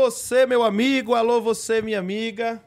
[0.00, 2.58] você, meu amigo, alô, você, minha amiga.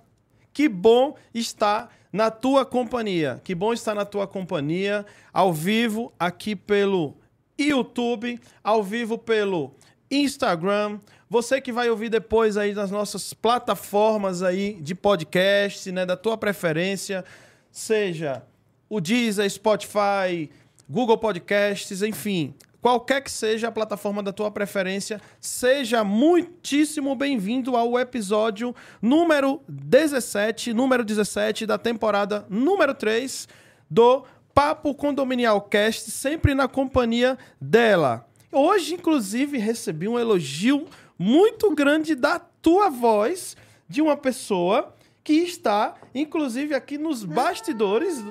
[0.53, 3.41] Que bom estar na tua companhia.
[3.43, 7.17] Que bom estar na tua companhia, ao vivo, aqui pelo
[7.57, 9.73] YouTube, ao vivo pelo
[10.11, 10.99] Instagram.
[11.27, 16.37] Você que vai ouvir depois aí nas nossas plataformas aí de podcast, né, da tua
[16.37, 17.25] preferência,
[17.71, 18.43] seja
[18.87, 20.51] o Deezer, Spotify,
[20.87, 27.97] Google Podcasts, enfim, qualquer que seja a plataforma da tua preferência, seja muitíssimo bem-vindo ao
[27.97, 33.47] episódio número 17, número 17 da temporada número 3
[33.89, 38.27] do Papo Condominial Cast, sempre na companhia dela.
[38.51, 40.85] Hoje, inclusive, recebi um elogio
[41.17, 43.55] muito grande da tua voz,
[43.87, 48.21] de uma pessoa que está, inclusive, aqui nos bastidores.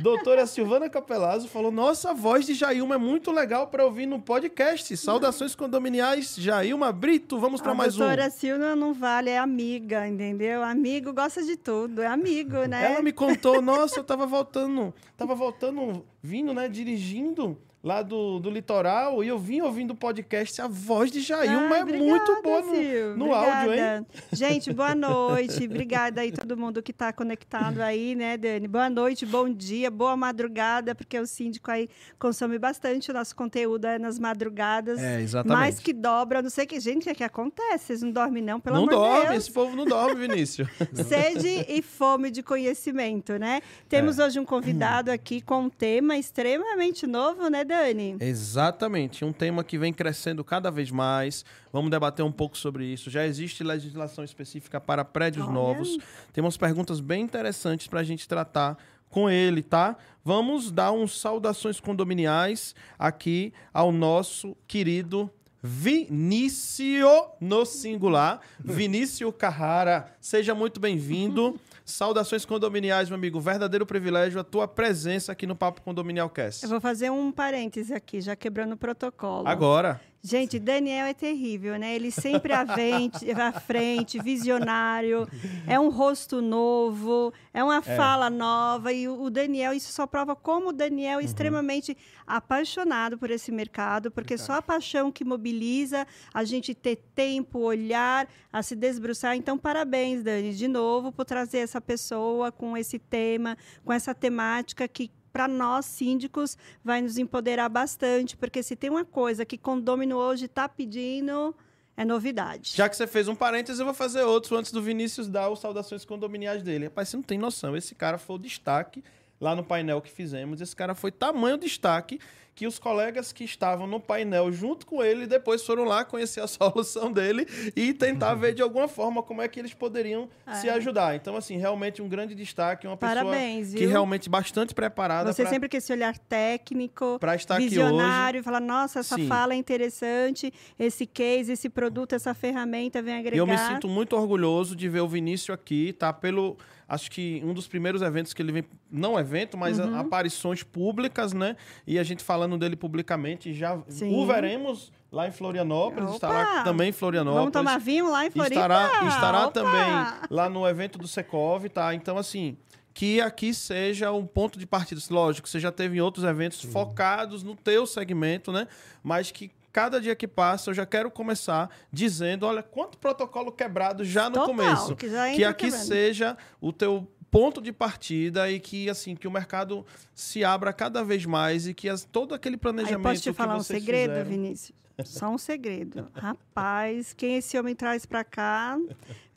[0.00, 4.20] Doutora Silvana Capelazzo falou: Nossa, a voz de Jailma é muito legal para ouvir no
[4.20, 4.96] podcast.
[4.96, 7.38] Saudações condominiais, Jailma Brito.
[7.38, 8.02] Vamos para mais um.
[8.02, 10.62] A doutora Silvana não vale, é amiga, entendeu?
[10.62, 12.92] Amigo gosta de tudo, é amigo, né?
[12.92, 18.50] Ela me contou: Nossa, eu tava voltando, tava voltando, vindo, né, dirigindo lá do, do
[18.50, 20.60] litoral e eu vim ouvindo o podcast.
[20.60, 24.06] A voz de Jailma ah, é muito boa no, no áudio, hein?
[24.32, 25.64] Gente, boa noite.
[25.64, 28.66] obrigada aí todo mundo que está conectado aí, né, Dani?
[28.66, 31.88] Boa noite, bom dia, boa madrugada, porque o síndico aí
[32.18, 35.00] consome bastante o nosso conteúdo é nas madrugadas.
[35.00, 35.56] É, exatamente.
[35.56, 36.42] Mais que dobra.
[36.42, 37.86] Não sei que, gente, o que, acontece?
[37.86, 39.44] Vocês não dormem não, pelo não amor dorme, de Deus.
[39.44, 40.68] esse povo não dorme, Vinícius.
[41.06, 43.60] Sede e fome de conhecimento, né?
[43.88, 44.24] Temos é.
[44.24, 47.75] hoje um convidado aqui com um tema extremamente novo, né, Dani?
[47.76, 48.16] Dani?
[48.20, 49.24] Exatamente.
[49.24, 51.44] Um tema que vem crescendo cada vez mais.
[51.72, 53.10] Vamos debater um pouco sobre isso.
[53.10, 55.98] Já existe legislação específica para prédios novos.
[56.32, 58.76] Temos perguntas bem interessantes para a gente tratar
[59.10, 59.96] com ele, tá?
[60.24, 65.30] Vamos dar uns saudações condominiais aqui ao nosso querido
[65.62, 67.04] Vinícius
[67.40, 70.12] no singular, Vinícius Carrara.
[70.20, 71.58] Seja muito bem-vindo.
[71.86, 73.40] Saudações condominiais, meu amigo.
[73.40, 76.64] Verdadeiro privilégio a tua presença aqui no Papo Condominial Cast.
[76.64, 79.46] Eu vou fazer um parêntese aqui, já quebrando o protocolo.
[79.46, 80.00] Agora.
[80.26, 81.94] Gente, Daniel é terrível, né?
[81.94, 85.28] Ele sempre à frente, à frente, visionário,
[85.68, 87.80] é um rosto novo, é uma é.
[87.80, 88.92] fala nova.
[88.92, 91.20] E o Daniel, isso só prova como o Daniel é uhum.
[91.20, 96.04] extremamente apaixonado por esse mercado, porque só a paixão que mobiliza
[96.34, 99.36] a gente ter tempo, olhar, a se desbruçar.
[99.36, 104.88] Então, parabéns, Dani, de novo, por trazer essa pessoa com esse tema, com essa temática
[104.88, 110.16] que para nós síndicos vai nos empoderar bastante, porque se tem uma coisa que condomínio
[110.16, 111.54] hoje está pedindo
[111.94, 112.72] é novidade.
[112.74, 115.60] Já que você fez um parênteses, eu vou fazer outro antes do Vinícius dar os
[115.60, 116.86] saudações condominiais dele.
[116.86, 117.76] Rapaz, você não tem noção.
[117.76, 119.04] Esse cara foi o destaque
[119.40, 120.60] lá no painel que fizemos.
[120.60, 122.18] Esse cara foi tamanho destaque
[122.56, 126.46] que os colegas que estavam no painel junto com ele depois foram lá conhecer a
[126.48, 130.54] solução dele e tentar ver de alguma forma como é que eles poderiam é.
[130.54, 131.14] se ajudar.
[131.14, 135.30] Então, assim, realmente um grande destaque, uma Parabéns, pessoa que realmente bastante preparada.
[135.30, 138.44] Você pra, sempre com esse olhar técnico, para estar visionário, aqui hoje.
[138.44, 139.28] falar, nossa, essa Sim.
[139.28, 143.36] fala é interessante, esse case, esse produto, essa ferramenta vem agregar.
[143.36, 146.10] E eu me sinto muito orgulhoso de ver o Vinícius aqui, tá?
[146.10, 146.56] Pelo
[146.88, 149.98] acho que um dos primeiros eventos que ele vem, não evento, mas uhum.
[149.98, 151.56] aparições públicas, né?
[151.86, 154.14] E a gente falando dele publicamente, já Sim.
[154.14, 156.14] o veremos lá em Florianópolis, Opa!
[156.14, 157.52] estará também em Florianópolis.
[157.52, 158.54] Vamos tomar vinho lá em Floripa?
[158.54, 161.94] Estará, estará também lá no evento do Secov, tá?
[161.94, 162.56] Então, assim,
[162.96, 165.00] que aqui seja um ponto de partida.
[165.10, 166.70] Lógico, você já teve em outros eventos Sim.
[166.70, 168.66] focados no teu segmento, né?
[169.02, 174.06] Mas que cada dia que passa, eu já quero começar dizendo, olha, quanto protocolo quebrado
[174.06, 174.96] já no Total, começo.
[174.96, 175.84] Que, que aqui quebrando.
[175.84, 181.04] seja o teu ponto de partida e que assim que o mercado se abra cada
[181.04, 184.30] vez mais e que as, todo aquele planejamento Aí posso te falar um segredo, fizeram...
[184.30, 184.78] Vinícius?
[185.04, 186.08] Só um segredo.
[186.16, 188.78] Rapaz, quem esse homem traz para cá,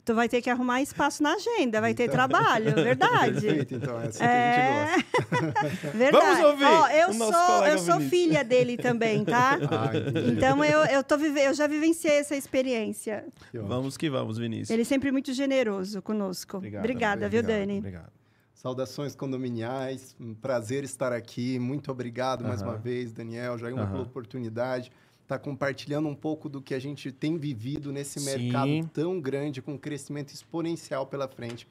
[0.04, 3.40] Tu vai ter que arrumar espaço na agenda, vai ter então, trabalho, verdade.
[3.40, 4.54] Perfeito, então, é assim é...
[4.54, 5.90] que a gente gosta.
[5.98, 6.24] verdade.
[6.24, 6.64] Vamos ouvir.
[6.64, 9.58] Ó, eu sou, eu sou filha dele também, tá?
[9.70, 9.90] Ah,
[10.28, 11.40] então eu, eu, tô vive...
[11.40, 13.26] eu já vivenciei essa experiência.
[13.50, 14.70] Que vamos que vamos, Vinícius.
[14.70, 16.56] Ele é sempre muito generoso conosco.
[16.56, 17.78] Obrigado, Obrigada, viu, Dani?
[17.78, 18.10] Obrigado.
[18.54, 21.58] Saudações condominiais, um prazer estar aqui.
[21.58, 22.48] Muito obrigado uh -huh.
[22.48, 24.02] mais uma vez, Daniel, Jair, uh -huh.
[24.02, 24.90] oportunidade
[25.30, 28.26] está compartilhando um pouco do que a gente tem vivido nesse Sim.
[28.26, 31.68] mercado tão grande, com um crescimento exponencial pela frente.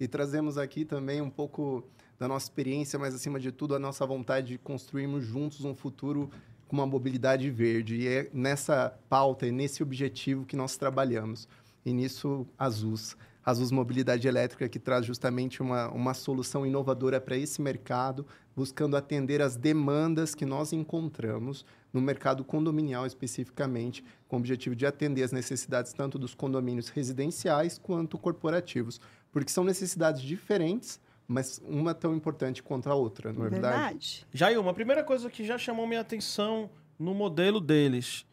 [0.00, 1.84] E trazemos aqui também um pouco
[2.18, 6.28] da nossa experiência, mas acima de tudo a nossa vontade de construirmos juntos um futuro
[6.66, 7.94] com uma mobilidade verde.
[7.94, 11.48] E é nessa pauta, é nesse objetivo que nós trabalhamos.
[11.84, 13.16] E nisso, Azus.
[13.44, 19.40] Azus Mobilidade Elétrica, que traz justamente uma, uma solução inovadora para esse mercado, buscando atender
[19.40, 21.64] as demandas que nós encontramos
[21.96, 27.78] no mercado condominial especificamente, com o objetivo de atender as necessidades tanto dos condomínios residenciais
[27.78, 29.00] quanto corporativos,
[29.32, 33.76] porque são necessidades diferentes, mas uma tão importante quanto a outra, não é verdade?
[33.76, 34.26] verdade.
[34.30, 38.26] Jair, uma primeira coisa que já chamou minha atenção no modelo deles,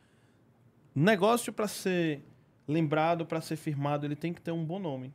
[0.94, 2.22] negócio para ser
[2.68, 5.14] lembrado, para ser firmado, ele tem que ter um bom nome.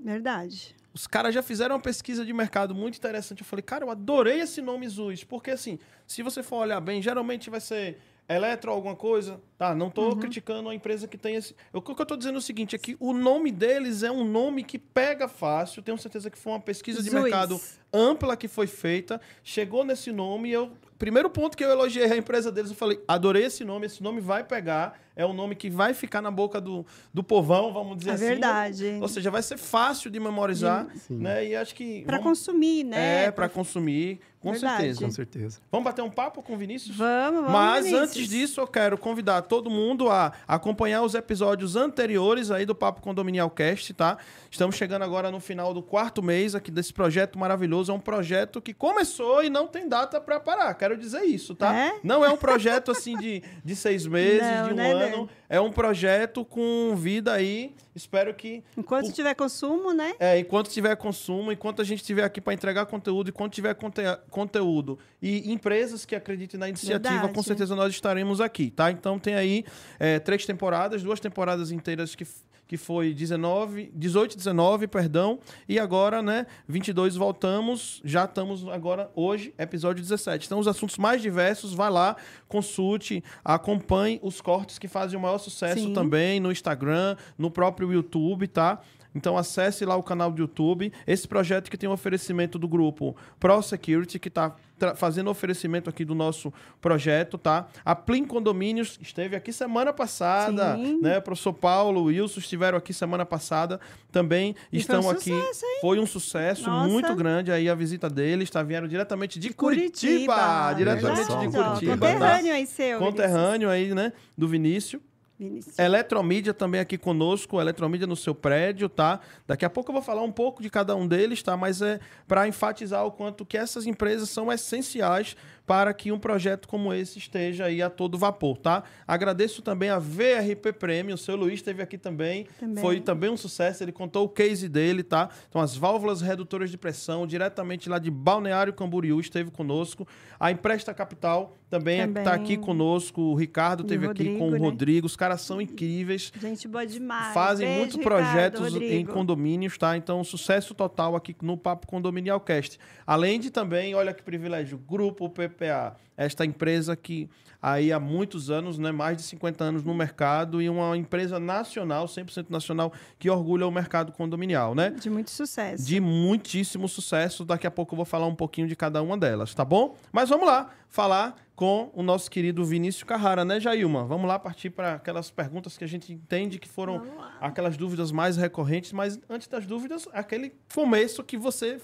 [0.00, 0.74] Verdade.
[0.94, 3.40] Os caras já fizeram uma pesquisa de mercado muito interessante.
[3.40, 7.02] Eu falei, cara, eu adorei esse nome ZUS, porque assim, se você for olhar bem,
[7.02, 7.98] geralmente vai ser
[8.28, 9.40] eletro alguma coisa.
[9.58, 10.18] Tá, não estou uhum.
[10.18, 11.54] criticando a empresa que tem esse.
[11.72, 14.24] O que eu estou dizendo é o seguinte: é que o nome deles é um
[14.24, 15.82] nome que pega fácil.
[15.82, 17.60] Tenho certeza que foi uma pesquisa de mercado
[17.92, 19.20] ampla que foi feita.
[19.42, 20.72] Chegou nesse nome e eu.
[20.96, 24.20] Primeiro ponto que eu elogiei a empresa deles, eu falei: adorei esse nome, esse nome
[24.20, 28.10] vai pegar é um nome que vai ficar na boca do, do povão, vamos dizer
[28.10, 28.24] é assim.
[28.24, 28.98] É verdade.
[29.00, 31.18] Ou seja, vai ser fácil de memorizar, Sim.
[31.18, 31.46] né?
[31.46, 33.24] E acho que para consumir, né?
[33.26, 34.76] É, para consumir, com verdade.
[34.76, 35.04] certeza.
[35.04, 35.60] Com certeza.
[35.70, 36.96] Vamos bater um papo com o Vinícius?
[36.96, 37.50] Vamos, vamos.
[37.50, 38.10] Mas Vinícius.
[38.10, 43.00] antes disso, eu quero convidar todo mundo a acompanhar os episódios anteriores aí do Papo
[43.00, 44.18] Condominial Cast, tá?
[44.50, 47.90] Estamos chegando agora no final do quarto mês aqui desse projeto maravilhoso.
[47.90, 50.74] É um projeto que começou e não tem data para parar.
[50.74, 51.74] Quero dizer isso, tá?
[51.74, 52.00] É?
[52.02, 55.28] Não é um projeto assim de, de seis meses, não, de um né, ano ano.
[55.48, 57.74] É um projeto com vida aí.
[57.94, 58.62] Espero que.
[58.76, 59.12] Enquanto o...
[59.12, 60.14] tiver consumo, né?
[60.18, 64.02] É, enquanto tiver consumo, enquanto a gente estiver aqui para entregar conteúdo, enquanto tiver conte...
[64.30, 67.34] conteúdo e empresas que acreditem na iniciativa, Verdade.
[67.34, 68.90] com certeza nós estaremos aqui, tá?
[68.90, 69.64] Então tem aí
[69.98, 72.26] é, três temporadas, duas temporadas inteiras que
[72.66, 79.54] que foi 19, 18, 19, perdão, e agora, né, 22 voltamos, já estamos agora hoje,
[79.58, 80.46] episódio 17.
[80.46, 82.16] Então os assuntos mais diversos, vai lá,
[82.48, 85.92] consulte, acompanhe os cortes que fazem o maior sucesso Sim.
[85.92, 88.80] também no Instagram, no próprio YouTube, tá?
[89.14, 90.92] Então acesse lá o canal do YouTube.
[91.06, 94.54] Esse projeto que tem um oferecimento do grupo Pro Security, que está
[94.96, 97.66] fazendo oferecimento aqui do nosso projeto, tá?
[97.84, 101.00] A Plim Condomínios esteve aqui semana passada, Sim.
[101.00, 101.18] né?
[101.18, 103.80] O professor Paulo, o Wilson estiveram aqui semana passada,
[104.10, 105.30] também e estão foi um aqui.
[105.30, 106.88] Sucesso, foi um sucesso Nossa.
[106.88, 108.62] muito grande aí a visita deles, tá?
[108.62, 111.92] Vieram diretamente de, Curitiba, Curitiba, diretamente de Curitiba.
[111.92, 112.54] Conterrâneo tá?
[112.54, 112.98] aí seu.
[112.98, 114.12] Conterrâneo aí, né?
[114.36, 115.00] Do Vinícius.
[115.38, 115.78] Vinícius.
[115.78, 119.20] Eletromídia também aqui conosco, Eletromídia no seu prédio, tá?
[119.46, 121.56] Daqui a pouco eu vou falar um pouco de cada um deles, tá?
[121.56, 125.36] Mas é para enfatizar o quanto que essas empresas são essenciais
[125.66, 128.84] para que um projeto como esse esteja aí a todo vapor, tá?
[129.06, 133.36] Agradeço também a VRP Premium, o seu Luiz esteve aqui também, também, foi também um
[133.36, 135.30] sucesso, ele contou o case dele, tá?
[135.48, 140.06] Então as válvulas redutoras de pressão, diretamente lá de Balneário Camboriú, esteve conosco.
[140.38, 144.58] A Empresta Capital também está é aqui conosco, o Ricardo esteve aqui com o né?
[144.58, 146.30] Rodrigo, os caras são incríveis.
[146.38, 147.32] Gente boa demais.
[147.32, 149.96] Fazem Beijo, muitos projetos em condomínios, tá?
[149.96, 152.78] Então sucesso total aqui no Papo Condominial Cast.
[153.06, 157.28] Além de também, olha que privilégio, Grupo PP PPA, esta empresa que
[157.60, 162.06] aí há muitos anos, né, mais de 50 anos no mercado e uma empresa nacional,
[162.06, 164.90] 100% nacional, que orgulha o mercado condominial, né?
[164.90, 165.86] De muito sucesso.
[165.86, 167.42] De muitíssimo sucesso.
[167.42, 169.96] Daqui a pouco eu vou falar um pouquinho de cada uma delas, tá bom?
[170.12, 174.04] Mas vamos lá falar com o nosso querido Vinícius Carrara, né, Jailma?
[174.04, 177.02] Vamos lá partir para aquelas perguntas que a gente entende que foram
[177.40, 181.80] aquelas dúvidas mais recorrentes, mas antes das dúvidas, aquele começo que você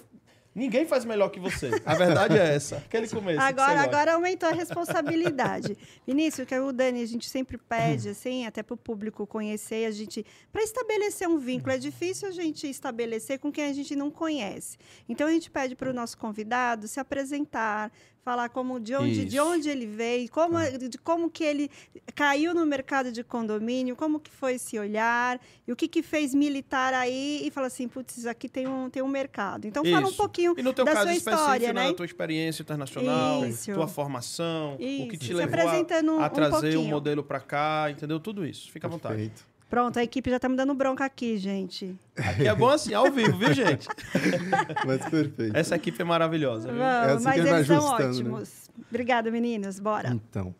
[0.53, 1.71] Ninguém faz melhor que você.
[1.85, 2.77] A verdade é essa.
[2.77, 3.39] Aquele começo.
[3.39, 5.77] Agora, agora aumentou a responsabilidade.
[6.05, 9.91] Vinícius, que o Dani, a gente sempre pede, assim, até para o público conhecer, a
[9.91, 10.25] gente.
[10.51, 14.77] Para estabelecer um vínculo, é difícil a gente estabelecer com quem a gente não conhece.
[15.07, 17.91] Então a gente pede para o nosso convidado se apresentar,
[18.23, 20.77] falar como de onde, de onde ele veio, como, é.
[20.77, 21.69] de como que ele
[22.15, 26.33] caiu no mercado de condomínio, como que foi esse olhar, e o que que fez
[26.33, 29.65] militar aí e fala assim, putz, aqui tem um, tem um mercado.
[29.65, 29.93] Então Isso.
[29.93, 31.87] fala um pouquinho e no teu da caso sua história, né?
[31.87, 33.73] Na tua experiência internacional, isso.
[33.73, 35.03] tua formação, isso.
[35.03, 38.19] o que te levou a, a, trazer o um modelo para cá, entendeu?
[38.19, 38.71] Tudo isso.
[38.71, 39.31] Fica à vontade.
[39.71, 41.97] Pronto, a equipe já tá me dando bronca aqui, gente.
[42.17, 43.87] Aqui é bom assim, ao vivo, viu, gente?
[44.85, 45.55] Mas perfeito.
[45.55, 46.67] Essa equipe é maravilhosa.
[46.67, 46.77] Viu?
[46.77, 48.05] Vamos, é assim mas eles são né?
[48.05, 48.69] ótimos.
[48.77, 48.83] Né?
[48.89, 49.79] Obrigada, meninos.
[49.79, 50.09] Bora.
[50.09, 50.53] Então,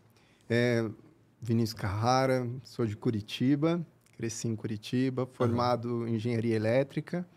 [0.50, 0.90] é,
[1.42, 6.08] Vinícius Carrara, sou de Curitiba, cresci em Curitiba, formado uhum.
[6.08, 7.28] em engenharia elétrica.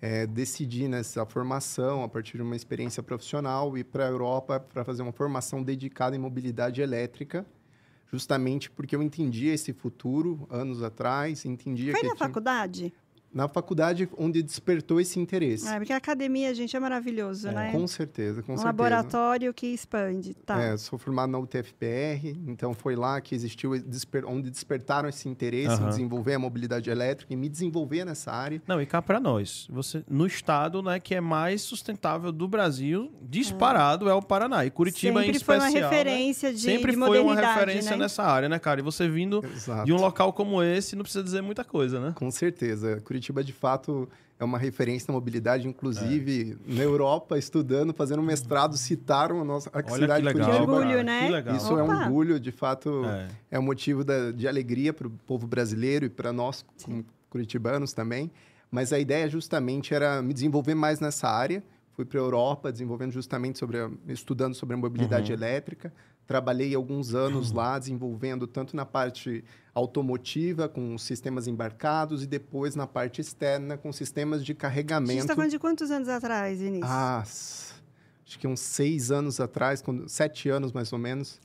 [0.00, 4.82] É, decidi nessa formação, a partir de uma experiência profissional, ir para a Europa para
[4.82, 7.44] fazer uma formação dedicada em mobilidade elétrica
[8.12, 12.28] justamente porque eu entendia esse futuro anos atrás, entendia Foi que na tinha...
[12.28, 12.92] faculdade?
[13.32, 15.68] Na faculdade onde despertou esse interesse.
[15.68, 17.72] É, porque a academia, gente, é maravilhoso, é, né?
[17.72, 18.66] Com certeza, com um certeza.
[18.66, 20.60] laboratório que expande, tá.
[20.60, 25.80] É, sou formado na UTFPR, então foi lá que existiu, desper, onde despertaram esse interesse
[25.80, 25.86] uhum.
[25.86, 28.62] em desenvolver a mobilidade elétrica e me desenvolver nessa área.
[28.66, 33.12] Não, e cá para nós, você no estado, né, que é mais sustentável do Brasil,
[33.22, 34.64] disparado é, é o Paraná.
[34.64, 35.60] E Curitiba Sempre em especial.
[35.60, 36.54] Sempre foi uma né, referência né?
[36.54, 37.96] de Sempre de foi uma referência né?
[37.96, 38.80] nessa área, né, cara?
[38.80, 39.84] E você vindo Exato.
[39.84, 42.12] de um local como esse, não precisa dizer muita coisa, né?
[42.14, 43.00] Com certeza.
[43.00, 44.08] Curitiba, de fato,
[44.38, 46.74] é uma referência na mobilidade, inclusive é.
[46.74, 50.56] na Europa, estudando, fazendo um mestrado, citaram a nossa a Olha cidade que legal, de
[50.56, 50.72] Curitiba.
[50.72, 51.26] orgulho, né?
[51.26, 51.56] Que legal.
[51.56, 51.80] Isso Opa.
[51.80, 53.28] é um orgulho, de fato, É.
[53.52, 57.92] é, um motivo da- de alegria para o povo brasileiro e para nós, como curitibanos
[57.92, 58.30] também.
[58.70, 61.62] Mas a ideia justamente era me desenvolver mais nessa área.
[61.94, 65.38] Fui para a Europa, desenvolvendo justamente sobre, a- estudando sobre a mobilidade Uhum.
[65.38, 65.92] elétrica.
[66.32, 72.86] Trabalhei alguns anos lá, desenvolvendo tanto na parte automotiva, com sistemas embarcados, e depois na
[72.86, 75.20] parte externa, com sistemas de A gente carregamento.
[75.20, 76.90] está falando de quantos anos atrás, Vinícius?
[76.90, 81.38] Ah, acho que uns seis anos atrás, quando, sete anos mais ou menos.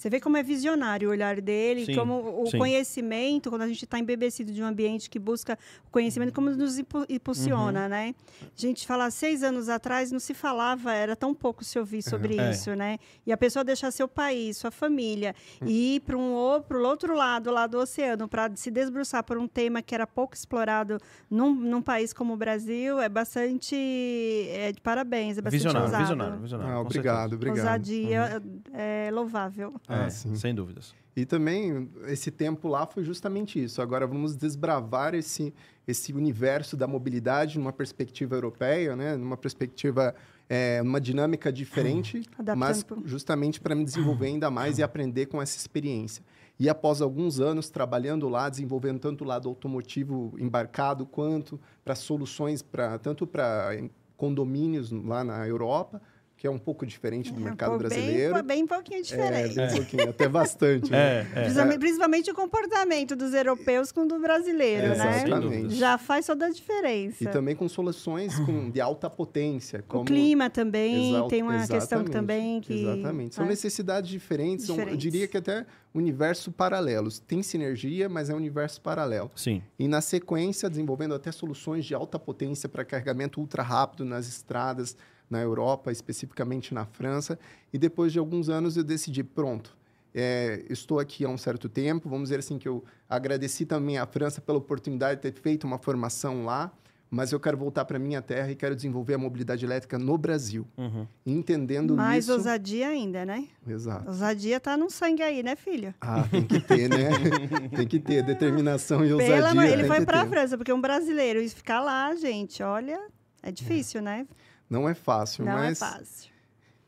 [0.00, 2.56] Você vê como é visionário o olhar dele, Sim, como o sim.
[2.56, 6.78] conhecimento, quando a gente está embebecido de um ambiente que busca o conhecimento, como nos
[6.78, 7.88] impu- impulsiona, Uhum.
[7.90, 8.14] né?
[8.40, 12.38] A gente fala, seis anos atrás não se falava, era tão pouco se ouvir sobre
[12.38, 12.50] É.
[12.50, 12.96] isso, né?
[13.26, 15.66] E a pessoa deixar seu país, sua família, Hum.
[15.66, 19.36] e ir para um ou- pro outro lado, lá do oceano, para se desbruçar por
[19.36, 20.96] um tema que era pouco explorado
[21.30, 23.76] num, num país como o Brasil, é bastante.
[23.76, 26.02] É de parabéns, é bastante Visionário, ousado.
[26.04, 26.74] visionário, visionário.
[26.74, 27.58] Ah, obrigado, obrigado.
[27.58, 29.74] Ousadia é louvável.
[29.90, 30.34] Ah, É, sim.
[30.36, 30.94] sem dúvidas.
[31.16, 33.82] E também, esse tempo lá foi justamente isso.
[33.82, 35.52] Agora vamos desbravar esse,
[35.86, 39.16] esse universo da mobilidade numa perspectiva europeia, né?
[39.16, 40.14] numa perspectiva,
[40.48, 45.26] é, numa dinâmica diferente, Adaptando mas pro- justamente para me desenvolver ainda mais e aprender
[45.26, 46.22] com essa experiência.
[46.60, 52.62] E após alguns anos trabalhando lá, desenvolvendo tanto o lado automotivo embarcado, quanto para soluções,
[52.62, 53.70] pra, tanto para
[54.16, 56.00] condomínios lá na Europa,
[56.40, 58.32] que é um pouco diferente do É, mercado pô, brasileiro.
[58.36, 59.54] Bem, bem pouquinho É, diferente.
[59.54, 60.88] bem pouquinho, até bastante.
[60.90, 61.26] né?
[61.34, 61.78] É, é.
[61.78, 65.24] Principalmente, o comportamento dos europeus com o do brasileiro, É, né?
[65.38, 65.74] Dúvidas.
[65.74, 67.22] Já faz toda a diferença.
[67.22, 69.84] E também com soluções com, de alta potência.
[69.86, 70.00] Como...
[70.02, 72.84] O clima também tem uma questão exatamente, também que...
[72.84, 73.34] Exatamente.
[73.34, 75.02] São necessidades diferentes, são, eu Diferentes.
[75.02, 77.18] diria que até universos paralelos.
[77.18, 79.30] Tem sinergia, mas é um universo paralelo.
[79.36, 79.62] Sim.
[79.78, 84.96] E na sequência, desenvolvendo até soluções de alta potência para carregamento ultra rápido nas estradas,
[85.30, 87.38] na Europa, especificamente na França.
[87.72, 89.76] E depois de alguns anos eu decidi, pronto,
[90.12, 94.06] é, estou aqui há um certo tempo, vamos dizer assim que eu agradeci também à
[94.06, 96.72] França pela oportunidade de ter feito uma formação lá,
[97.08, 100.64] mas eu quero voltar para minha terra e quero desenvolver a mobilidade elétrica no Brasil.
[100.78, 101.06] Uhum.
[101.26, 102.32] Entendendo Mais isso...
[102.32, 103.48] ousadia ainda, né?
[103.66, 104.08] Exato.
[104.08, 105.92] Ousadia tá no sangue aí, né, filho?
[106.00, 107.10] Ah, tem que ter, né?
[107.76, 109.34] tem que ter determinação e ousadia.
[109.36, 110.30] Pelo amor- ele foi pra ter.
[110.30, 113.00] França, porque um brasileiro e ficar lá, gente, olha,
[113.42, 114.24] é difícil, né?
[114.70, 116.30] Não é fácil, Não mas é fácil.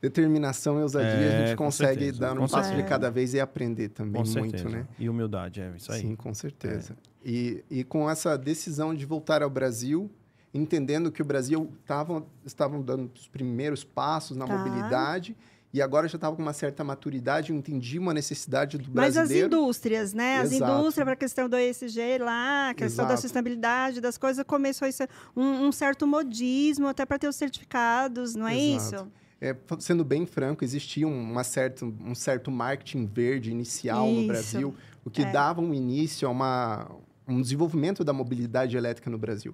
[0.01, 3.35] determinação e ousadia a É, gente com consegue certeza, dar um passo de cada vez
[3.35, 4.69] e aprender também Com muito, certeza.
[4.69, 4.87] né?
[4.99, 6.01] E humildade, é isso aí.
[6.01, 6.97] Sim, com certeza.
[7.25, 10.11] E, e com essa decisão de voltar ao Brasil,
[10.55, 14.57] entendendo que o Brasil tava, estavam dando os primeiros passos na Tá.
[14.59, 15.37] mobilidade
[15.73, 19.15] e agora já estava com uma certa maturidade, eu entendi uma necessidade do Mas as
[19.29, 19.47] brasileiro.
[19.47, 20.39] indústrias, né?
[20.39, 20.73] As Exato.
[20.81, 23.23] indústrias para a questão do ESG lá, a questão da Exato.
[23.23, 28.35] sustentabilidade das coisas, começou a ser um, um certo modismo até para ter os certificados,
[28.35, 28.95] não é Exato.
[28.97, 29.13] isso?
[29.41, 34.21] É, sendo bem franco, existia um- uma certa, um certo marketing verde inicial Isso.
[34.21, 35.33] no Brasil, o que É.
[35.33, 36.89] dava um início a uma,
[37.27, 39.53] um desenvolvimento da mobilidade elétrica no Brasil.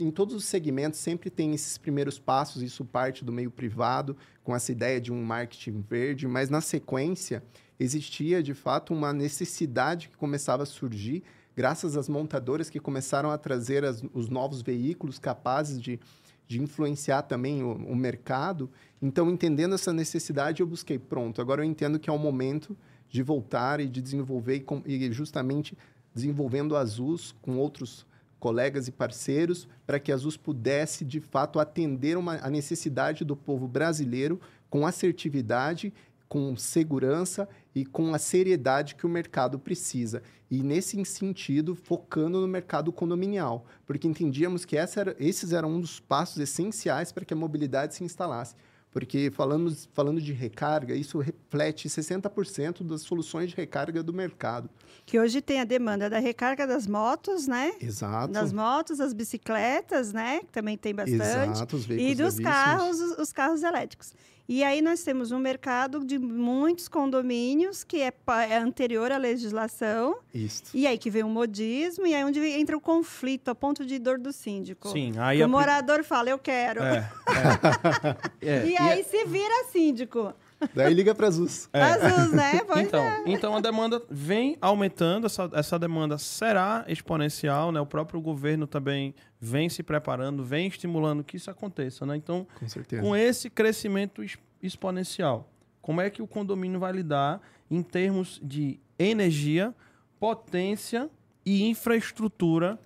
[0.00, 4.54] Em todos os segmentos sempre tem esses primeiros passos, isso parte do meio privado, com
[4.54, 7.42] essa ideia de um marketing verde, mas na sequência
[7.78, 11.22] existia de fato uma necessidade que começava a surgir
[11.56, 16.00] graças às montadoras que começaram a trazer as- os novos veículos capazes de,
[16.48, 18.70] de influenciar também o, o mercado.
[19.00, 22.76] Então, entendendo essa necessidade, eu busquei, pronto, agora eu entendo que é o momento
[23.08, 25.76] de voltar e de desenvolver, e, e justamente
[26.14, 28.06] desenvolvendo a Azus com outros
[28.44, 33.34] colegas e parceiros, para que a Azus pudesse, de fato, atender uma, a necessidade do
[33.34, 35.94] povo brasileiro com assertividade,
[36.28, 40.22] com segurança e com a seriedade que o mercado precisa.
[40.50, 45.98] E, nesse sentido, focando no mercado condominial, porque entendíamos que era, esses eram um dos
[45.98, 48.54] passos essenciais para que a mobilidade se instalasse.
[48.94, 54.70] Porque falando, falando de recarga, isso reflete 60% das soluções de recarga do mercado.
[55.04, 57.72] Que hoje tem a demanda da recarga das motos, né?
[57.80, 58.32] Exato.
[58.32, 60.38] Das motos, das bicicletas, né?
[60.42, 61.50] Que também tem bastante.
[61.50, 62.52] Exato, os veículos E dos levíssimos.
[62.52, 64.14] carros, os, os carros elétricos.
[64.46, 68.12] E aí nós temos um mercado de muitos condomínios que é,
[68.50, 70.18] é, anterior à legislação.
[70.34, 70.64] Isso.
[70.74, 73.98] E aí que vem o modismo, e aí onde entra o conflito, a ponto de
[73.98, 74.90] dor do síndico.
[74.90, 75.48] Sim, aí o a...
[75.48, 76.82] morador fala, eu quero.
[76.82, 77.10] É,
[78.42, 78.48] é.
[78.48, 78.66] é.
[78.66, 80.34] e aí se vira síndico.
[80.74, 81.48] Daí liga para Azul.
[81.72, 81.82] É.
[81.82, 82.60] Azul, né?
[82.66, 83.22] Pois então, é.
[83.26, 87.80] então a demanda vem aumentando, essa, essa demanda será exponencial, né?
[87.80, 92.16] O próprio governo também vem se preparando, vem estimulando que isso aconteça, né?
[92.16, 94.22] Então, com, com esse crescimento
[94.62, 95.48] exponencial,
[95.82, 99.74] como é que o condomínio vai lidar em termos de energia,
[100.18, 101.10] potência
[101.44, 102.78] e infraestrutura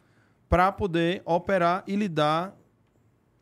[0.48, 2.56] para poder operar e lidar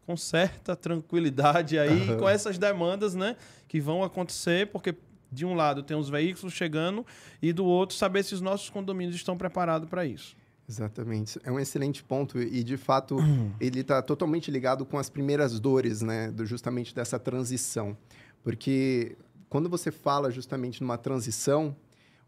[0.07, 2.19] com certa tranquilidade aí uhum.
[2.19, 3.37] com essas demandas, né,
[3.69, 4.95] que vão acontecer, porque
[5.31, 7.05] de um lado tem os veículos chegando
[7.43, 10.37] e do outro saber se os nossos condomínios estão preparados para isso.
[10.69, 11.39] Exatamente.
[11.45, 13.53] É um excelente ponto e, de fato, uhum.
[13.61, 17.97] ele está totalmente ligado com as primeiras dores, né, do, justamente dessa transição.
[18.43, 19.17] Porque
[19.49, 21.77] quando você fala justamente numa transição,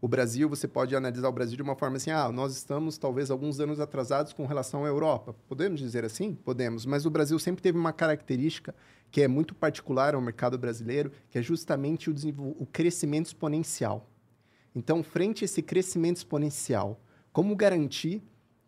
[0.01, 3.29] o Brasil, você pode analisar o Brasil de uma forma assim: ah, nós estamos talvez
[3.29, 5.35] alguns anos atrasados com relação à Europa.
[5.47, 6.33] Podemos dizer assim?
[6.33, 6.85] Podemos.
[6.85, 8.73] Mas o Brasil sempre teve uma característica
[9.11, 12.13] que é muito particular ao mercado brasileiro, que é justamente o,
[12.59, 14.07] o crescimento exponencial.
[14.75, 16.99] Então, frente a esse crescimento exponencial,
[17.31, 18.21] como garantir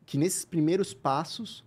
[0.06, 1.64] que nesses primeiros passos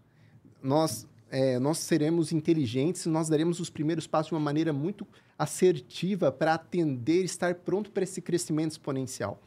[0.63, 5.07] nós, é, nós seremos inteligentes, nós daremos os primeiros passos de uma maneira muito
[5.39, 9.41] assertiva para atender, estar pronto para esse crescimento exponencial.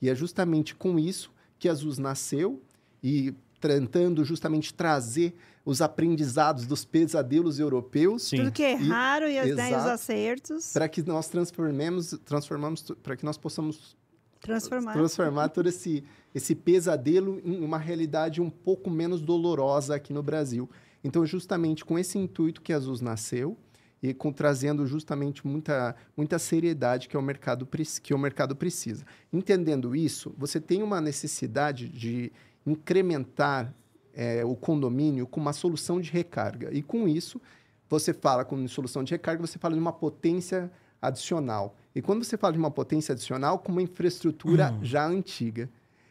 [0.00, 2.62] E é justamente com isso que a ZUS nasceu
[3.02, 8.24] e tentando justamente trazer os aprendizados dos pesadelos europeus.
[8.24, 8.38] Sim.
[8.38, 10.72] Tudo que é raro e, e os acertos.
[10.72, 13.96] Para que nós transformemos, transformamos, para que nós possamos
[14.40, 16.02] transformar, transformar todo esse,
[16.34, 20.68] esse pesadelo em uma realidade um pouco menos dolorosa aqui no Brasil.
[21.04, 23.56] Então, justamente com esse intuito que a ZUS nasceu,
[24.02, 27.68] e com, trazendo justamente muita, muita seriedade que, é o mercado,
[28.02, 29.04] que o mercado precisa.
[29.32, 32.32] Entendendo isso, você tem uma necessidade de
[32.66, 33.74] incrementar
[34.14, 36.72] é, o condomínio com uma solução de recarga.
[36.72, 37.40] E com isso,
[37.88, 40.70] você fala com solução de recarga, você fala de uma potência
[41.00, 41.76] adicional.
[41.94, 44.84] E quando você fala de uma potência adicional, com uma infraestrutura uhum.
[44.84, 45.68] já antiga.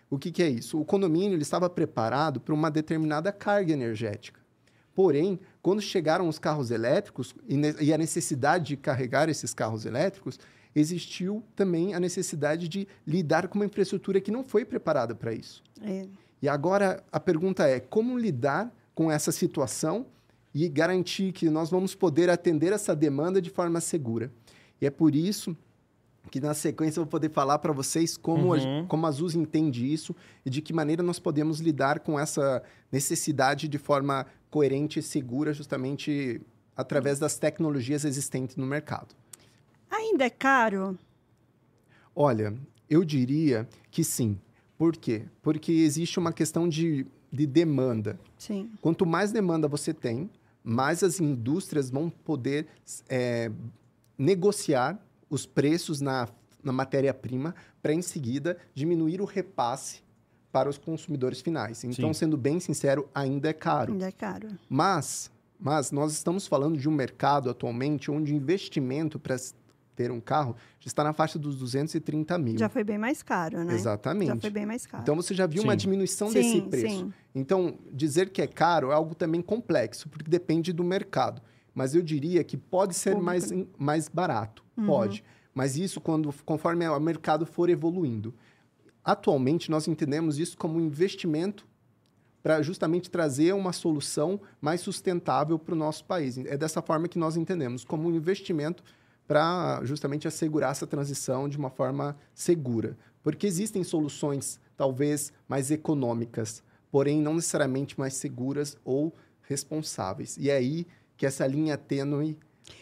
[0.09, 0.79] O que, que, é isso?
[0.79, 4.39] O condomínio ele estava preparado para uma determinada carga energética.
[4.95, 10.39] Porém, quando chegaram os carros elétricos e, a necessidade de carregar esses carros elétricos,
[10.75, 15.63] existiu também a necessidade de lidar com uma infraestrutura que não foi preparada para isso.
[15.81, 16.07] É.
[16.41, 20.05] E agora a pergunta é: como lidar com essa situação
[20.53, 24.31] e garantir que nós vamos poder atender essa demanda de forma segura?
[24.81, 25.55] E é por isso
[26.29, 28.83] que na sequência eu vou poder falar para vocês como, uhum.
[28.83, 33.67] a, como a entende isso e de que maneira nós podemos lidar com essa necessidade
[33.67, 36.41] de forma coerente e segura, justamente
[36.75, 39.15] através das tecnologias existentes no mercado.
[39.89, 40.97] Ainda é caro?
[42.15, 42.53] Olha,
[42.89, 44.39] eu diria que sim.
[44.79, 45.23] Por quê?
[45.41, 48.17] Porque existe uma questão de, de demanda.
[48.37, 48.71] Sim.
[48.81, 50.29] Quanto mais demanda você tem,
[50.63, 52.65] mais as indústrias vão poder
[53.09, 53.51] é,
[54.17, 54.97] negociar
[55.29, 56.29] os preços na,
[56.63, 59.99] na matéria-prima para, em seguida, diminuir o repasse
[60.49, 61.83] para os consumidores finais.
[61.83, 62.19] Então, Sim.
[62.19, 63.91] sendo bem sincero, ainda é caro.
[63.91, 64.47] Ainda é caro.
[64.69, 69.35] Mas, mas nós estamos falando de um mercado atualmente onde o investimento para
[69.99, 72.57] ter um carro já está na faixa dos 230 mil.
[72.57, 73.73] Já foi bem mais caro, né?
[73.73, 74.27] Exatamente.
[74.27, 75.03] Já foi bem mais caro.
[75.03, 75.67] Então você já viu sim.
[75.67, 76.87] uma diminuição sim, desse preço.
[76.87, 77.13] Sim.
[77.35, 81.41] Então, dizer que é caro é algo também complexo, porque depende do mercado.
[81.75, 84.63] Mas eu diria que pode ser mais, mais barato.
[84.77, 84.85] Uhum.
[84.85, 85.21] Pode.
[85.53, 88.33] Mas isso quando, conforme o mercado for evoluindo.
[89.03, 91.67] Atualmente, nós entendemos isso como um investimento
[92.41, 96.37] para justamente trazer uma solução mais sustentável para o nosso país.
[96.37, 98.81] É dessa forma que nós entendemos, como um investimento
[99.29, 102.97] para justamente assegurar essa transição de uma forma segura.
[103.21, 109.13] Porque existem soluções, talvez, mais econômicas, porém não necessariamente mais seguras ou
[109.43, 110.35] responsáveis.
[110.35, 112.35] E é aí que essa linha tênue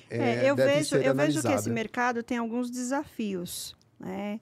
[0.09, 4.39] é, é, eu deve vejo, eu vejo que esse mercado tem alguns desafios, né?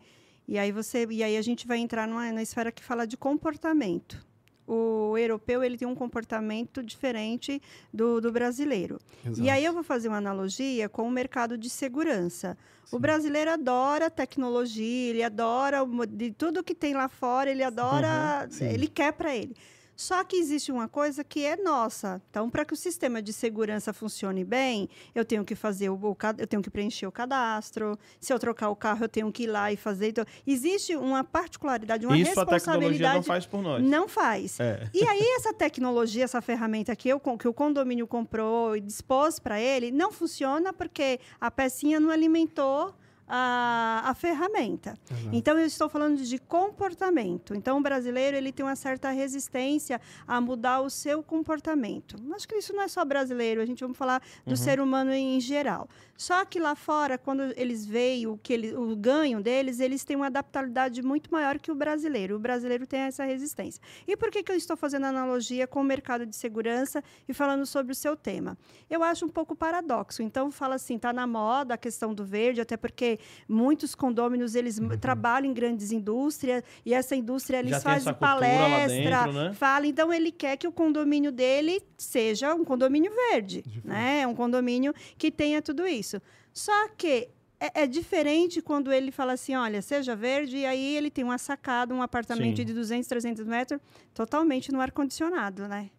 [0.48, 3.18] E aí você, e aí a gente vai entrar numa, numa esfera que fala de
[3.18, 4.24] comportamento.
[4.68, 7.62] O europeu ele tem um comportamento diferente
[7.94, 9.00] do, do brasileiro.
[9.24, 9.42] Exato.
[9.42, 12.58] E aí eu vou fazer uma analogia com o mercado de segurança.
[12.86, 12.96] Sim.
[12.96, 18.68] O brasileiro adora tecnologia, ele adora de tudo que tem lá fora, ele adora, uhum,
[18.68, 19.56] ele quer para ele.
[19.96, 22.22] Só que existe uma coisa que é nossa.
[22.30, 26.18] Então, para que o sistema de segurança funcione bem, eu tenho que fazer o, o
[26.38, 27.98] eu tenho que preencher o cadastro.
[28.20, 30.10] Se eu trocar o carro, eu tenho que ir lá e fazer.
[30.10, 32.66] Então, existe uma particularidade, uma Isso responsabilidade.
[32.66, 33.84] a tecnologia não faz por nós.
[33.84, 34.60] Não faz.
[34.60, 34.90] É.
[34.94, 39.60] E aí essa tecnologia, essa ferramenta que, eu, que o condomínio comprou e dispôs para
[39.60, 42.96] ele, não funciona porque a pecinha não alimentou
[43.28, 44.98] a, a ferramenta.
[45.32, 47.56] Então, eu estou falando de comportamento.
[47.56, 52.16] Então, o brasileiro ele tem uma certa resistência a mudar o seu comportamento.
[52.34, 54.56] Acho que isso não é só brasileiro, a gente vamos falar do uhum.
[54.56, 55.90] ser humano em geral.
[56.18, 60.16] Só que lá fora, quando eles veem o, que ele, o ganho deles, eles têm
[60.16, 62.36] uma adaptabilidade muito maior que o brasileiro.
[62.38, 63.82] O brasileiro tem essa resistência.
[64.08, 67.66] E por que, que eu estou fazendo analogia com o mercado de segurança e falando
[67.66, 68.58] sobre o seu tema?
[68.90, 70.22] Eu acho um pouco paradoxo.
[70.22, 73.15] Então, fala assim, está na moda a questão do verde, até porque
[73.48, 74.98] muitos condôminos eles uhum.
[74.98, 79.54] trabalham em grandes indústrias e essa indústria eles fazem palestra, né?
[79.54, 84.26] fala, então ele quer que o condomínio dele seja um condomínio verde, né?
[84.28, 86.22] Um condomínio que tenha tudo isso.
[86.54, 91.10] Só que é, é, diferente quando ele fala assim, olha, seja verde, e aí ele
[91.10, 92.66] tem uma sacada, um apartamento Sim.
[92.66, 93.80] de 200, 300 metros,
[94.14, 95.90] totalmente no ar-condicionado, né?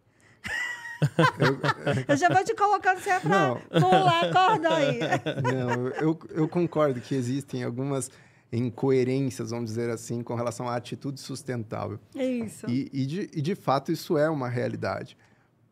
[1.39, 4.99] Eu, eu, já vou te colocando você para pular, acorda aí.
[5.43, 8.09] Não, eu, eu concordo que existem algumas
[8.51, 11.99] incoerências, vamos dizer assim, com relação à atitude sustentável.
[12.15, 12.65] É isso.
[12.69, 15.17] E, e, de, e de fato isso é uma realidade.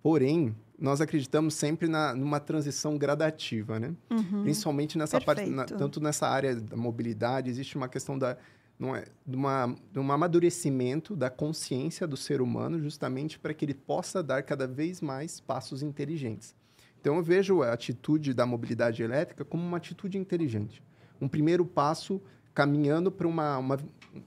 [0.01, 3.93] Porém, nós acreditamos sempre na, numa transição gradativa, né?
[4.11, 4.43] Uhum.
[4.43, 8.37] Principalmente nessa parte, na, tanto nessa área da mobilidade, existe uma questão da
[8.77, 13.63] não é, de, uma, de um amadurecimento da consciência do ser humano, justamente para que
[13.63, 16.53] ele possa dar cada vez mais passos inteligentes.
[16.99, 20.83] Então, eu vejo a atitude da mobilidade elétrica como uma atitude inteligente.
[21.21, 22.21] Um primeiro passo
[22.53, 23.77] caminhando para uma, uma,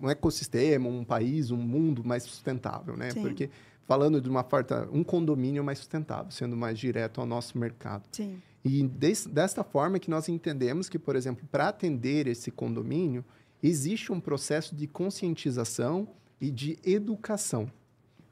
[0.01, 3.11] um ecossistema, um país, um mundo mais sustentável, né?
[3.11, 3.23] Sim.
[3.23, 3.51] Porque
[3.87, 8.05] falando de uma farta, um condomínio mais sustentável, sendo mais direto ao nosso mercado.
[8.13, 8.41] Sim.
[8.65, 13.25] E des, desta forma que nós entendemos que, por exemplo, para atender esse condomínio,
[13.63, 16.09] existe um processo de conscientização
[16.41, 17.71] e de educação.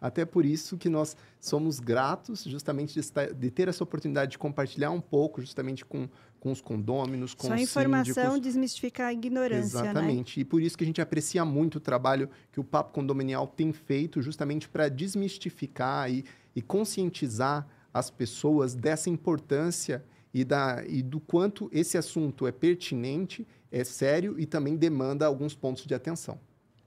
[0.00, 4.38] Até por isso que nós somos gratos justamente de, estar, de, ter essa oportunidade de
[4.38, 6.08] compartilhar um pouco justamente com,
[6.38, 8.40] com os condôminos, com Só os informação síndicos.
[8.40, 9.90] desmistificar a ignorância, né?
[9.90, 10.38] Exatamente.
[10.38, 10.42] Né?
[10.42, 13.72] E por isso que a gente aprecia muito o trabalho que o Papo Condominial tem
[13.72, 21.18] feito justamente para desmistificar e, e conscientizar as pessoas dessa importância e, da, e do
[21.18, 26.38] quanto esse assunto é pertinente é sério e também demanda alguns pontos de atenção.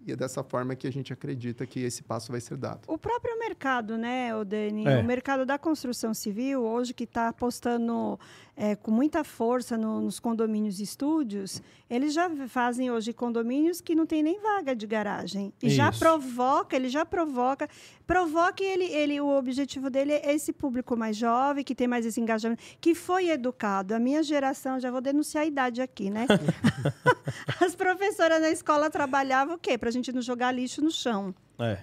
[0.05, 2.81] E é dessa forma que a gente acredita que esse passo vai ser dado.
[2.87, 4.85] O próprio mercado, né, Dani?
[4.85, 4.99] É.
[4.99, 8.17] O mercado da construção civil, hoje que está apostando
[8.55, 13.95] é, com muita força no, nos condomínios e estúdios, eles já fazem hoje condomínios que
[13.95, 15.53] não tem nem vaga de garagem.
[15.61, 15.75] E Isso.
[15.75, 17.69] já provoca, ele já provoca.
[18.05, 22.19] Provoca ele, ele, o objetivo dele é esse público mais jovem, que tem mais esse
[22.19, 23.93] engajamento, que foi educado.
[23.93, 26.25] A minha geração, já vou denunciar a idade aqui, né?
[27.61, 29.77] As professoras na escola trabalhavam o quê?
[29.89, 31.33] Para a gente não jogar lixo no chão.
[31.57, 31.79] É.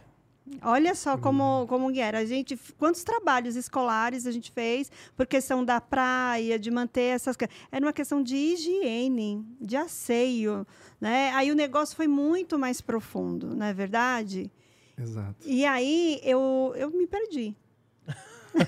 [0.63, 2.21] Olha só como, como era.
[2.21, 7.37] A gente, quantos trabalhos escolares a gente fez por questão da praia, de manter essas.
[7.73, 10.65] Era uma questão de higiene, de asseio.
[11.01, 11.33] Né?
[11.33, 14.53] Aí o negócio foi muito mais profundo, não é verdade?
[14.97, 15.35] Exato.
[15.45, 17.57] E aí eu, eu me perdi.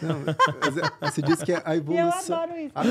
[0.03, 2.37] Não, é, você disse que a evolução.
[2.37, 2.73] Eu adoro isso.
[2.75, 2.85] A, a,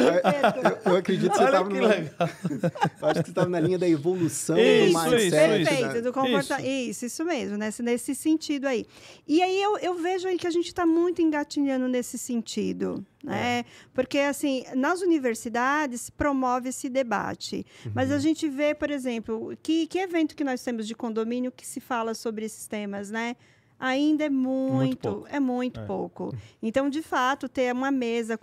[0.69, 1.69] eu, eu, acredito que você estava.
[3.09, 5.25] Acho que você estava na linha da evolução isso, do mindset.
[5.25, 6.01] Isso, perfeito, né?
[6.01, 6.65] do comportamento.
[6.65, 6.89] Isso.
[6.89, 8.85] isso, isso mesmo, nesse, nesse sentido aí.
[9.27, 13.05] E aí eu, eu vejo aí que a gente está muito engatinhando nesse sentido.
[13.23, 13.59] Né?
[13.59, 13.65] É.
[13.93, 17.65] Porque, assim, nas universidades promove esse debate.
[17.85, 17.91] Uhum.
[17.93, 21.65] Mas a gente vê, por exemplo, que, que evento que nós temos de condomínio que
[21.65, 23.35] se fala sobre esses temas, né?
[23.79, 25.85] Ainda é muito, muito é muito é.
[25.85, 26.33] pouco.
[26.61, 28.39] Então, de fato, ter uma mesa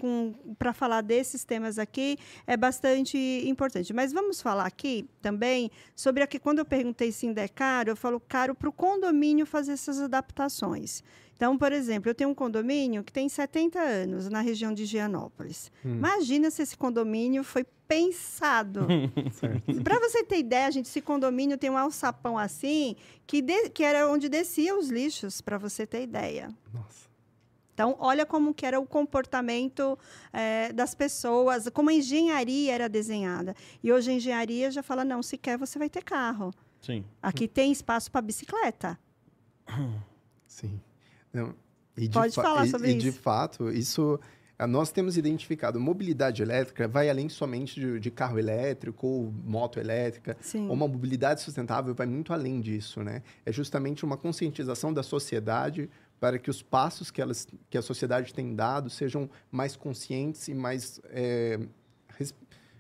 [0.59, 2.17] para falar desses temas aqui
[2.47, 3.93] é bastante importante.
[3.93, 7.97] Mas vamos falar aqui também sobre aqui quando eu perguntei se ainda é caro, eu
[7.97, 11.03] falo caro para o condomínio fazer essas adaptações.
[11.37, 15.71] Então, por exemplo, eu tenho um condomínio que tem 70 anos na região de Gianópolis.
[15.85, 15.97] Hum.
[15.97, 18.87] Imagina se esse condomínio foi pensado.
[19.83, 24.09] Para você ter ideia, gente, esse condomínio tem um alçapão assim, que, de, que era
[24.09, 26.49] onde descia os lixos, para você ter ideia.
[26.73, 27.05] Nossa.
[27.75, 29.99] Então, olha como que era o comportamento
[30.33, 33.55] é, das pessoas, como a engenharia era desenhada.
[33.83, 36.55] E hoje a engenharia já fala, não, se quer, você vai ter carro.
[36.81, 37.05] Sim.
[37.21, 38.97] Aqui tem espaço para bicicleta.
[40.47, 40.81] Sim.
[41.35, 41.55] Não,
[42.13, 43.07] Pode falar sobre e, isso.
[43.07, 44.19] E, de fato, isso...
[44.57, 49.81] Ah, nós temos identificado mobilidade elétrica vai além somente de, de carro elétrico ou moto
[49.81, 50.37] elétrica.
[50.41, 50.69] Sim.
[50.69, 53.23] Uma mobilidade sustentável vai muito além disso, né?
[53.45, 58.33] É justamente uma conscientização da sociedade para que os passos que, elas, que a sociedade
[58.33, 61.59] tem dado sejam mais conscientes e mais é,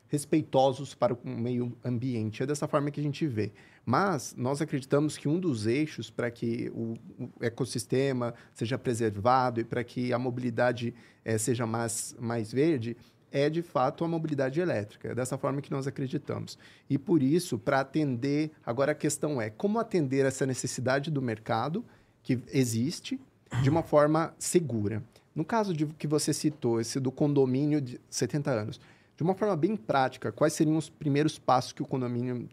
[0.08, 2.42] respeitosos para o meio ambiente.
[2.42, 3.52] É dessa forma que a gente vê.
[3.84, 6.96] Mas nós acreditamos que um dos eixos para que o,
[7.40, 12.96] ecossistema seja preservado e para que a mobilidade é, seja mais, mais verde
[13.30, 15.08] é de fato a mobilidade elétrica.
[15.08, 16.56] É dessa forma que nós acreditamos.
[16.88, 21.84] E por isso, para atender, agora a questão é como atender essa necessidade do mercado
[22.22, 23.20] que existe
[23.60, 25.02] de uma forma segura.
[25.34, 28.80] No caso de que você citou, esse do condomínio de 70 anos,
[29.16, 32.48] de uma forma bem prática, quais seriam os primeiros passos que o condomínio,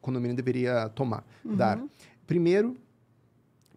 [0.00, 1.56] condomínio deveria tomar, uhum.
[1.56, 1.80] dar?
[2.26, 2.76] Primeiro,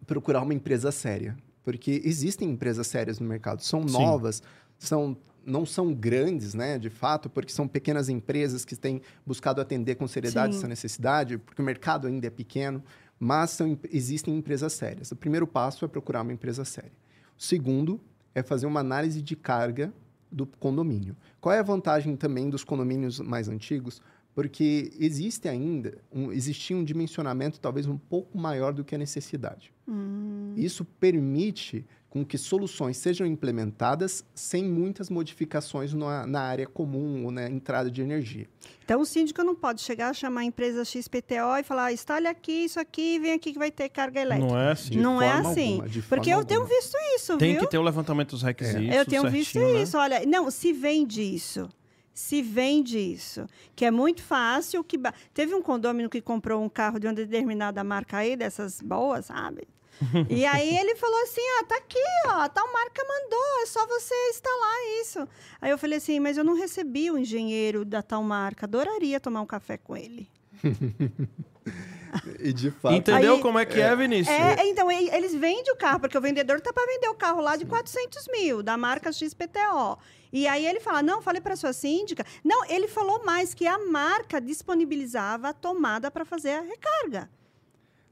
[0.06, 3.92] procurar uma empresa séria, porque existem empresas sérias no mercado, são Sim.
[3.92, 4.42] novas,
[4.78, 9.94] são não são grandes, né, de fato, porque são pequenas empresas que têm buscado atender
[9.94, 10.58] com seriedade Sim.
[10.58, 12.82] essa necessidade, porque o mercado ainda é pequeno,
[13.18, 15.10] mas são, existem empresas sérias.
[15.12, 16.92] O primeiro passo é procurar uma empresa séria.
[17.38, 18.00] O segundo
[18.34, 19.92] é fazer uma análise de carga
[20.30, 21.16] do condomínio.
[21.40, 24.00] Qual é a vantagem também dos condomínios mais antigos?
[24.34, 29.72] Porque existe ainda, um, existia um dimensionamento talvez um pouco maior do que a necessidade.
[29.88, 30.54] Hum.
[30.56, 37.30] Isso permite com que soluções sejam implementadas sem muitas modificações na, na área comum ou
[37.30, 38.48] na entrada de energia.
[38.84, 42.80] Então, o síndico não pode chegar, chamar a empresa XPTO e falar, instale aqui, isso
[42.80, 44.52] aqui, vem aqui que vai ter carga elétrica.
[44.52, 44.96] Não é assim.
[44.96, 45.80] Não é assim.
[45.80, 46.44] Alguma, porque eu alguma.
[46.44, 47.62] tenho visto isso, Tem viu?
[47.62, 48.98] que ter o levantamento dos requisitos é.
[48.98, 49.82] Eu tenho visto né?
[49.82, 49.96] isso.
[49.96, 51.68] Olha, não, se vende isso
[52.12, 54.82] se vende isso, que é muito fácil.
[54.84, 54.98] Que
[55.32, 59.66] teve um condomínio que comprou um carro de uma determinada marca aí dessas boas, sabe?
[60.30, 64.14] e aí ele falou assim, ó, tá aqui, ó, tal marca mandou, é só você
[64.30, 65.28] instalar isso.
[65.60, 69.42] Aí eu falei assim, mas eu não recebi o engenheiro da tal marca, adoraria tomar
[69.42, 70.28] um café com ele.
[72.38, 72.94] e de fato.
[72.94, 74.36] Entendeu aí, como é que é, é Vinícius?
[74.36, 77.56] É, então, eles vendem o carro, porque o vendedor tá para vender o carro lá
[77.56, 79.98] de 400 mil, da marca XPTO.
[80.32, 82.24] E aí ele fala: não, falei para sua síndica.
[82.44, 87.30] Não, ele falou mais que a marca disponibilizava a tomada para fazer a recarga.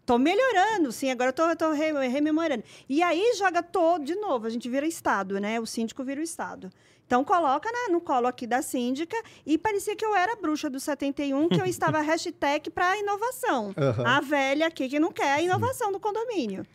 [0.09, 2.65] Tô melhorando, sim, agora tô, tô rememorando.
[2.89, 5.61] E aí joga todo, de novo, a gente vira Estado, né?
[5.61, 6.71] O síndico vira o Estado.
[7.09, 10.79] Então, coloca na, no colo aqui da síndica e parecia que eu era bruxa do
[10.79, 13.69] 71, que eu estava hashtag para inovação.
[13.69, 14.07] Uhum.
[14.07, 16.67] A velha aqui que não quer a inovação do condomínio.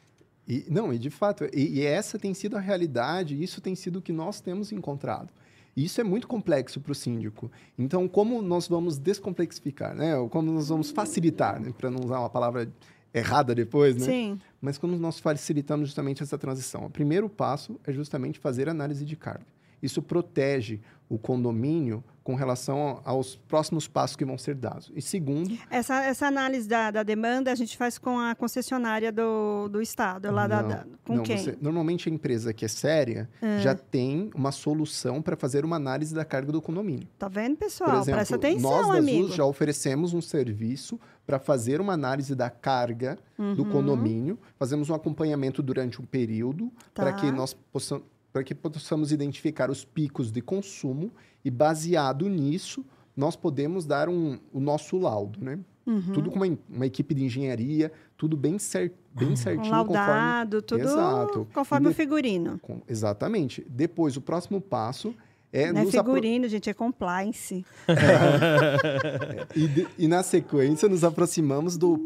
[0.47, 3.99] E, não, e de fato, e, e, essa tem sido a realidade, isso tem sido
[3.99, 5.31] o que nós temos encontrado.
[5.77, 7.51] E isso é muito complexo para o síndico.
[7.77, 10.17] Então, como nós vamos descomplexificar, né?
[10.17, 11.71] Ou como nós vamos facilitar, né?
[11.77, 12.67] para não usar uma palavra
[13.13, 14.05] errada depois, né?
[14.05, 14.41] Sim.
[14.59, 16.85] Mas como nós facilitamos justamente essa transição?
[16.85, 19.45] O primeiro passo é justamente fazer análise de carga.
[19.83, 20.79] Isso protege
[21.09, 24.91] o condomínio com relação aos próximos passos que vão ser dados.
[24.95, 25.57] E segundo...
[25.69, 30.31] Essa, essa análise da, da demanda a gente faz com a concessionária do, do Estado,
[30.31, 31.37] lá não, da, com não, quem?
[31.37, 33.59] Você, normalmente a empresa que é séria é.
[33.59, 37.07] já tem uma solução para fazer uma análise da carga do condomínio.
[37.19, 37.89] Tá vendo, pessoal?
[37.89, 39.27] Por exemplo, Presta atenção, nós da amigo.
[39.27, 43.55] já oferecemos um serviço para fazer uma análise da carga uhum.
[43.55, 44.39] do condomínio.
[44.57, 47.03] Fazemos um acompanhamento durante um período tá.
[47.03, 51.11] para que nós possamos para que possamos identificar os picos de consumo
[51.45, 52.83] e, baseado nisso,
[53.15, 55.59] nós podemos dar um, o nosso laudo, né?
[55.85, 56.13] Uhum.
[56.13, 59.69] Tudo com uma, uma, equipe de engenharia, tudo bem, cer bem certinho.
[59.69, 60.61] Laudado, conforme...
[60.61, 61.47] tudo Exato.
[61.53, 61.91] conforme de...
[61.91, 62.57] o figurino.
[62.59, 62.81] Com...
[62.87, 63.63] Exatamente.
[63.69, 65.13] Depois, o próximo passo
[65.51, 66.49] é Não é figurino, apro...
[66.49, 67.63] gente, é compliance.
[69.55, 71.97] e, de, e, na sequência, nos aproximamos do,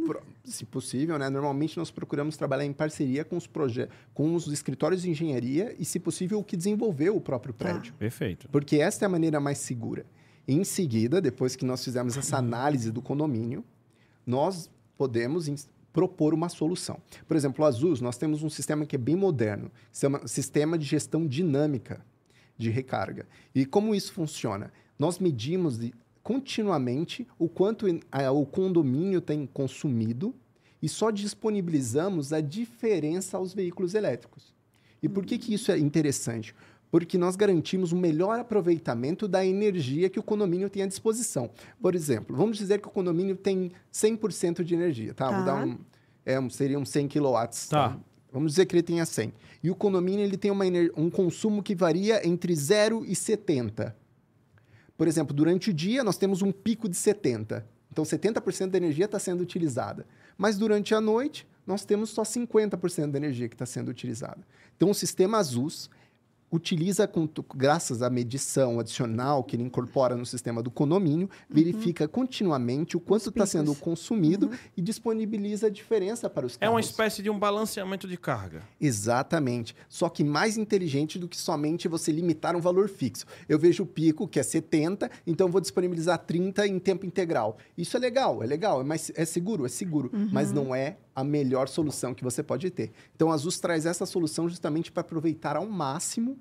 [0.52, 1.30] se possível, né?
[1.30, 5.86] Normalmente nós procuramos trabalhar em parceria com os projetos, com os escritórios de engenharia e,
[5.86, 7.66] se possível, o que desenvolveu o próprio tá.
[7.66, 7.94] prédio.
[7.94, 8.00] Tá.
[8.00, 8.50] Perfeito.
[8.50, 10.06] Porque esta é a maneira mais segura.
[10.48, 13.66] Em seguida, depois que nós fizermos essa análise do condomínio,
[14.26, 15.50] nós podemos
[15.92, 17.02] propor uma solução.
[17.28, 20.78] Por exemplo, o Azul, nós temos um sistema que é bem moderno, se chama Sistema
[20.78, 22.06] de Gestão Dinâmica
[22.58, 23.28] de recarga.
[23.54, 24.72] E como isso funciona?
[24.98, 25.80] Nós medimos
[26.28, 30.36] continuamente o quanto o condomínio tem consumido
[30.82, 34.54] e só disponibilizamos a diferença aos veículos elétricos.
[35.02, 36.54] E por que, que isso é interessante?
[36.92, 41.50] Porque nós garantimos um melhor aproveitamento da energia que o condomínio tem à disposição.
[41.82, 45.30] Por exemplo, vamos dizer que o condomínio tem 100% de energia, tá?
[45.30, 45.34] tá.
[45.34, 45.78] Vou dar um,
[46.26, 47.32] é, um, seriam 100 kW.
[47.32, 47.48] Tá.
[47.70, 48.00] tá?
[48.34, 49.32] Vamos dizer que ele tenha 100.
[49.64, 50.66] E o condomínio ele tem uma,
[50.98, 53.96] um consumo que varia entre 0 e 70.
[54.98, 57.66] Por exemplo, durante o dia nós temos um pico de 70.
[57.92, 60.06] Então 70% da energia está sendo utilizada.
[60.38, 64.40] Mas durante a noite nós temos só 50% da energia que está sendo utilizada.
[64.76, 65.90] Então o sistema Azus
[66.52, 71.56] utiliza, com, graças à medição adicional que ele incorpora no sistema do condomínio, uhum.
[71.56, 74.58] verifica continuamente o quanto está sendo consumido uhum.
[74.76, 76.68] e disponibiliza a diferença para os carros.
[76.68, 78.64] É uma espécie de um balanceamento de carga.
[78.80, 79.76] Exatamente.
[79.90, 83.26] Só que mais inteligente do que somente você limitar um valor fixo.
[83.48, 87.58] Eu vejo o pico, que é 70, então vou disponibilizar 30 em tempo integral.
[87.78, 90.30] Isso é legal, é legal, é, mais, é seguro, é seguro, uhum.
[90.32, 92.92] mas não é a melhor solução que você pode ter.
[93.16, 96.38] Então, a Azus traz essa solução justamente para aproveitar ao máximo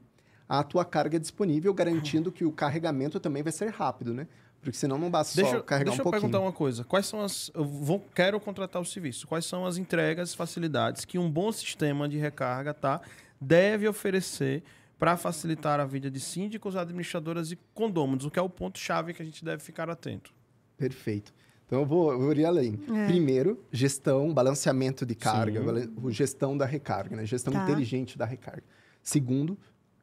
[0.46, 4.28] a tua carga disponível, garantindo que o carregamento também vai ser rápido, né?
[4.60, 6.10] Porque senão não basta deixa, só carregar um pouquinho.
[6.12, 6.84] Deixa eu perguntar uma coisa.
[6.84, 7.50] Quais são as...
[7.54, 9.26] Eu vou, quero contratar o serviço.
[9.26, 13.00] Quais são as entregas, facilidades que um bom sistema de recarga tá,
[13.40, 14.62] deve oferecer
[14.98, 18.26] para facilitar a vida de síndicos, administradoras e condôminos?
[18.26, 20.34] O que é o ponto-chave que a gente deve ficar atento?
[20.76, 21.32] Perfeito.
[21.66, 22.78] Então eu vou, eu vou ir além.
[22.94, 23.06] É.
[23.06, 26.10] Primeiro, gestão, balanceamento de carga, Sim.
[26.10, 27.26] gestão da recarga, né?
[27.26, 27.64] gestão tá.
[27.64, 28.62] inteligente da recarga.
[29.02, 29.58] Segundo,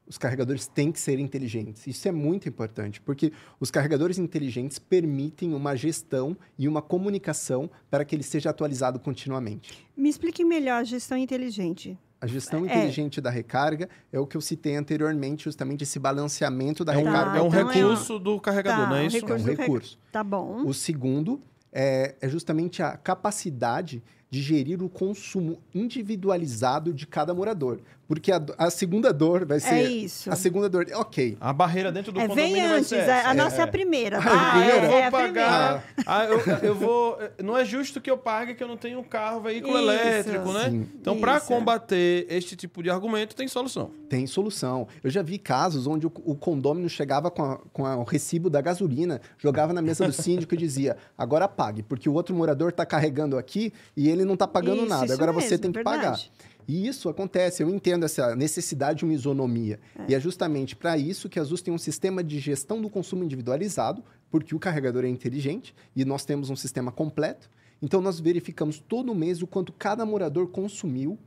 [0.05, 1.87] os carregadores têm que ser inteligentes.
[1.87, 8.03] Isso é muito importante, porque os carregadores inteligentes permitem uma gestão e uma comunicação para
[8.03, 9.87] que ele seja atualizado continuamente.
[9.95, 11.97] Me explique melhor a gestão inteligente.
[12.19, 12.67] A gestão é.
[12.67, 17.31] inteligente da recarga é o que eu citei anteriormente, justamente esse balanceamento da é recarga.
[17.31, 18.19] Tá, é um então recurso é um...
[18.19, 19.17] do carregador, tá, não é isso?
[19.17, 19.99] É um recurso.
[20.11, 20.65] Tá bom.
[20.65, 21.41] O segundo
[21.73, 24.03] é, é justamente a capacidade
[24.33, 27.79] de gerir o consumo individualizado de cada morador.
[28.07, 29.75] Porque a, a, segunda dor vai ser.
[29.75, 30.29] É isso.
[30.29, 30.85] A segunda dor.
[30.93, 31.37] Ok.
[31.39, 32.93] A barreira dentro do é, condomínio vem antes.
[32.93, 34.21] A, a, nossa é, é a primeira.
[34.21, 34.53] Tá?
[34.53, 35.83] Ah, é, eu vou é pagar.
[36.05, 37.17] Ah, eu, eu, vou.
[37.41, 39.89] Não é justo que eu pague que eu não tenho um carro, veículo isso.
[39.89, 40.69] elétrico, né?
[40.69, 40.87] Sim.
[40.99, 43.91] Então, para combater este tipo de argumento, tem solução.
[44.09, 44.87] Tem solução.
[45.03, 48.61] Eu já vi casos onde o, o condomínio chegava com, a, com o recibo da
[48.61, 52.85] gasolina, jogava na mesa do síndico e dizia: agora pague, porque o outro morador está
[52.85, 55.05] carregando aqui e ele não está pagando isso, nada.
[55.05, 56.01] Isso agora mesmo, você tem que verdade.
[56.01, 56.19] pagar.
[56.67, 59.79] E isso acontece, eu entendo essa necessidade de uma isonomia.
[59.99, 60.05] É.
[60.11, 63.23] E é justamente para isso que a ZUS tem um sistema de gestão do consumo
[63.23, 67.49] individualizado, porque o carregador é inteligente e nós temos um sistema completo.
[67.81, 71.19] Então, nós verificamos todo mês o quanto cada morador consumiu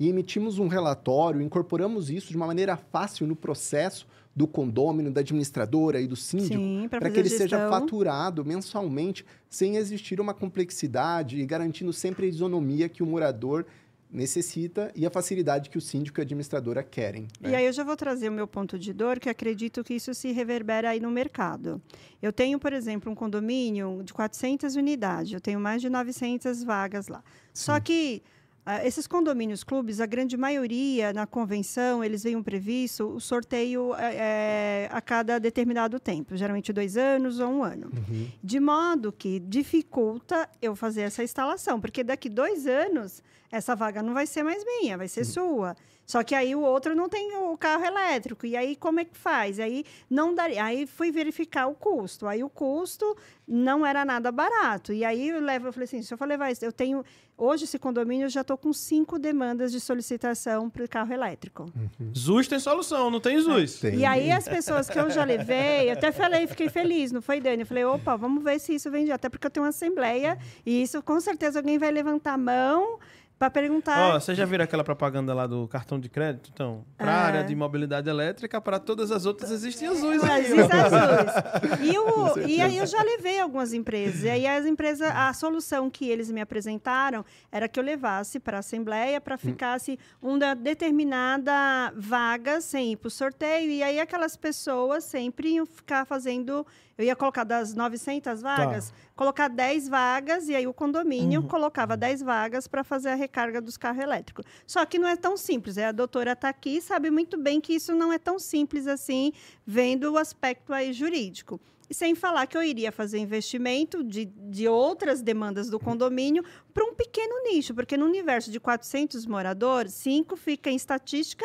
[0.00, 5.20] e emitimos um relatório, incorporamos isso de uma maneira fácil no processo do condômino, da
[5.20, 11.44] administradora e do síndico, para que ele seja faturado mensalmente, sem existir uma complexidade e
[11.44, 13.66] garantindo sempre a isonomia que o morador
[14.12, 17.26] necessita e a facilidade que o síndico e a administradora querem.
[17.40, 17.50] Né?
[17.50, 20.12] E aí eu já vou trazer o meu ponto de dor, que acredito que isso
[20.12, 21.80] se reverbera aí no mercado.
[22.20, 27.08] Eu tenho, por exemplo, um condomínio de 400 unidades, eu tenho mais de 900 vagas
[27.08, 27.24] lá.
[27.54, 27.64] Sim.
[27.64, 28.22] Só que
[28.64, 34.88] Uh, esses condomínios clubes, a grande maioria na convenção, eles vêm previsto o sorteio é,
[34.92, 37.90] a cada determinado tempo, geralmente dois anos ou um ano.
[37.92, 38.28] Uhum.
[38.42, 44.14] De modo que dificulta eu fazer essa instalação, porque daqui dois anos essa vaga não
[44.14, 45.26] vai ser mais minha, vai ser uhum.
[45.26, 45.76] sua.
[46.12, 48.44] Só que aí o outro não tem o carro elétrico.
[48.44, 49.58] E aí como é que faz?
[49.58, 50.62] Aí não daria.
[50.62, 52.26] Aí fui verificar o custo.
[52.26, 53.16] Aí o custo
[53.48, 54.92] não era nada barato.
[54.92, 57.02] E aí eu levo, eu falei assim, se eu for levar isso, eu tenho
[57.34, 61.72] hoje esse condomínio eu já estou com cinco demandas de solicitação para o carro elétrico.
[61.74, 62.12] Uhum.
[62.14, 63.82] ZUS tem solução, não tem ZUS.
[63.82, 63.90] É.
[63.90, 64.00] Tem.
[64.00, 67.40] E aí as pessoas que eu já levei, eu até falei, fiquei feliz, não foi
[67.40, 67.62] Dani?
[67.62, 70.36] Eu falei, opa, vamos ver se isso vende, até porque eu tenho uma assembleia
[70.66, 72.98] e isso com certeza alguém vai levantar a mão
[73.42, 74.14] para perguntar.
[74.14, 76.48] oh, você já viram aquela propaganda lá do cartão de crédito?
[76.54, 77.26] Então, para a é.
[77.26, 80.44] área de mobilidade elétrica, para todas as outras existem azuis aí.
[80.44, 81.82] Existe azuis.
[81.82, 84.22] E, o, e aí eu já levei algumas empresas.
[84.22, 88.58] E aí as empresas, a solução que eles me apresentaram era que eu levasse para
[88.58, 89.38] a Assembleia para hum.
[89.38, 93.72] ficasse uma determinada vaga sem ir para o sorteio.
[93.72, 96.64] E aí aquelas pessoas sempre iam ficar fazendo
[96.96, 98.96] eu ia colocar das 900 vagas, tá.
[99.16, 101.48] colocar 10 vagas e aí o condomínio uhum.
[101.48, 104.44] colocava 10 vagas para fazer a recarga dos carros elétricos.
[104.66, 105.76] Só que não é tão simples.
[105.76, 108.86] É, a doutora está aqui e sabe muito bem que isso não é tão simples
[108.86, 109.32] assim,
[109.66, 111.60] vendo o aspecto aí jurídico.
[111.88, 116.84] E sem falar que eu iria fazer investimento de, de outras demandas do condomínio para
[116.84, 121.44] um pequeno nicho, porque no universo de 400 moradores, 5 fica em estatística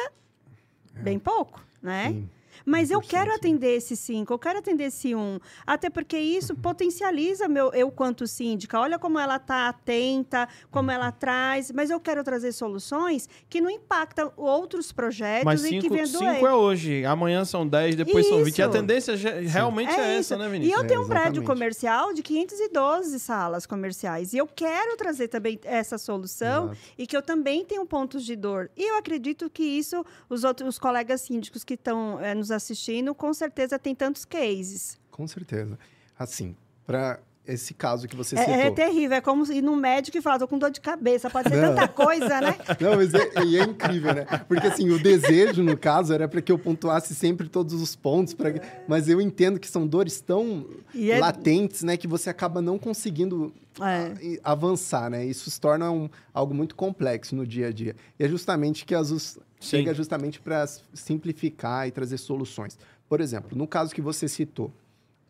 [0.95, 0.99] é.
[1.01, 2.11] bem pouco, né?
[2.11, 2.29] Sim.
[2.65, 5.39] Mas eu quero atender esse cinco, eu quero atender esse um.
[5.65, 6.59] Até porque isso uhum.
[6.59, 8.79] potencializa meu, eu quanto síndica.
[8.79, 11.71] Olha como ela está atenta, como ela traz.
[11.71, 16.19] Mas eu quero trazer soluções que não impactam outros projetos mas cinco, e que vendam.
[16.19, 17.05] Cinco é hoje.
[17.05, 18.35] Amanhã são dez, depois isso.
[18.35, 18.61] são vinte.
[18.61, 20.77] a tendência realmente é, é essa, né, Vinícius?
[20.77, 24.33] E eu tenho um prédio comercial de 512 salas comerciais.
[24.33, 26.77] E eu quero trazer também essa solução Exato.
[26.97, 28.69] e que eu também tenho pontos de dor.
[28.77, 33.13] E eu acredito que isso, os outros os colegas síndicos que estão é, nos assistindo,
[33.13, 34.99] com certeza tem tantos cases.
[35.11, 35.77] Com certeza.
[36.17, 38.55] Assim, para esse caso que você é, citou.
[38.55, 41.49] É, terrível, é como ir no médico e falar, tô com dor de cabeça, pode
[41.49, 41.69] ser Não.
[41.69, 42.55] tanta coisa, né?
[42.79, 44.25] Não, mas é, e é incrível, né?
[44.47, 48.33] Porque assim, o desejo, no caso, era para que eu pontuasse sempre todos os pontos,
[48.33, 48.53] pra...
[48.87, 51.19] mas eu entendo que são dores tão é...
[51.19, 54.39] latentes, né, que você acaba não conseguindo é.
[54.43, 55.25] avançar, né?
[55.25, 57.95] Isso se torna um, algo muito complexo no dia a dia.
[58.19, 62.77] E é justamente que a Azus chega justamente para simplificar e trazer soluções.
[63.07, 64.71] Por exemplo, no caso que você citou,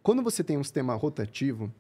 [0.02, 1.72] quando você tem um sistema rotativo,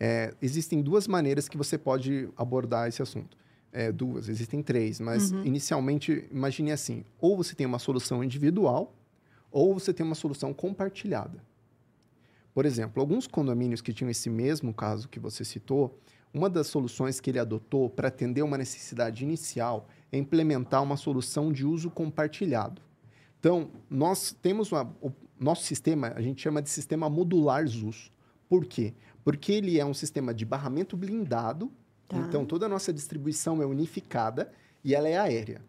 [0.00, 3.36] é, existem duas maneiras que você pode abordar esse assunto.
[3.72, 5.44] É, duas, existem três, mas uhum.
[5.44, 8.94] inicialmente, imagine assim: ou você tem uma solução individual,
[9.50, 11.42] ou você tem uma solução compartilhada.
[12.54, 15.98] Por exemplo, alguns condomínios que tinham esse mesmo caso que você citou,
[16.32, 21.52] uma das soluções que ele adotou para atender uma necessidade inicial é implementar uma solução
[21.52, 22.82] de uso compartilhado.
[23.38, 28.10] Então, nós temos uma, o nosso sistema, a gente chama de sistema modular ZUS.
[28.48, 28.94] Por quê?
[29.28, 31.70] Porque ele é um sistema de barramento blindado,
[32.08, 32.16] tá.
[32.16, 34.50] então toda a nossa distribuição é unificada
[34.82, 35.60] e ela é aérea.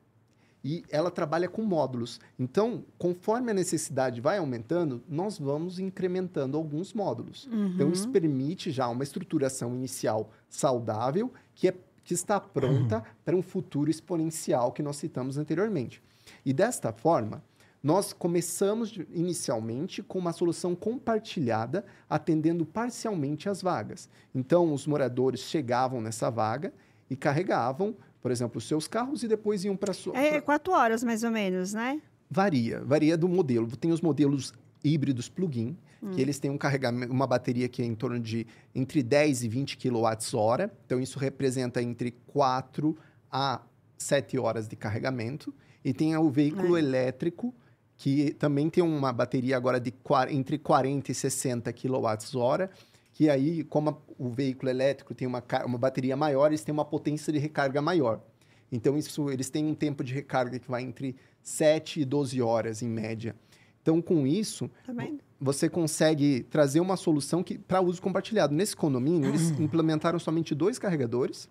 [0.63, 2.21] E ela trabalha com módulos.
[2.39, 7.47] Então, conforme a necessidade vai aumentando, nós vamos incrementando alguns módulos.
[7.47, 7.73] Uhum.
[7.73, 13.03] Então, isso permite já uma estruturação inicial saudável que, é, que está pronta uhum.
[13.25, 16.01] para um futuro exponencial que nós citamos anteriormente.
[16.45, 17.43] E desta forma,
[17.81, 24.09] nós começamos inicialmente com uma solução compartilhada, atendendo parcialmente as vagas.
[24.35, 26.73] Então, os moradores chegavam nessa vaga
[27.09, 30.17] e carregavam, por exemplo, os seus carros e depois iam para sua.
[30.17, 32.01] É quatro horas mais ou menos, né?
[32.29, 33.75] Varia, varia do modelo.
[33.77, 34.53] Tem os modelos
[34.83, 36.11] híbridos plug-in, hum.
[36.11, 39.47] que eles têm um carregamento, uma bateria que é em torno de entre 10 e
[39.47, 40.69] 20 kWh.
[40.85, 42.95] Então, isso representa entre 4
[43.31, 43.61] a
[43.97, 45.53] 7 horas de carregamento.
[45.83, 46.79] E tem o veículo é.
[46.79, 47.55] elétrico,
[47.99, 49.93] que também tem uma bateria agora de
[50.29, 52.69] entre 40 e 60 kWh,
[53.11, 56.85] que aí, como a, o veículo elétrico tem uma, uma bateria maior, eles têm uma
[56.85, 58.21] potência de recarga maior.
[58.71, 62.81] Então, isso, eles têm um tempo de recarga que vai entre 7 e 12 horas,
[62.81, 63.35] em média.
[63.81, 64.93] Então, com isso, tá
[65.37, 68.55] você consegue trazer uma solução para uso compartilhado.
[68.55, 71.49] Nesse condomínio, eles implementaram somente dois carregadores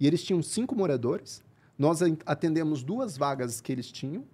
[0.00, 1.44] e eles tinham cinco moradores.
[1.78, 4.24] Nós atendemos duas vagas que eles tinham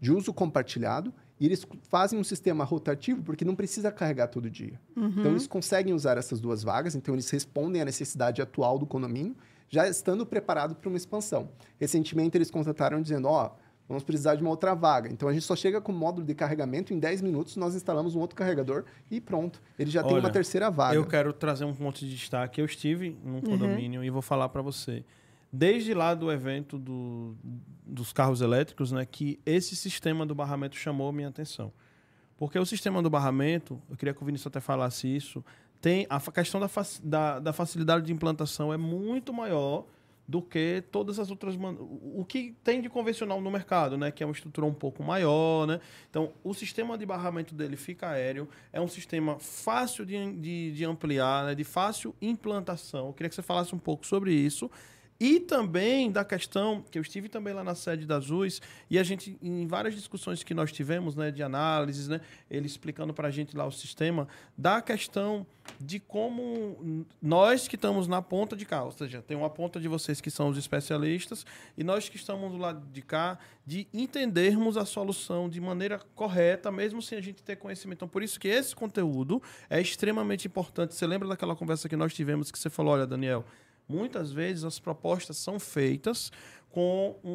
[0.00, 4.80] de uso compartilhado e eles fazem um sistema rotativo porque não precisa carregar todo dia.
[4.96, 5.08] Uhum.
[5.08, 9.36] Então, eles conseguem usar essas duas vagas, então eles respondem à necessidade atual do condomínio,
[9.68, 11.50] já estando preparado para uma expansão.
[11.78, 15.10] Recentemente, eles contrataram dizendo, ó, oh, vamos precisar de uma outra vaga.
[15.10, 18.16] Então, a gente só chega com o módulo de carregamento, em 10 minutos nós instalamos
[18.16, 19.60] um outro carregador e pronto.
[19.78, 20.96] Ele já Olha, tem uma terceira vaga.
[20.96, 22.60] Eu quero trazer um ponto de destaque.
[22.60, 23.40] Eu estive num uhum.
[23.42, 24.06] condomínio uhum.
[24.06, 25.04] e vou falar para você
[25.52, 27.36] desde lá do evento do,
[27.84, 31.72] dos carros elétricos, né, que esse sistema do barramento chamou minha atenção.
[32.36, 35.44] Porque o sistema do barramento, eu queria que o Vinícius até falasse isso,
[35.80, 36.70] tem a questão da,
[37.02, 39.86] da, da facilidade de implantação é muito maior
[40.26, 44.26] do que todas as outras o que tem de convencional no mercado, né, que é
[44.26, 45.80] uma estrutura um pouco maior, né?
[46.10, 50.84] Então, o sistema de barramento dele fica aéreo, é um sistema fácil de, de, de
[50.84, 53.06] ampliar, né, de fácil implantação.
[53.06, 54.70] Eu queria que você falasse um pouco sobre isso
[55.20, 59.02] e também da questão, que eu estive também lá na sede da Azuis, e a
[59.02, 63.30] gente, em várias discussões que nós tivemos, né, de análises, né, ele explicando para a
[63.30, 65.46] gente lá o sistema, da questão
[65.80, 69.88] de como nós que estamos na ponta de cá, ou seja, tem uma ponta de
[69.88, 71.44] vocês que são os especialistas,
[71.76, 76.70] e nós que estamos do lado de cá, de entendermos a solução de maneira correta,
[76.70, 77.98] mesmo sem a gente ter conhecimento.
[77.98, 80.94] Então, por isso que esse conteúdo é extremamente importante.
[80.94, 83.44] Você lembra daquela conversa que nós tivemos que você falou, olha, Daniel,
[83.88, 86.30] muitas vezes as propostas são feitas
[86.70, 87.30] com um,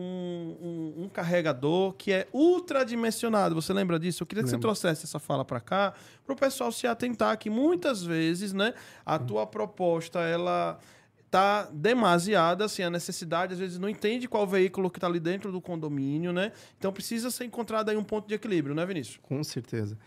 [0.62, 3.56] um, um, carregador que é ultradimensionado.
[3.56, 4.24] Você lembra disso?
[4.24, 4.60] Eu queria que Lembro.
[4.60, 5.94] você trouxesse essa fala para cá,
[6.24, 8.74] para o pessoal se atentar que muitas vezes, né,
[9.06, 10.80] a tua proposta ela
[11.32, 15.52] tá demasiada, assim, a necessidade às vezes não entende qual veículo que está ali dentro
[15.52, 16.52] do condomínio, né?
[16.78, 19.18] Então precisa ser encontrado aí um ponto de equilíbrio, né, Vinícius?
[19.24, 19.98] Com certeza.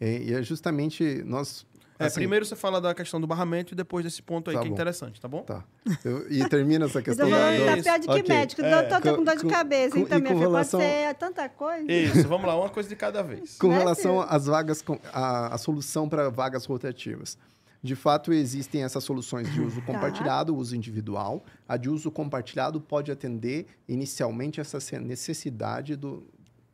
[0.00, 1.64] É, e é justamente nós
[2.02, 4.62] é, assim, primeiro você fala da questão do barramento e depois desse ponto aí, tá
[4.62, 4.74] que é bom.
[4.74, 5.42] interessante, tá bom?
[5.42, 5.64] Tá.
[6.04, 7.74] Eu, e termina essa questão então, da...
[7.74, 8.36] Tá pior de que okay.
[8.36, 8.62] médico.
[8.62, 8.82] É.
[8.82, 10.80] Tô, tô com dor de cabeça, com, então, minha filha, relação...
[10.80, 11.92] pode ser tanta coisa.
[11.92, 13.56] Isso, vamos lá, uma coisa de cada vez.
[13.58, 17.38] Com né, relação às vagas, a, a solução para vagas rotativas.
[17.82, 19.86] De fato, existem essas soluções de uso tá.
[19.86, 21.44] compartilhado, uso individual.
[21.68, 26.24] A de uso compartilhado pode atender inicialmente essa necessidade do,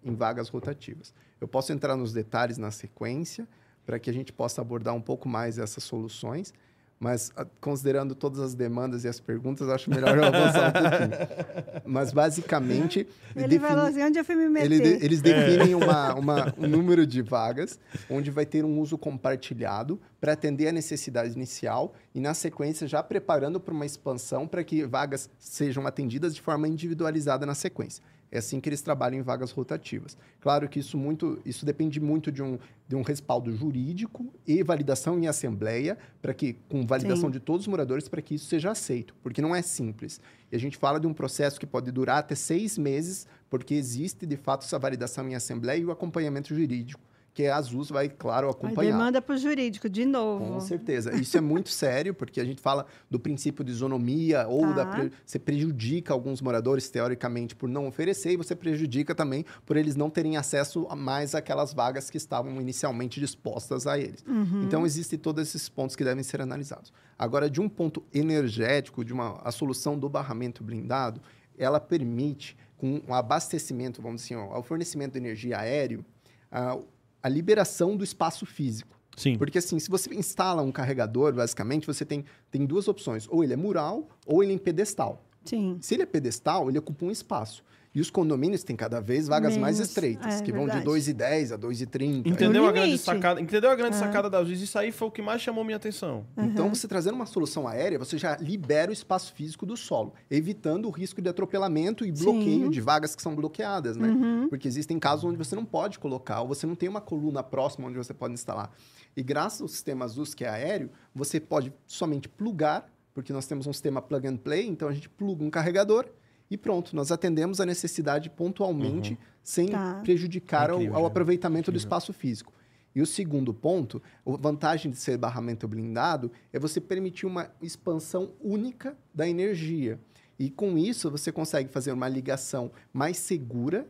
[0.04, 1.14] em vagas rotativas.
[1.40, 3.48] Eu posso entrar nos detalhes na sequência,
[3.88, 6.52] para que a gente possa abordar um pouco mais essas soluções.
[7.00, 11.82] mas ah, considerando todas as demandas e as perguntas, acho melhor eu avançar um pouquinho.
[11.86, 13.06] Mas basicamente.
[13.34, 13.66] Ele define...
[13.66, 14.72] falou assim: onde eu fui me meter?
[14.72, 15.04] Ele de...
[15.06, 17.78] eles definem uma, uma, um número de vagas,
[18.10, 23.02] onde vai ter um uso compartilhado para atender a necessidade inicial e, na sequência, já
[23.02, 28.04] preparando para uma expansão para que vagas sejam atendidas de forma individualizada na sequência.
[28.30, 30.16] É assim que eles trabalham em vagas rotativas.
[30.40, 35.18] Claro que isso, muito, isso depende muito de um, de um respaldo jurídico e validação
[35.18, 37.32] em assembleia, para que, com validação Sim.
[37.32, 40.20] de todos os moradores, para que isso seja aceito, porque não é simples.
[40.52, 44.26] E a gente fala de um processo que pode durar até seis meses, porque existe,
[44.26, 47.07] de fato, essa validação em assembleia e o acompanhamento jurídico
[47.38, 48.94] que a Azul vai, claro, acompanhar.
[48.94, 50.54] A demanda para o jurídico, de novo.
[50.54, 51.14] Com certeza.
[51.14, 54.82] Isso é muito sério, porque a gente fala do princípio de isonomia, ou tá.
[54.82, 59.94] da você prejudica alguns moradores, teoricamente, por não oferecer, e você prejudica também por eles
[59.94, 64.24] não terem acesso a mais àquelas vagas que estavam inicialmente dispostas a eles.
[64.26, 64.64] Uhum.
[64.64, 66.92] Então, existem todos esses pontos que devem ser analisados.
[67.16, 71.20] Agora, de um ponto energético, de uma a solução do barramento blindado,
[71.56, 76.04] ela permite, com o abastecimento, vamos dizer, assim, ó, o fornecimento de energia aéreo,
[76.50, 76.84] uh,
[77.28, 78.98] a liberação do espaço físico.
[79.16, 79.36] Sim.
[79.36, 83.26] Porque assim, se você instala um carregador, basicamente, você tem, tem duas opções.
[83.28, 85.24] Ou ele é mural, ou ele é em pedestal.
[85.44, 85.78] Sim.
[85.80, 87.64] Se ele é pedestal, ele ocupa um espaço.
[87.94, 90.84] E os condomínios têm cada vez vagas Menos, mais estreitas, é, que vão verdade.
[90.84, 92.26] de 2,10 a 2,30.
[92.26, 93.98] Entendeu, a grande sacada, entendeu a grande é.
[93.98, 94.60] sacada da Luiz?
[94.60, 96.26] Isso aí foi o que mais chamou minha atenção.
[96.36, 96.44] Uhum.
[96.44, 100.86] Então, você trazendo uma solução aérea, você já libera o espaço físico do solo, evitando
[100.86, 102.70] o risco de atropelamento e bloqueio Sim.
[102.70, 104.08] de vagas que são bloqueadas, né?
[104.08, 104.48] Uhum.
[104.48, 107.88] Porque existem casos onde você não pode colocar, ou você não tem uma coluna próxima
[107.88, 108.70] onde você pode instalar.
[109.16, 113.66] E graças ao sistema Azus, que é aéreo, você pode somente plugar, porque nós temos
[113.66, 116.06] um sistema plug and play, então a gente pluga um carregador
[116.50, 119.18] e pronto, nós atendemos a necessidade pontualmente, uhum.
[119.42, 120.00] sem tá.
[120.02, 122.52] prejudicar é incrível, ao, ao, aproveitamento do espaço físico.
[122.94, 128.32] E o segundo ponto, a vantagem de ser barramento blindado é você permitir uma expansão
[128.40, 130.00] única da energia.
[130.38, 133.86] E com isso você consegue fazer uma ligação mais segura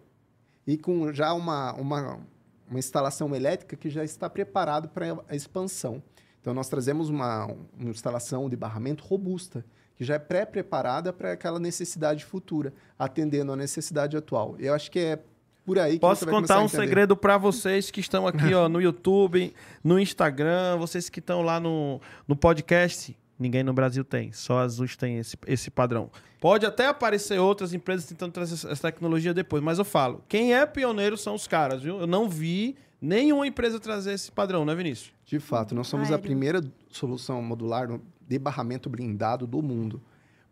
[0.67, 2.21] e com já uma, uma,
[2.69, 6.03] uma instalação elétrica que já está preparado para a expansão.
[6.41, 7.47] Então nós trazemos uma,
[7.79, 9.65] uma instalação de barramento robusta
[9.99, 14.55] que já é pré-preparada para aquela necessidade futura, atendendo a necessidade atual.
[14.61, 15.19] Eu acho que é
[15.67, 19.53] por aí que Posso contar um segredo para vocês que estão aqui ó, no YouTube,
[19.83, 23.19] no Instagram, vocês que estão lá no, no podcast.
[23.37, 26.11] Ninguém no Brasil tem, só a Azus tem esse, esse padrão.
[26.41, 30.65] Pode até aparecer outras empresas tentando trazer essa tecnologia depois, mas eu falo, quem é
[30.65, 32.01] pioneiro são os caras, viu?
[32.01, 35.13] Eu não vi nenhuma empresa trazer esse padrão, né, Vinícius?
[35.25, 37.89] De fato, nós somos a primeira solução modular
[38.29, 40.03] de barramento blindado do mundo.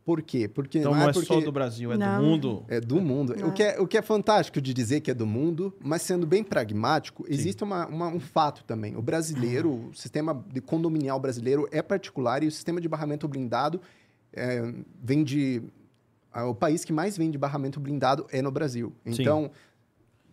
[0.05, 0.47] Por quê?
[0.47, 1.27] Porque então não, não é, é porque...
[1.27, 2.21] só do Brasil, é não.
[2.21, 2.65] do mundo.
[2.69, 3.33] É do mundo.
[3.45, 6.25] O que é, o que é fantástico de dizer que é do mundo, mas sendo
[6.25, 7.33] bem pragmático, Sim.
[7.33, 8.97] existe uma, uma, um fato também.
[8.97, 13.81] O brasileiro, o sistema de condominial brasileiro é particular e o sistema de barramento blindado
[14.33, 14.73] é,
[15.03, 15.63] vem de...
[16.49, 18.93] O país que mais vende barramento blindado é no Brasil.
[19.05, 19.51] Então...
[19.53, 19.66] Sim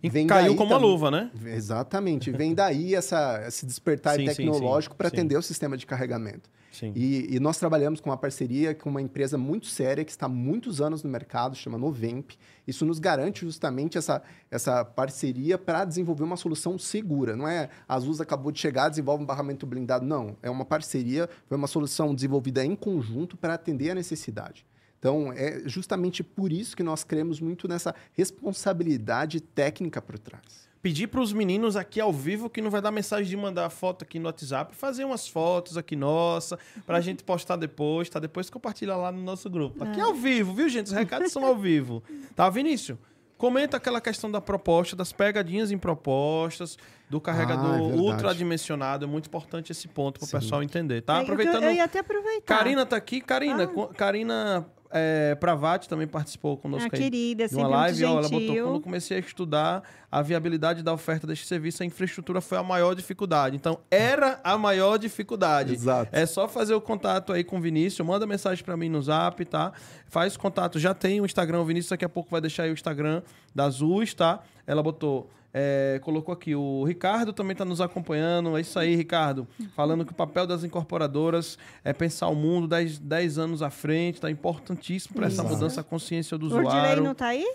[0.10, 1.32] Vem Caiu como uma luva, né?
[1.46, 2.30] Exatamente.
[2.32, 6.50] Vem daí essa, esse despertar sim, tecnológico para atender o sistema de carregamento.
[6.96, 10.30] E, e, nós trabalhamos com uma parceria com uma empresa muito séria que está há
[10.30, 12.32] muitos anos no mercado, chama Novemp.
[12.68, 17.36] Isso nos garante justamente essa, essa parceria para desenvolver uma solução segura.
[17.36, 20.04] Não é a Azul acabou de chegar, desenvolve um barramento blindado.
[20.04, 24.66] Não, é uma parceria, foi uma solução desenvolvida em conjunto para atender a necessidade.
[25.04, 30.70] Então, é justamente por isso que nós cremos muito nessa responsabilidade técnica por trás.
[30.82, 34.04] Pedir para os meninos aqui ao vivo que não vai dar mensagem de mandar foto
[34.04, 38.18] aqui no WhatsApp, fazer umas fotos aqui nossa, para a gente postar depois, tá?
[38.18, 39.84] Depois compartilha lá no nosso grupo.
[39.84, 40.04] Aqui é.
[40.04, 40.86] ao vivo, viu, gente?
[40.86, 42.02] Os recados são ao vivo.
[42.34, 42.98] Tá, Vinícius?
[43.38, 46.78] Comenta aquela questão da proposta, das pegadinhas em propostas,
[47.10, 49.04] do carregador ah, é ultradimensionado.
[49.04, 51.20] É muito importante esse ponto para o pessoal entender, tá?
[51.20, 51.64] Aproveitando.
[51.64, 52.58] Eu, eu ia até aproveitar.
[52.58, 53.20] Karina tá aqui.
[53.20, 53.94] Karina, ah.
[53.94, 57.02] Karina é, Pravati também participou conosco ah, aí.
[57.02, 58.06] querida, de uma live.
[58.06, 61.86] Ó, ela botou, quando eu comecei a estudar a viabilidade da oferta deste serviço, a
[61.86, 63.56] infraestrutura foi a maior dificuldade.
[63.56, 65.74] Então, era a maior dificuldade.
[65.74, 66.10] Exato.
[66.12, 69.44] É só fazer o contato aí com o Vinícius, manda mensagem para mim no zap,
[69.46, 69.74] tá?
[70.06, 72.74] Faz contato, já tem o Instagram, o Vinícius daqui a pouco vai deixar aí o
[72.74, 73.24] Instagram
[73.56, 74.42] da Azul, tá?
[74.68, 78.58] Ela botou é, colocou aqui, o Ricardo também está nos acompanhando.
[78.58, 79.48] É isso aí, Ricardo.
[79.76, 84.32] Falando que o papel das incorporadoras é pensar o mundo 10, anos à frente, está
[84.32, 86.70] importantíssimo para essa mudança a consciência do usuário.
[86.70, 87.46] O Direi não está aí?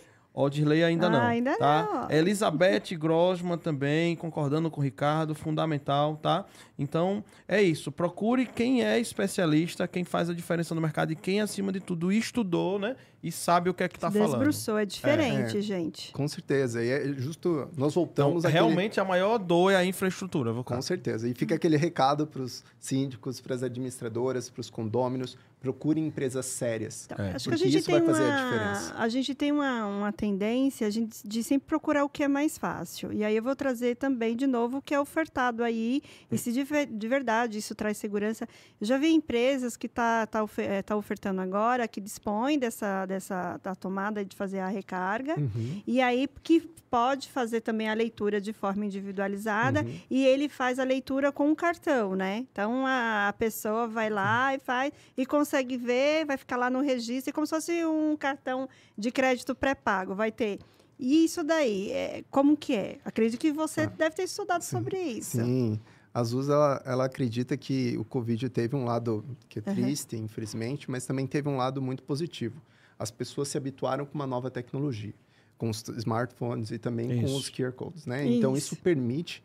[0.41, 1.21] Odirley ainda Ah, não.
[1.21, 1.89] ainda tá?
[2.09, 2.17] não.
[2.17, 6.45] Elizabeth Grossman também, concordando com o Ricardo, fundamental, tá?
[6.79, 7.91] Então, é isso.
[7.91, 12.13] Procure quem é especialista, quem faz a diferença no mercado e quem, acima de tudo,
[12.13, 12.95] estudou, né?
[13.21, 14.29] E sabe o que é que tá falando.
[14.31, 15.61] Desbruçou, é diferente, É.
[15.61, 16.13] gente.
[16.13, 16.85] Com certeza.
[16.85, 17.69] E é justo.
[17.77, 20.53] Nós Então, voltamos àquele- realmente a maior dor é a infraestrutura.
[20.53, 21.29] Vou Com certeza.
[21.29, 26.47] E fica aquele recado para os síndicos, para as administradoras, para os condôminos: procurem empresas
[26.47, 27.07] sérias.
[27.11, 27.33] Então, É.
[27.33, 28.95] acho que a gente isso tem vai fazer a uma, diferença.
[28.97, 32.57] a gente tem uma, uma tendência a gente, de sempre procurar o que é mais
[32.57, 33.13] fácil.
[33.13, 36.01] E aí eu vou trazer também de novo o que é ofertado aí.
[36.31, 38.49] E se de, de verdade isso traz segurança.
[38.81, 43.05] Eu já vi empresas que tá, tá, ofe- eh, tá ofertando agora, que dispõem dessa,
[43.07, 45.35] dessa da tomada de fazer a recarga.
[45.39, 45.83] Uhum.
[45.87, 50.01] E aí que pode fazer também a leitura de forma individualizada Uhum.
[50.09, 52.47] e ele faz a leitura com um cartão, né?
[52.51, 55.48] Então a, a pessoa vai lá e faz e consegue
[55.79, 60.15] ver, vai ficar lá no registro, é como se fosse um cartão de crédito pré-pago,
[60.15, 60.59] vai ter.
[60.99, 62.99] E isso daí, é, como que é?
[63.05, 65.41] Acredito que você deve ter estudado sobre isso.
[65.41, 65.81] Ah, Sim.
[66.13, 69.75] A Azul, ela, ela acredita que o Covid teve um lado que é Uhum.
[69.75, 72.61] triste, infelizmente, mas também teve um lado muito positivo.
[72.99, 75.15] As pessoas se habituaram com uma nova tecnologia,
[75.57, 77.37] com os smartphones e também com Isso.
[77.37, 78.27] os QR codes, né?
[78.27, 78.75] Então, Isso.
[78.75, 79.45] isso permite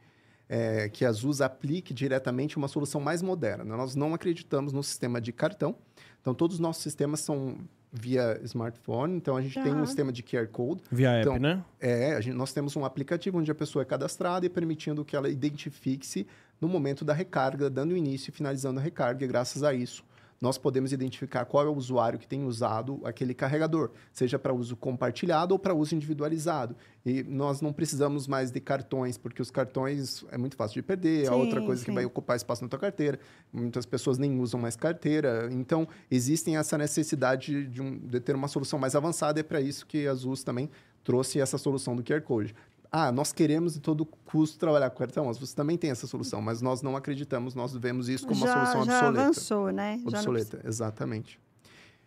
[0.49, 3.78] é, que a Azul aplique diretamente uma solução mais moderna.
[3.78, 5.76] Nós não acreditamos no sistema de cartão,
[6.24, 7.57] então todos os nossos sistemas são
[7.91, 9.86] via smartphone, então a gente tem um Aham.
[9.86, 11.61] sistema de QR code, Via app, Então, né?
[11.82, 15.15] é, a gente- nós temos um aplicativo onde a pessoa é cadastrada e permitindo que
[15.17, 16.26] ela identifique-se
[16.61, 19.26] no momento da recarga, dando início e finalizando a recarga.
[19.26, 20.03] E graças a isso,
[20.43, 24.75] nós podemos identificar qual é o usuário que tem usado aquele carregador, seja para uso
[24.75, 26.75] compartilhado ou para uso individualizado.
[27.05, 31.21] E nós não precisamos mais de cartões, porque os cartões é muito fácil de perder,
[31.23, 31.95] é Sim, outra coisa que sim.
[31.95, 33.17] vai ocupar espaço na tua carteira.
[33.53, 35.47] Muitas pessoas nem usam mais carteira.
[35.49, 39.39] Então, existem essa necessidade de, um- de ter uma solução mais avançada.
[39.39, 40.69] É para isso que a Azul também
[41.05, 42.53] trouxe essa solução do QR Code.
[42.95, 45.27] Ah, nós queremos de todo custo trabalhar com cartão.
[45.27, 48.45] As você também tem essa solução, mas nós não acreditamos, nós vemos isso como uma
[48.45, 49.21] já, solução já obsoleta.
[49.23, 49.97] avançou, né?
[49.97, 51.39] Já não Obsoleta, exatamente.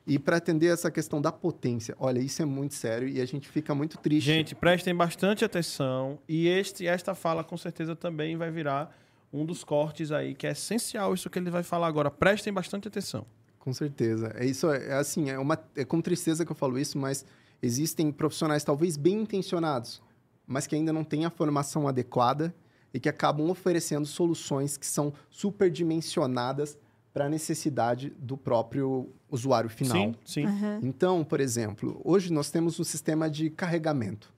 [0.06, 3.48] E para atender essa questão da potência, olha, isso é muito sério e a gente
[3.48, 4.26] fica muito triste.
[4.26, 6.20] Gente, prestem bastante atenção.
[6.28, 8.96] E este, esta fala, com certeza, também vai virar
[9.32, 12.12] um dos cortes aí, que é essencial isso que ele vai falar agora.
[12.12, 13.26] Prestem bastante atenção.
[13.58, 14.32] Com certeza.
[14.36, 17.26] É isso, é é assim, é, uma, é com tristeza que eu falo isso, mas
[17.60, 20.00] existem profissionais talvez bem intencionados,
[20.46, 22.54] mas que ainda não têm a formação adequada
[22.94, 26.78] e que acabam oferecendo soluções que são superdimensionadas
[27.12, 29.96] para a necessidade do próprio usuário final.
[29.96, 30.44] Sim, sim.
[30.46, 30.80] Aham.
[30.82, 34.32] Então, por exemplo, hoje nós temos um sistema de carregamento.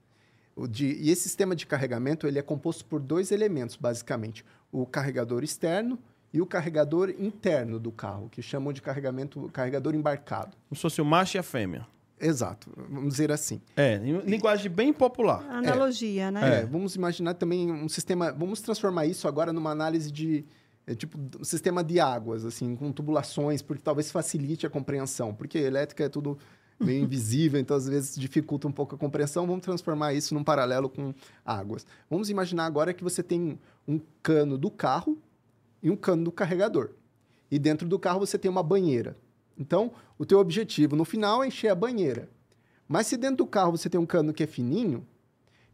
[0.69, 4.43] De- e esse sistema de carregamento ele é composto por dois elementos, basicamente.
[4.71, 5.97] O carregador externo
[6.33, 10.55] e o carregador interno do carro, que chamam de carregamento, carregador embarcado.
[10.67, 11.87] Como se fosse o macho e a fêmea.
[12.19, 13.61] Exato, vamos dizer assim.
[13.77, 15.41] É, em linguagem bem popular.
[15.49, 16.61] Analogia, né?
[16.61, 20.45] É, vamos imaginar também um sistema, vamos transformar isso agora numa análise de
[20.85, 25.57] é, tipo um sistema de águas, assim, com tubulações, porque talvez facilite a compreensão, porque
[25.57, 26.37] elétrica é tudo
[26.79, 29.45] meio invisível, então às vezes dificulta um pouco a compreensão.
[29.45, 31.13] Vamos transformar isso num paralelo com
[31.45, 31.85] águas.
[32.09, 35.17] Vamos imaginar agora que você tem um cano do carro
[35.81, 36.89] e um cano do carregador.
[37.51, 39.15] E dentro do carro você tem uma banheira.
[39.59, 42.29] Então, o teu objetivo no final é encher a banheira.
[42.87, 45.05] Mas se dentro do carro você tem um cano que é fininho,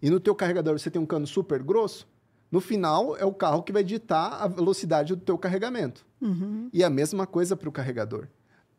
[0.02, 2.08] e no teu carregador você tem um cano super grosso,
[2.52, 6.06] no final é o carro que vai ditar a velocidade do teu carregamento.
[6.22, 6.70] Uhum.
[6.74, 8.28] E a mesma coisa para o carregador.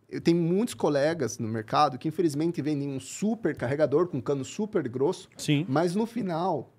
[0.09, 4.89] Eu tenho muitos colegas no mercado que infelizmente vendem um super carregador com cano super
[4.89, 5.65] grosso, Sim.
[5.69, 6.73] mas no final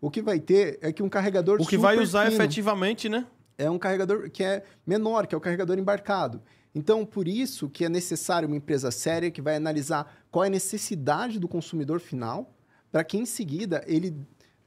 [0.00, 3.26] o que vai ter é que um carregador O que vai usar fino efetivamente, né?
[3.58, 6.42] é um carregador que é menor, que é o carregador embarcado.
[6.74, 10.50] Então, por isso que é necessário uma empresa séria que vai analisar qual é a
[10.50, 12.54] necessidade do consumidor final,
[12.90, 14.14] para que em seguida ele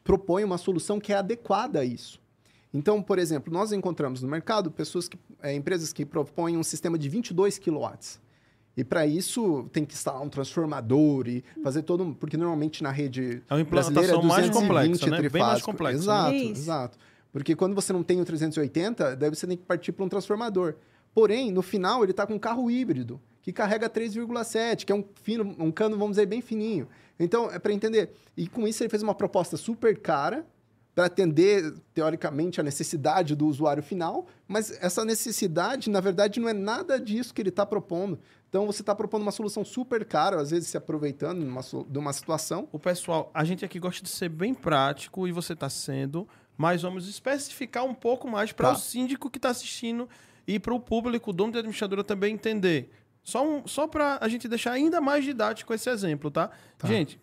[0.04, 2.20] proponha uma solução que é adequada a isso.
[2.72, 6.98] Então, por exemplo, nós encontramos no mercado pessoas que, é, empresas que propõem um sistema
[6.98, 8.20] de 22 kW.
[8.78, 12.92] E para isso tem que instalar um transformador e fazer todo um, porque normalmente na
[12.92, 15.30] rede É uma brasileira implantação mais 220 complexa, né?
[15.30, 15.98] Bem mais complexa.
[15.98, 16.04] né?
[16.04, 16.62] Exato, Isso.
[16.62, 16.98] exato.
[17.32, 20.76] Porque quando você não tem o 380, daí você tem que partir para um transformador.
[21.16, 25.04] Porém, no final, ele está com um carro híbrido, que carrega 3,7, que é um,
[25.24, 26.88] fino, um cano, vamos dizer, bem fininho.
[27.18, 28.12] Então, é para entender.
[28.36, 30.46] E com isso, ele fez uma proposta super cara
[30.94, 36.54] para atender, teoricamente, a necessidade do usuário final, mas essa necessidade, na verdade, não é
[36.54, 38.20] nada disso que ele está propondo.
[38.50, 41.98] Então, você está propondo uma solução super cara, às vezes se aproveitando numa so- de
[42.00, 42.68] uma situação.
[42.72, 46.82] O pessoal, a gente aqui gosta de ser bem prático e você está sendo, mas
[46.82, 48.74] vamos especificar um pouco mais para Tá.
[48.76, 50.08] o síndico que está assistindo
[50.48, 52.92] e para o público, o dono da administradora também entender.
[53.24, 56.52] Só, um, só para a gente deixar ainda mais didático esse exemplo, tá?
[56.78, 56.88] Tá.
[56.88, 57.20] Gente,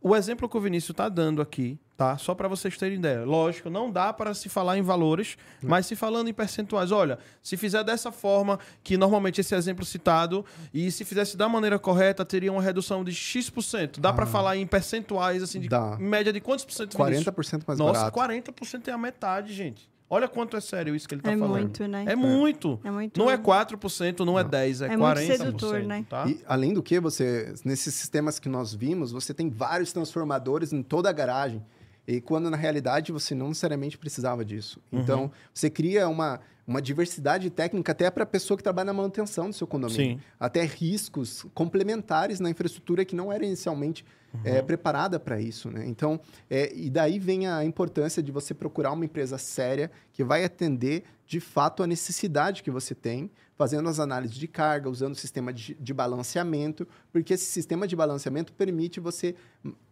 [0.00, 2.16] o exemplo que o Vinícius está dando aqui, tá?
[2.16, 3.24] Só para vocês terem ideia.
[3.24, 5.66] Lógico, não dá para se falar em valores, hum.
[5.68, 10.44] mas se falando em percentuais, olha, se fizer dessa forma, que normalmente esse exemplo citado,
[10.72, 14.00] e se fizesse da maneira correta, teria uma redução de X%.
[14.00, 14.12] Dá ah.
[14.12, 15.98] para falar em percentuais, assim, de dá.
[15.98, 16.96] média de quantos por cento?
[16.96, 18.16] 40% mais Nossa, barato.
[18.16, 19.90] Nossa, 40% é a metade, gente.
[20.08, 21.60] Olha quanto é sério isso que ele está é falando.
[21.60, 22.04] Muito, né?
[22.06, 22.80] É muito.
[22.84, 23.18] É muito.
[23.18, 24.38] Não é 4%, não, não.
[24.38, 24.98] é 10%, é, é 40%.
[24.98, 26.06] Muito sedutor, né?
[26.08, 26.28] Tá?
[26.28, 30.82] E além do que, você, nesses sistemas que nós vimos, você tem vários transformadores em
[30.82, 31.62] toda a garagem.
[32.06, 34.80] E quando na realidade você não necessariamente precisava disso.
[34.92, 35.00] Uhum.
[35.00, 39.48] Então, você cria uma, uma diversidade técnica até para a pessoa que trabalha na manutenção
[39.48, 40.18] do seu condomínio.
[40.18, 40.20] Sim.
[40.38, 44.04] Até riscos complementares na infraestrutura que não era inicialmente
[44.34, 44.40] uhum.
[44.44, 45.70] é, preparada para isso.
[45.70, 45.86] Né?
[45.86, 50.44] Então, é, e daí vem a importância de você procurar uma empresa séria que vai
[50.44, 55.16] atender de fato a necessidade que você tem, fazendo as análises de carga, usando o
[55.16, 59.34] sistema de, de balanceamento, porque esse sistema de balanceamento permite você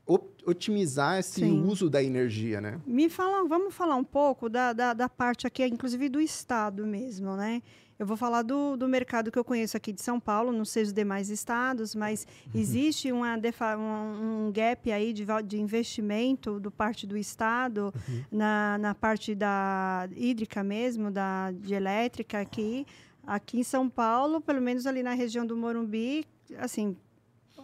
[0.06, 1.62] otimizar esse Sim.
[1.62, 2.80] uso da energia, né?
[2.86, 7.34] Me fala, vamos falar um pouco da, da, da, parte aqui, inclusive do Estado mesmo,
[7.36, 7.62] né?
[7.98, 10.82] Eu vou falar do, do mercado que eu conheço aqui de São Paulo, não sei
[10.82, 13.38] os demais estados, mas existe uma
[13.78, 18.24] um, um gap aí de, de investimento do parte do Estado uhum.
[18.32, 22.84] na, na parte da hídrica mesmo, da, de elétrica aqui.
[23.26, 26.26] Aqui em São Paulo, pelo menos ali na região do Morumbi,
[26.58, 26.94] assim,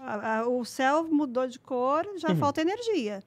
[0.01, 2.37] a, a, o céu mudou de cor, já uhum.
[2.37, 3.23] falta energia.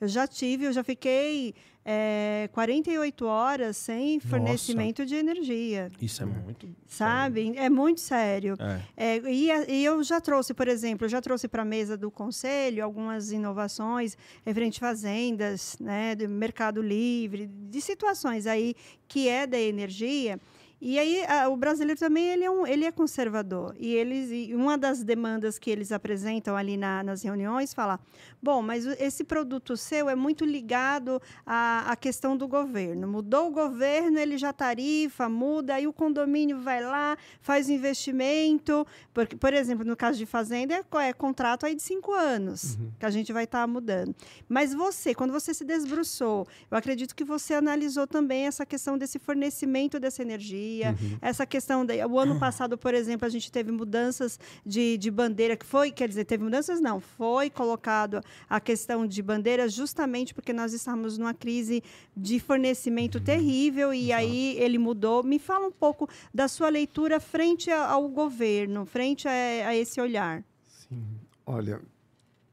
[0.00, 1.54] Eu já tive, eu já fiquei
[1.84, 5.06] é, 48 horas sem fornecimento Nossa.
[5.08, 5.90] de energia.
[6.00, 6.68] Isso é muito.
[6.86, 7.44] Sabe?
[7.44, 7.60] Sério.
[7.60, 8.56] É muito sério.
[8.58, 9.16] É.
[9.16, 12.10] É, e, e, eu já trouxe, por exemplo, eu já trouxe para a mesa do
[12.10, 18.74] conselho algumas inovações referente fazendas, né, do mercado livre, de situações aí
[19.06, 20.40] que é da energia
[20.86, 24.54] e aí a, o brasileiro também ele é, um, ele é conservador e eles e
[24.54, 27.98] uma das demandas que eles apresentam ali na, nas reuniões fala,
[28.42, 33.08] bom, mas esse produto seu é muito ligado à, à questão do governo.
[33.08, 39.36] Mudou o governo, ele já tarifa, muda, aí o condomínio vai lá, faz investimento, porque
[39.36, 42.92] por exemplo no caso de fazenda é, é contrato aí de cinco anos uhum.
[43.00, 44.14] que a gente vai estar tá mudando.
[44.46, 49.18] Mas você, quando você se desbruçou, eu acredito que você analisou também essa questão desse
[49.18, 51.18] fornecimento dessa energia Uhum.
[51.20, 51.84] Essa questão.
[51.84, 55.90] De, o ano passado, por exemplo, a gente teve mudanças de, de bandeira, que foi,
[55.90, 56.80] quer dizer, teve mudanças?
[56.80, 61.82] Não, foi colocado a questão de bandeira justamente porque nós estávamos numa crise
[62.16, 63.24] de fornecimento uhum.
[63.24, 64.20] terrível e Exato.
[64.20, 65.22] aí ele mudou.
[65.22, 69.32] Me fala um pouco da sua leitura frente ao governo, frente a,
[69.68, 70.42] a esse olhar.
[70.64, 71.04] Sim,
[71.46, 71.80] olha,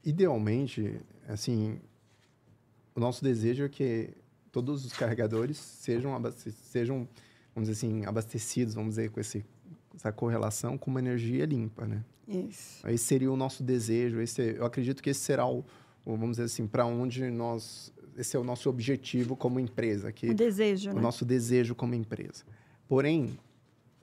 [0.04, 1.78] idealmente, assim,
[2.94, 4.10] o nosso desejo é que
[4.50, 6.20] todos os carregadores sejam,
[6.70, 7.08] sejam
[7.54, 9.44] vamos dizer assim, abastecidos, vamos dizer, com esse,
[9.94, 12.04] essa correlação com uma energia limpa, né?
[12.26, 12.86] Isso.
[12.88, 15.64] Esse seria o nosso desejo, esse, eu acredito que esse será o,
[16.04, 20.10] o vamos dizer assim, para onde nós, esse é o nosso objetivo como empresa.
[20.12, 21.00] Que, o desejo, O né?
[21.00, 22.44] nosso desejo como empresa.
[22.88, 23.38] Porém,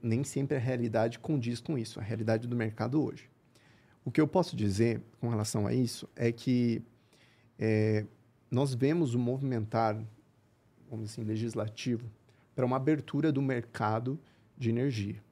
[0.02, 3.30] nem sempre a realidade condiz com isso, a realidade do mercado hoje.
[4.06, 6.82] O que eu posso dizer com relação a isso é que
[7.58, 8.06] é,
[8.50, 9.96] nós vemos o movimentar,
[10.90, 12.10] vamos dizer assim, legislativo
[12.60, 14.20] para uma abertura do mercado
[14.58, 15.24] de energia.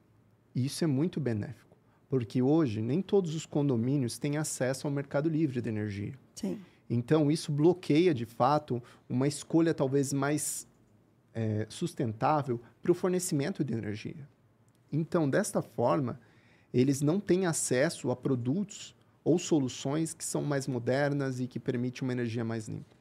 [0.54, 1.76] E isso é muito benéfico,
[2.08, 6.14] porque hoje nem todos os condomínios têm acesso ao mercado livre de energia.
[6.34, 6.58] Sim.
[6.88, 10.66] Então, isso bloqueia, de fato, uma escolha talvez mais
[11.34, 14.26] é, sustentável para o fornecimento de energia.
[14.90, 16.18] Então, desta forma,
[16.72, 22.04] eles não têm acesso a produtos ou soluções que são mais modernas e que permitem
[22.08, 22.96] uma energia mais limpa.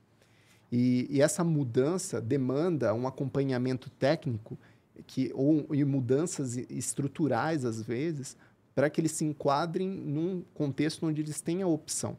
[0.72, 4.58] E, e, essa mudança demanda um acompanhamento técnico
[5.06, 8.36] que, ou, e mudanças estruturais, às vezes,
[8.76, 12.18] para que eles se enquadrem num contexto onde eles têm a opção.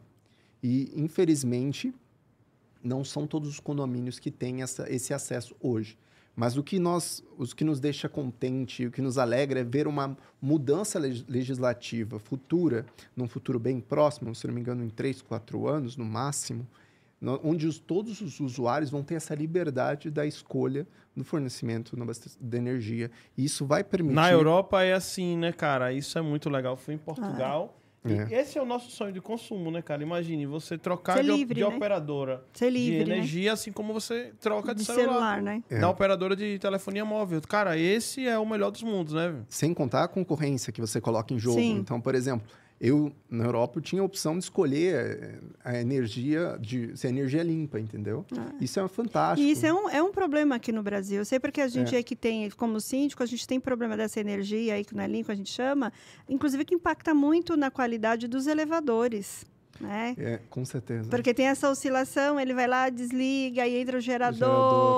[0.63, 1.93] E, infelizmente,
[2.83, 5.97] não são todos os condomínios que têm essa, esse acesso hoje.
[6.35, 9.87] Mas o que, nós, o que nos deixa contente, o que nos alegra é ver
[9.87, 15.67] uma mudança legislativa futura, num futuro bem próximo, se não me engano, em três, quatro
[15.67, 16.65] anos no máximo,
[17.43, 21.95] onde os, todos os usuários vão ter essa liberdade da escolha no fornecimento
[22.39, 23.11] de energia.
[23.37, 24.15] E isso vai permitir.
[24.15, 25.91] Na Europa é assim, né, cara?
[25.91, 26.77] Isso é muito legal.
[26.77, 27.75] Fui em Portugal.
[27.75, 27.79] Ah.
[28.05, 28.39] É.
[28.39, 30.01] esse é o nosso sonho de consumo, né, cara?
[30.01, 31.75] Imagine você trocar de, livre, de né?
[31.75, 33.17] operadora livre, de né?
[33.17, 33.53] energia, né?
[33.53, 35.63] assim como você troca de, de celular, celular, né?
[35.69, 35.79] É.
[35.79, 37.41] Da operadora de telefonia móvel.
[37.41, 39.43] Cara, esse é o melhor dos mundos, né?
[39.49, 41.59] Sem contar a concorrência que você coloca em jogo.
[41.59, 41.77] Sim.
[41.77, 42.47] Então, por exemplo,
[42.79, 47.09] eu, na Europa, eu tinha a opção de escolher eh, a energia, de, se a
[47.09, 48.25] energia é limpa, entendeu?
[48.37, 48.53] Ah.
[48.61, 49.45] Isso é fantástico.
[49.45, 51.17] E isso é um, é um problema aqui no Brasil.
[51.17, 51.99] Eu sei porque a gente é.
[51.99, 55.33] aqui tem, como síndico, a gente tem problema dessa energia aí, que não é limpa,
[55.33, 55.91] a gente chama,
[56.27, 59.45] inclusive que impacta muito na qualidade dos elevadores.
[59.79, 60.15] Né?
[60.17, 61.09] É, com certeza.
[61.09, 64.37] Porque tem essa oscilação, ele vai lá, desliga, aí entra o gerador,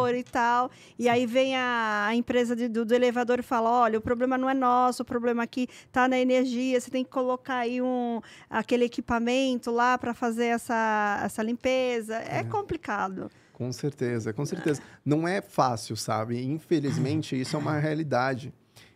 [0.08, 0.16] gerador.
[0.16, 0.72] e tal.
[0.98, 4.38] E aí vem a, a empresa de- do, do elevador e fala: olha, o problema
[4.38, 8.20] não é nosso, o problema aqui está na energia, você tem que colocar aí um,
[8.50, 12.16] aquele equipamento lá para fazer essa, essa limpeza.
[12.16, 13.30] É, complicado.
[13.54, 14.82] Com certeza, com certeza.
[15.06, 16.44] Não é fácil, sabe?
[16.44, 18.52] Infelizmente, isso é uma realidade.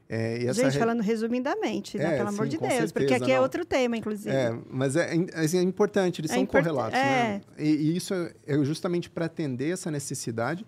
[0.08, 2.14] É, e essa Gente, re- falando resumidamente, né?
[2.14, 3.42] É, Pelo amor sim, de com Deus, porque certeza, aqui é não.
[3.44, 4.30] outro tema, inclusive.
[4.36, 7.04] É, mas é, é, é importante, eles É são import- correlatos, é.
[7.04, 7.42] né?
[7.58, 10.66] E, e isso é, é justamente para atender essa necessidade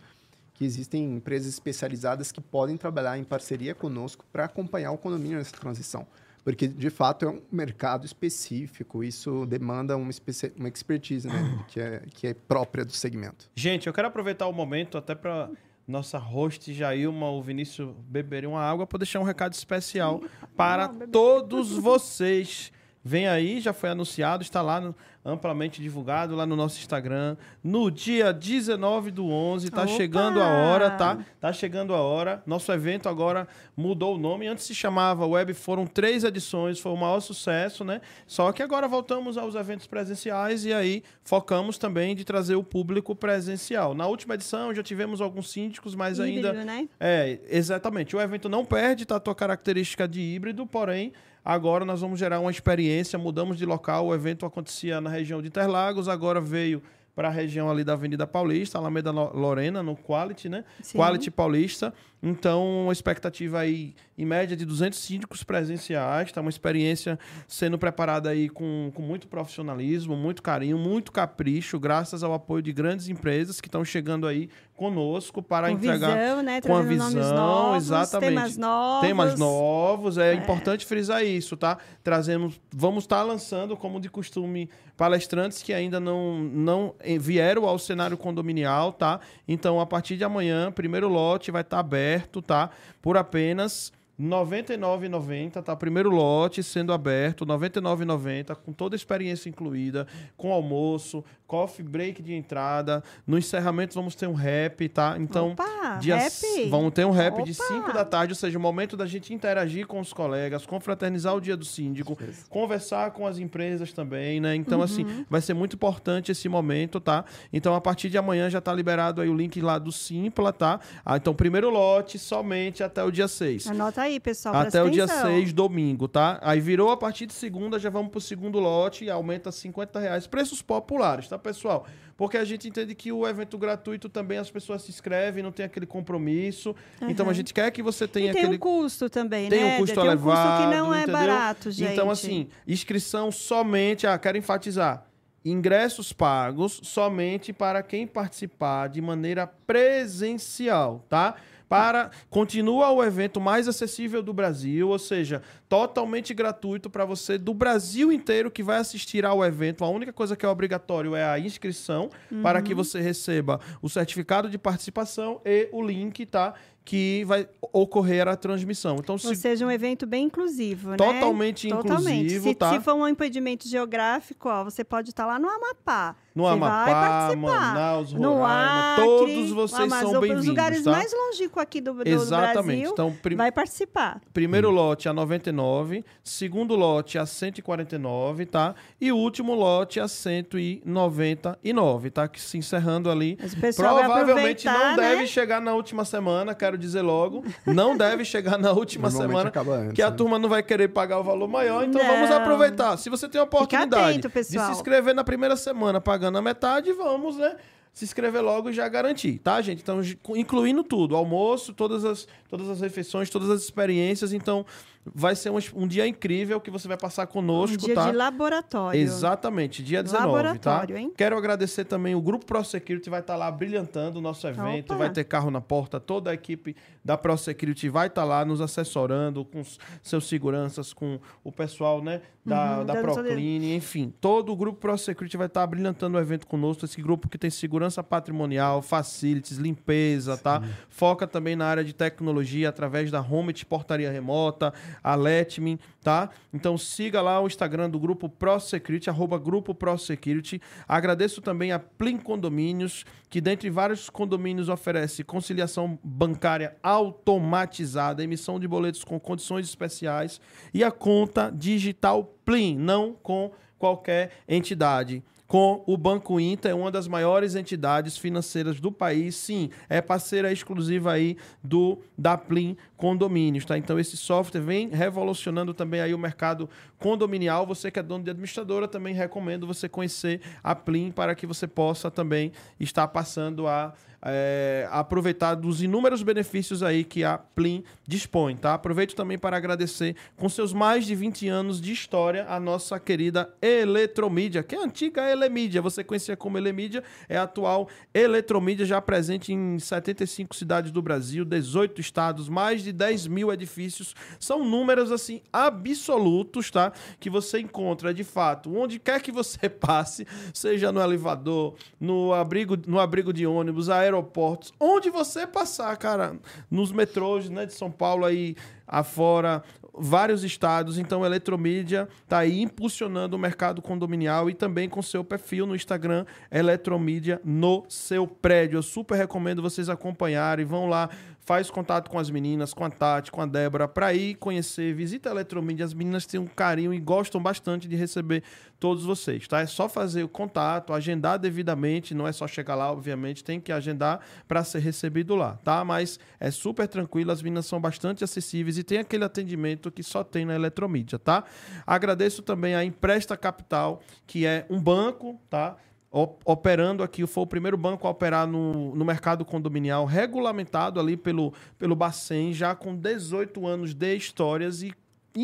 [0.55, 5.55] que existem empresas especializadas que podem trabalhar em parceria conosco para acompanhar o condomínio nessa
[5.55, 6.07] transição.
[6.43, 11.33] Porque, de fato, é um mercado específico, isso demanda uma, especi- uma expertise, né?
[11.67, 13.49] que, é, que é própria do segmento.
[13.53, 15.49] Gente, eu quero aproveitar o momento até para
[15.87, 20.21] nossa host Jailma, o Vinícius beberem uma água para deixar um recado especial
[20.57, 22.71] para todos vocês.
[23.03, 24.95] Vem aí, já foi anunciado, está lá no-
[25.27, 27.35] amplamente divulgado lá no nosso Instagram.
[27.61, 29.91] No dia 19 do 11, tá Opa!
[29.91, 31.19] chegando a hora, tá?
[31.39, 32.41] Tá chegando a hora.
[32.45, 34.47] Nosso evento agora mudou o nome.
[34.47, 37.99] Antes se chamava Web, foram três edições, foi o maior sucesso, né?
[38.25, 43.13] Só que agora voltamos aos eventos presenciais e aí focamos também de trazer o público
[43.13, 43.93] presencial.
[43.93, 46.87] Na última edição já tivemos alguns síndicos, mas Híbrido, ainda né?
[46.99, 48.15] é, exatamente.
[48.15, 51.11] O evento não perde tá, a tua característica de híbrido, porém,
[51.49, 55.47] agora nós vamos gerar uma experiência, mudamos de local, o evento acontecia na região de
[55.47, 56.81] Interlagos, agora veio
[57.15, 60.63] para a região ali da Avenida Paulista, Alameda Lo- Lorena, no Quality, né?
[60.83, 60.97] Sim.
[60.99, 61.93] Quality Paulista.
[62.21, 66.41] Então, uma expectativa aí, em média, de 200 síndicos presenciais, tá?
[66.41, 72.33] Uma experiência sendo preparada aí com, com muito profissionalismo, muito carinho, muito capricho, graças ao
[72.33, 76.61] apoio de grandes empresas que estão chegando aí conosco para com entregar visão, né?
[76.61, 78.29] com a visão, novos, exatamente.
[78.29, 79.07] temas novos.
[79.07, 81.77] Temas novos, é, importante frisar isso, tá?
[82.03, 87.77] Trazemos, vamos estar lançando, como de costume, palestrantes que ainda não, não eh, vieram ao
[87.77, 89.19] cenário condominial, tá?
[89.47, 92.06] Então, a partir de amanhã, primeiro lote vai estar aberto,
[92.41, 92.69] tá?
[93.01, 95.75] Por apenas 99,90, tá?
[95.75, 102.21] Primeiro lote sendo aberto, R$ 99,90, com toda a experiência incluída, com almoço, coffee break
[102.21, 103.03] de entrada.
[103.25, 105.15] No encerramento vamos ter um rap, tá?
[105.19, 106.69] Então, Opa, dia rap?
[106.69, 107.63] vamos ter um rap de Opa!
[107.63, 111.39] 5 da tarde, ou seja, o momento da gente interagir com os colegas, confraternizar o
[111.41, 112.17] dia do síndico,
[112.49, 114.55] conversar com as empresas também, né?
[114.55, 115.25] Então, assim, Uhum.
[115.29, 117.23] vai ser muito importante esse momento, tá?
[117.53, 120.79] Então, a partir de amanhã já tá liberado aí o link lá do Simpla, tá?
[121.05, 123.67] Ah, então, primeiro lote somente até o dia 6.
[123.67, 124.55] Anota aí, pessoal.
[124.55, 125.27] Até o dia atenção.
[125.31, 126.39] 6, domingo, tá?
[126.41, 130.25] Aí virou a partir de segunda, já vamos pro segundo lote e aumenta 50 reais.
[130.27, 131.85] Preços populares, tá, pessoal?
[132.15, 135.65] Porque a gente entende que o evento gratuito também as pessoas se inscrevem, não tem
[135.65, 136.75] aquele compromisso.
[137.01, 138.55] Então a gente quer que você tenha E tem aquele.
[138.55, 139.75] um custo também, tem né?
[139.75, 140.29] um custo tem elevado.
[140.29, 141.19] um custo que não é entendeu?
[141.19, 141.93] barato, gente.
[141.93, 144.07] Então, assim, inscrição somente.
[144.07, 145.05] Ah, quero enfatizar.
[145.45, 151.35] Ingressos pagos somente para quem participar de maneira presencial, tá?
[151.69, 157.53] Para continua o evento mais acessível do Brasil, ou seja, totalmente gratuito para você do
[157.53, 159.83] Brasil inteiro que vai assistir ao evento.
[159.83, 162.09] A única coisa que é obrigatório é a inscrição
[162.41, 162.63] para Uhum.
[162.65, 166.53] que você receba o certificado de participação e o link, tá?
[166.85, 168.95] Que vai ocorrer a transmissão.
[168.99, 170.97] Então, se Ou seja, um evento bem inclusivo, né?
[170.97, 172.73] Totalmente inclusivo, Se, tá?
[172.73, 176.15] se for um impedimento geográfico, ó, você pode estar lá no Amapá.
[176.37, 177.73] No Você Amapá, vai participar.
[177.73, 180.91] Manaus, no Roraima, Acre, todos vocês são bem-vindos, Os lugares tá?
[180.91, 182.63] mais longínquos aqui do, do, do Exatamente.
[182.63, 184.21] Brasil, Então, prim- vai participar.
[184.31, 188.75] primeiro lote a 99, segundo lote a 149, tá?
[189.01, 192.27] E o último lote a 199, tá?
[192.27, 193.35] Que se encerrando ali.
[193.75, 195.25] Provavelmente não deve né?
[195.25, 197.43] chegar na última semana, quero dizer logo.
[197.65, 199.49] Não deve chegar na última semana.
[199.49, 200.15] acaba antes, que a né?
[200.15, 202.11] turma não vai querer pagar o valor maior, então Não.
[202.13, 202.95] vamos aproveitar.
[202.97, 206.91] Se você tem a oportunidade atento, de se inscrever na primeira semana pagando a metade,
[206.91, 207.55] vamos, né?
[207.93, 209.81] Se inscrever logo e já garantir, tá, gente?
[209.81, 210.01] Então,
[210.35, 214.33] incluindo tudo, almoço, todas as, todas as refeições, todas as experiências.
[214.33, 214.65] Então,
[215.13, 218.09] vai ser um, um dia incrível que você vai passar conosco, Um dia tá?
[218.09, 218.99] de laboratório.
[218.99, 220.31] Exatamente, dia 19, tá?
[220.31, 221.13] Laboratório, hein?
[221.15, 224.97] Quero agradecer também o Grupo ProSecurity, vai estar lá brilhantando o nosso evento, Opa.
[224.97, 229.43] vai ter carro na porta, toda a equipe da ProSecurity vai estar lá nos assessorando
[229.43, 229.63] com
[230.01, 234.13] seus seguranças, com o pessoal, né, da, Uhum, da Procline, enfim.
[234.21, 238.01] Todo o Grupo ProSecurity vai estar brilhantando o evento conosco, esse grupo que tem segurança
[238.03, 240.61] patrimonial, facilities, limpeza, tá?
[240.89, 244.73] Foca também na área de tecnologia através da Home Portaria Remota,
[245.03, 246.29] a Letme, tá?
[246.53, 250.61] Então siga lá o Instagram do Grupo ProSecurity, arroba Grupo ProSecurity.
[250.87, 258.67] Agradeço também a Plim Condomínios, que dentre vários condomínios oferece conciliação bancária automatizada, emissão de
[258.67, 260.39] boletos com condições especiais
[260.73, 267.07] e a conta digital Plim, não com qualquer entidade com o Banco Inter, uma das
[267.07, 269.35] maiores entidades financeiras do país.
[269.35, 273.77] Sim, é parceira exclusiva aí do da Plim Condomínios, tá?
[273.77, 276.67] Então esse software vem revolucionando também aí o mercado
[276.97, 277.65] condominial.
[277.67, 281.67] Você que é dono de administradora, também recomendo você conhecer a Plim para que você
[281.67, 288.55] possa também estar passando a é, aproveitar dos inúmeros benefícios aí que a Plim dispõe,
[288.55, 288.73] tá?
[288.73, 293.53] Aproveito também para agradecer com seus mais de 20 anos de história a nossa querida
[293.61, 298.99] Eletromídia, que é a antiga Elemídia, você conhecia como Elemídia, é a atual Eletromídia, já
[299.01, 305.11] presente em 75 cidades do Brasil, 18 estados, mais de 10 mil edifícios, são números
[305.11, 306.91] assim absolutos, tá?
[307.19, 312.77] Que você encontra de fato onde quer que você passe, seja no elevador, no abrigo,
[312.87, 316.37] no abrigo de ônibus, aeroporto, aeroportos, onde você passar, cara,
[316.69, 318.55] nos metrôs né, de São Paulo aí
[318.87, 319.63] afora,
[319.93, 320.97] vários estados.
[320.97, 325.75] Então, a Eletromídia está aí impulsionando o mercado condominial e também com seu perfil no
[325.75, 328.77] Instagram, Eletromídia no seu prédio.
[328.77, 330.65] Eu super recomendo vocês acompanharem.
[330.65, 331.09] Vão lá,
[331.47, 335.29] faz contato com as meninas, com a Tati, com a Débora, para ir conhecer, visita
[335.29, 335.85] a Eletromídia.
[335.85, 338.43] As meninas têm um carinho e gostam bastante de receber
[338.77, 339.61] todos vocês, tá?
[339.61, 343.71] É só fazer o contato, agendar devidamente, não é só chegar lá, obviamente, tem que
[343.71, 345.85] agendar para ser recebido lá, tá?
[345.85, 350.25] Mas é super tranquilo, as meninas são bastante acessíveis e tem aquele atendimento que só
[350.25, 351.45] tem na Eletromídia, tá?
[351.85, 355.77] Agradeço também a Empresta Capital, que é um banco, tá?
[356.11, 361.53] Operando aqui, foi o primeiro banco a operar no, no mercado condominial, regulamentado ali pelo,
[361.77, 364.93] pelo Bacen, já com 18 anos de histórias e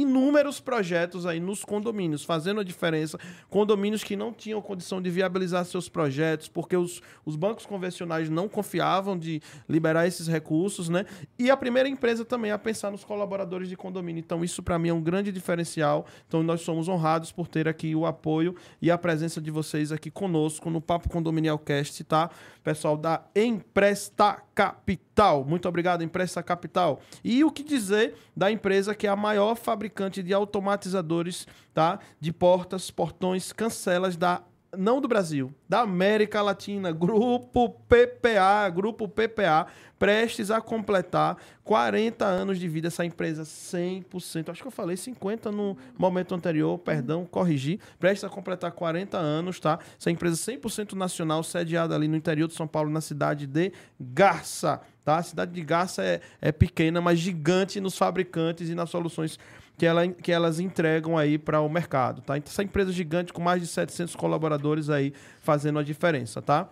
[0.02, 3.20] inúmeros projetos aí nos condomínios, fazendo a diferença.
[3.50, 8.50] Condomínios que não tinham condição de viabilizar seus projetos, porque os, os bancos convencionais não
[8.50, 11.06] confiavam de liberar esses recursos, né?
[11.38, 14.20] E a primeira empresa também a pensar nos colaboradores de condomínio.
[14.20, 16.08] Então, isso para mim é um grande diferencial.
[16.28, 20.10] Então, nós somos honrados por ter aqui o apoio e a presença de vocês aqui
[20.10, 22.32] conosco no Papo Condominial Cast, tá?
[22.64, 25.46] Pessoal da Empresta Capital.
[25.46, 27.00] Muito obrigado, Empresta Capital.
[27.24, 29.83] E o que dizer da empresa que é a maior fabricante
[30.24, 32.00] de automatizadores, tá?
[32.20, 34.44] De portas, portões, cancelas da
[34.78, 39.68] não do Brasil, da América Latina, Grupo PPA, Grupo PPA,
[40.00, 45.52] prestes a completar 40 anos de vida, essa empresa 100%, acho que eu falei 50
[45.52, 49.80] no momento anterior, perdão, corrigi, prestes a completar 40 anos, tá?
[50.00, 54.82] Essa empresa 100% nacional, sediada ali no interior de São Paulo, na cidade de Garça,
[55.06, 55.18] tá?
[55.18, 59.40] A cidade de Garça é, é pequena, mas gigante nos fabricantes e nas soluções
[59.78, 62.38] que, ela, que elas entregam aí para o mercado, tá?
[62.38, 66.70] Então, essa empresa gigante com mais de 700 colaboradores aí fazendo a diferença, tá?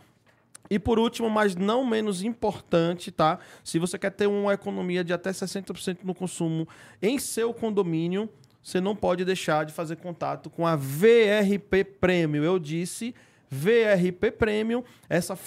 [0.70, 3.40] E por último, mas não menos importante, tá?
[3.64, 6.68] Se você quer ter uma economia de até 60% no consumo
[7.02, 8.30] em seu condomínio,
[8.64, 12.44] você não pode deixar de fazer contato com a VRP Premium.
[12.44, 13.14] Eu disse
[13.52, 15.38] VRP Premium, essa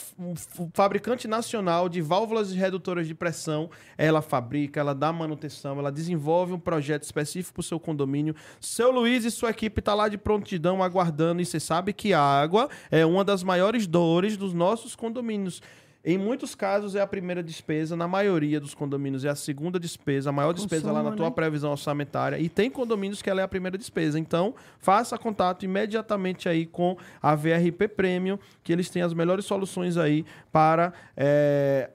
[0.74, 6.52] fabricante nacional de válvulas e redutoras de pressão, ela fabrica, ela dá manutenção, ela desenvolve
[6.52, 8.36] um projeto específico para o seu condomínio.
[8.60, 12.20] Seu Luiz e sua equipe tá lá de prontidão aguardando e você sabe que a
[12.20, 15.62] água é uma das maiores dores dos nossos condomínios.
[16.04, 20.28] Em muitos casos é a primeira despesa, na maioria dos condomínios é a segunda despesa,
[20.28, 21.32] a maior Consumo, despesa lá na tua né?
[21.32, 22.38] previsão orçamentária.
[22.38, 24.18] E tem condomínios que ela é a primeira despesa.
[24.18, 29.96] Então, faça contato imediatamente aí com a VRP Premium, que eles têm as melhores soluções
[29.96, 31.88] aí para é,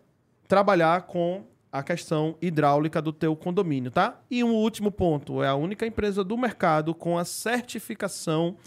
[0.47, 4.19] trabalhar com a questão hidráulica do teu condomínio, tá?
[4.31, 8.57] E um último ponto, é a única empresa do mercado com a certificação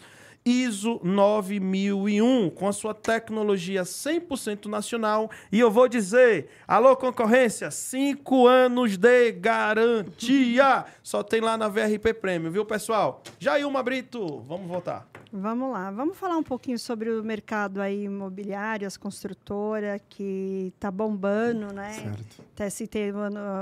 [0.44, 5.30] ISO 9001, com a sua tecnologia 100% nacional.
[5.50, 10.84] E eu vou dizer, alô concorrência, 5 anos de garantia.
[11.02, 13.22] Só tem lá na VRP Premium, viu, pessoal?
[13.38, 15.11] Jailma Brito, vamos voltar.
[15.34, 20.90] Vamos lá, vamos falar um pouquinho sobre o mercado aí imobiliário, as construtoras, que tá
[20.90, 21.92] bombando, né?
[21.94, 22.44] Certo.
[22.54, 23.10] Até citei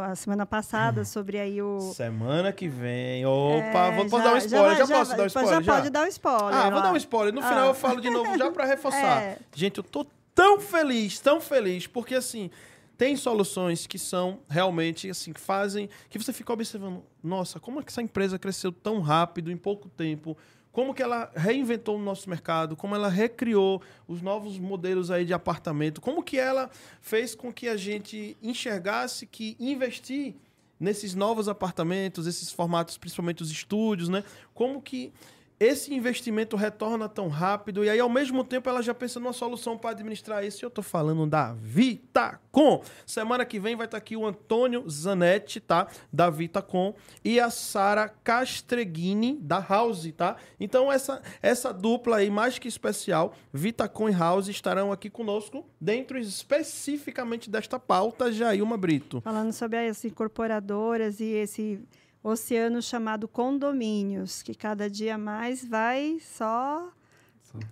[0.04, 1.78] a semana passada sobre aí o...
[1.94, 5.22] Semana que vem, opa, é, vou, já, dar um spoiler, já, já, já posso dar
[5.22, 5.50] um spoiler?
[5.52, 6.54] Já, já pode dar um spoiler.
[6.54, 7.48] Ah, vou dar um spoiler, no ah.
[7.48, 9.22] final eu falo de novo já para reforçar.
[9.22, 9.38] É.
[9.54, 12.50] Gente, eu tô tão feliz, tão feliz, porque assim
[12.98, 17.82] tem soluções que são realmente assim que fazem que você fica observando nossa como é
[17.82, 20.36] que essa empresa cresceu tão rápido em pouco tempo
[20.72, 25.32] como que ela reinventou o nosso mercado, como ela recriou os novos modelos aí de
[25.32, 26.70] apartamento, como que ela
[27.00, 30.36] fez com que a gente enxergasse que investir
[30.78, 34.24] nesses novos apartamentos, esses formatos, principalmente os estúdios, né?
[34.54, 35.12] Como que
[35.60, 39.76] esse investimento retorna tão rápido e aí ao mesmo tempo ela já pensa numa solução
[39.76, 40.64] para administrar isso.
[40.64, 42.82] Eu estou falando da Vitacom.
[43.04, 45.86] Semana que vem vai estar aqui o Antônio Zanetti, tá?
[46.10, 50.36] Da Vitacom e a Sara Castreghini da House, tá?
[50.58, 56.18] Então essa essa dupla aí mais que especial, Vitacom e House estarão aqui conosco dentro
[56.18, 59.20] especificamente desta pauta, Jailma Brito.
[59.20, 61.78] Falando sobre as incorporadoras e esse
[62.22, 66.90] oceano chamado condomínios, que cada dia mais vai só.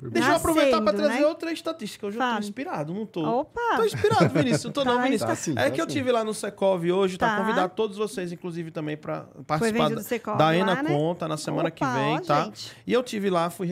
[0.03, 1.27] Deixa eu aproveitar para trazer né?
[1.27, 2.07] outra estatística.
[2.07, 2.33] Hoje Fala.
[2.33, 3.25] eu tô inspirado, não tô.
[3.25, 3.77] Opa!
[3.77, 4.65] Tô inspirado, Vinícius.
[4.67, 5.31] Não tô tá, não, Vinícius.
[5.31, 7.97] Tá, sim, é tá, que eu tive lá no Secov hoje, tá, tá convidado todos
[7.97, 10.91] vocês, inclusive, também para participar da, da Ena né?
[10.91, 12.45] Conta na semana Opa, que vem, ó, tá?
[12.47, 12.77] Gente.
[12.85, 13.69] E eu tive lá, fui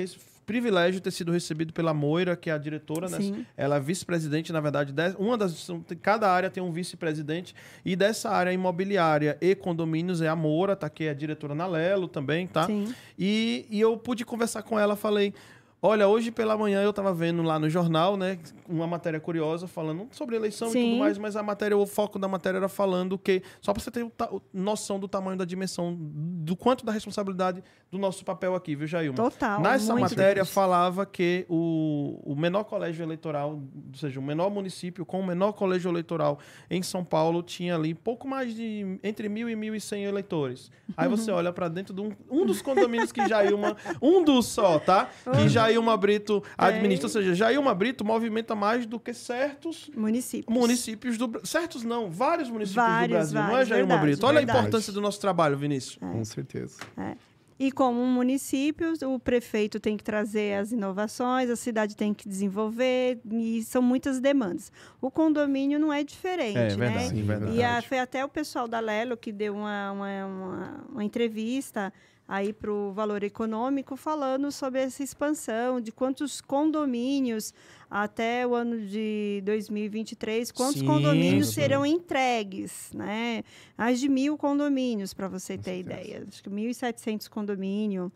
[0.47, 3.45] privilégio ter sido recebido pela Moira, que é a diretora, né?
[3.57, 5.69] Ela é vice-presidente, na verdade, uma das
[6.01, 7.55] cada área tem um vice-presidente
[7.85, 11.67] e dessa área imobiliária e condomínios é a Moura, tá aqui é a diretora na
[11.67, 12.67] Lelo também, tá?
[12.67, 12.95] Sim.
[13.19, 15.35] E, e eu pude conversar com ela, falei,
[15.83, 20.09] Olha, hoje pela manhã eu estava vendo lá no jornal, né, uma matéria curiosa falando
[20.11, 20.79] sobre eleição Sim.
[20.79, 23.83] e tudo mais, mas a matéria, o foco da matéria era falando que, só para
[23.83, 24.11] você ter
[24.53, 29.17] noção do tamanho da dimensão, do quanto da responsabilidade do nosso papel aqui, viu, Jailma?
[29.17, 29.61] Total.
[29.61, 30.55] Nessa matéria difícil.
[30.55, 35.53] falava que o, o menor colégio eleitoral, ou seja, o menor município com o menor
[35.53, 36.39] colégio eleitoral
[36.71, 40.71] em São Paulo tinha ali pouco mais de entre mil e mil e cem eleitores.
[40.97, 44.79] Aí você olha para dentro de um, um dos condomínios que Jailma, um dos só,
[44.79, 45.11] tá?
[45.33, 50.55] Que Jailma Jailma Brito administra, ou seja, Jailma Brito movimenta mais do que certos municípios.
[50.55, 54.27] Municípios do Certos não, vários municípios vários, do Brasil, vários, não é Jailma verdade, Brito?
[54.27, 54.59] Olha verdade.
[54.59, 55.99] a importância do nosso trabalho, Vinícius.
[56.01, 56.13] É.
[56.13, 56.77] Com certeza.
[56.97, 57.17] É.
[57.59, 62.29] E como um município, o prefeito tem que trazer as inovações, a cidade tem que
[62.29, 64.71] desenvolver, e são muitas demandas.
[65.01, 67.09] O condomínio não é diferente, é, verdade, né?
[67.09, 67.57] Sim, verdade.
[67.57, 71.91] E a, foi até o pessoal da Lelo que deu uma, uma, uma, uma entrevista
[72.29, 77.55] aí para o valor econômico, falando sobre essa expansão, de quantos condomínios
[77.89, 83.45] até o ano de 2023, quantos Sim, condomínios serão entregues, né?
[83.79, 86.25] Mais de mil condomínios, para você ter ideia.
[86.27, 88.11] Acho que 1.700 condomínios.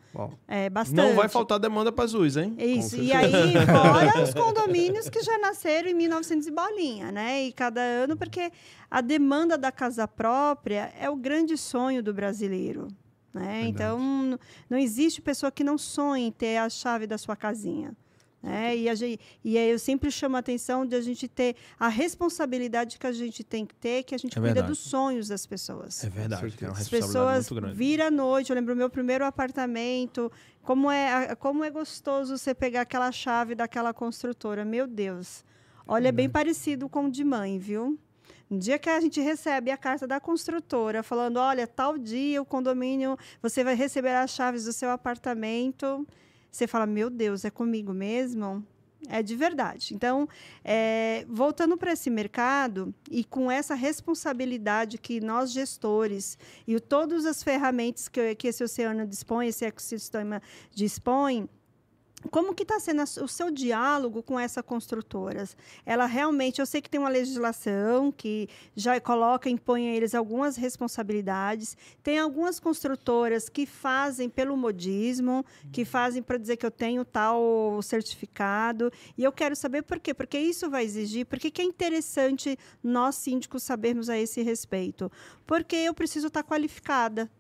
[0.49, 0.97] É bastante.
[0.97, 2.57] Não vai faltar demanda para Zuz, hein?
[2.59, 2.97] Isso.
[2.97, 3.31] E aí,
[3.65, 7.45] fora os condomínios que já nasceram em 1900 e bolinha, né?
[7.45, 8.51] E cada ano, porque
[8.91, 12.89] a demanda da casa própria é o grande sonho do brasileiro.
[13.33, 13.63] Né?
[13.67, 14.39] Então,
[14.69, 17.97] não existe pessoa que não sonhe em ter a chave da sua casinha.
[18.43, 18.77] Né?
[18.77, 21.89] E, a gente, e aí eu sempre chamo a atenção de a gente ter a
[21.89, 25.45] responsabilidade que a gente tem que ter, que a gente é cuida dos sonhos das
[25.45, 26.03] pessoas.
[26.03, 26.55] É verdade.
[26.63, 30.33] É As pessoas viram à noite, eu lembro o meu primeiro apartamento,
[30.63, 34.65] como é, como é gostoso você pegar aquela chave daquela construtora.
[34.65, 35.45] Meu Deus.
[35.87, 37.99] Olha, é bem parecido com o de mãe, viu?
[38.51, 42.45] No dia que a gente recebe a carta da construtora falando, olha, tal dia o
[42.45, 46.05] condomínio, você vai receber as chaves do seu apartamento,
[46.51, 48.67] você fala, meu Deus, é comigo mesmo?
[49.09, 49.95] É de verdade.
[49.95, 50.29] Então,
[50.65, 56.37] é, voltando para esse mercado e com essa responsabilidade que nós gestores
[56.67, 60.43] e todas as ferramentas que, que esse oceano dispõe, esse ecossistema
[60.75, 61.49] dispõe,
[62.29, 65.49] como que está sendo o seu diálogo com essa construtora?
[65.87, 70.57] Ela realmente, eu sei que tem uma legislação que já coloca, impõe a eles algumas
[70.57, 71.77] responsabilidades.
[72.03, 77.81] Tem algumas construtoras que fazem pelo modismo, que fazem para dizer que eu tenho tal
[77.83, 78.93] certificado.
[79.17, 80.13] E eu quero saber por quê?
[80.13, 85.11] Porque isso vai exigir, porque que é interessante nós síndicos sabermos a esse respeito.
[85.47, 87.31] Porque eu preciso estar tá qualificada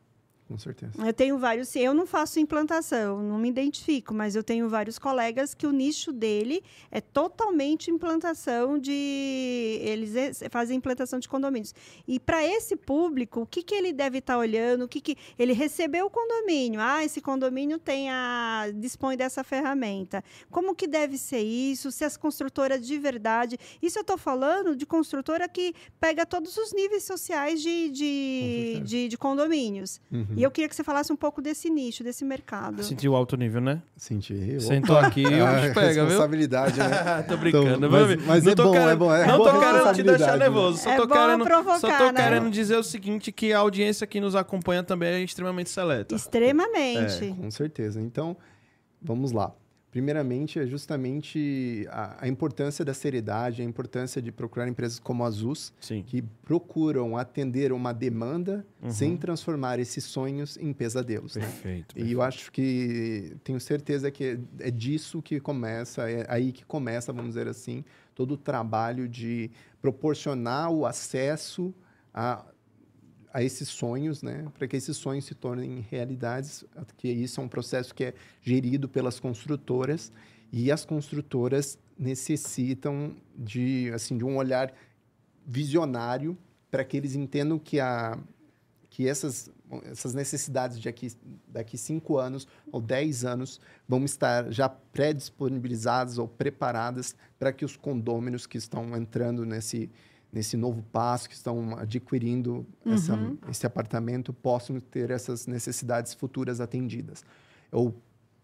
[0.51, 0.93] com certeza.
[0.98, 1.77] Eu tenho vários.
[1.77, 6.12] Eu não faço implantação, não me identifico, mas eu tenho vários colegas que o nicho
[6.12, 6.60] dele
[6.90, 9.78] é totalmente implantação de.
[9.81, 11.72] Eles fazem implantação de condomínios.
[12.06, 14.86] E para esse público, o que, que ele deve estar tá olhando?
[14.86, 16.81] O que, que ele recebeu o condomínio?
[16.81, 20.24] Ah, esse condomínio tem a dispõe dessa ferramenta.
[20.51, 21.93] Como que deve ser isso?
[21.93, 23.56] Se as construtoras de verdade.
[23.81, 29.06] Isso eu estou falando de construtora que pega todos os níveis sociais de, de, de,
[29.06, 30.01] de, condomínios.
[30.10, 30.39] Uhum.
[30.40, 32.82] E eu queria que você falasse um pouco desse nicho, desse mercado.
[32.82, 33.82] Sentiu alto nível, né?
[33.94, 34.58] Senti.
[34.60, 36.88] Sentou aqui, eu é, pega, responsabilidade, viu?
[36.88, 37.22] né?
[37.28, 39.14] tô brincando, então, mas, mas é bom, querendo, é bom.
[39.14, 42.22] É não tô querendo te deixar nervoso, só é tô, querendo, provocar, só tô né?
[42.22, 46.14] querendo dizer o seguinte, que a audiência que nos acompanha também é extremamente seleta.
[46.14, 47.24] Extremamente.
[47.24, 48.00] É, com certeza.
[48.00, 48.34] Então,
[49.02, 49.52] vamos lá.
[49.90, 55.26] Primeiramente, é justamente a, a, importância da seriedade, a importância de procurar empresas como a
[55.26, 56.04] Azus, Sim.
[56.06, 58.90] que procuram atender uma demanda uhum.
[58.90, 61.34] sem transformar esses sonhos em pesadelos.
[61.34, 61.82] Perfeito, né?
[61.92, 61.98] perfeito.
[61.98, 66.64] E eu acho que, tenho certeza que é, é disso que começa, é aí que
[66.64, 67.84] começa, vamos dizer assim,
[68.14, 69.50] todo o trabalho de
[69.82, 71.74] proporcionar o acesso
[72.14, 72.44] a
[73.32, 74.47] a esses sonhos, né?
[74.59, 76.65] Para que esses sonhos se tornem realidades,
[76.97, 80.12] que isso é um processo que é gerido pelas construtoras
[80.52, 84.73] e as construtoras necessitam de, assim, de um olhar
[85.47, 86.36] visionário
[86.70, 88.19] para que eles entendam que, a,
[88.89, 89.51] que essas,
[89.85, 91.12] essas necessidades de aqui,
[91.47, 97.77] daqui cinco anos ou dez anos vão estar já pré-disponibilizadas ou preparadas para que os
[97.77, 99.90] condôminos que estão entrando nesse,
[100.32, 102.94] nesse novo passo, que estão adquirindo uhum.
[102.94, 107.24] essa, esse apartamento, possam ter essas necessidades futuras atendidas.
[107.73, 107.94] Ou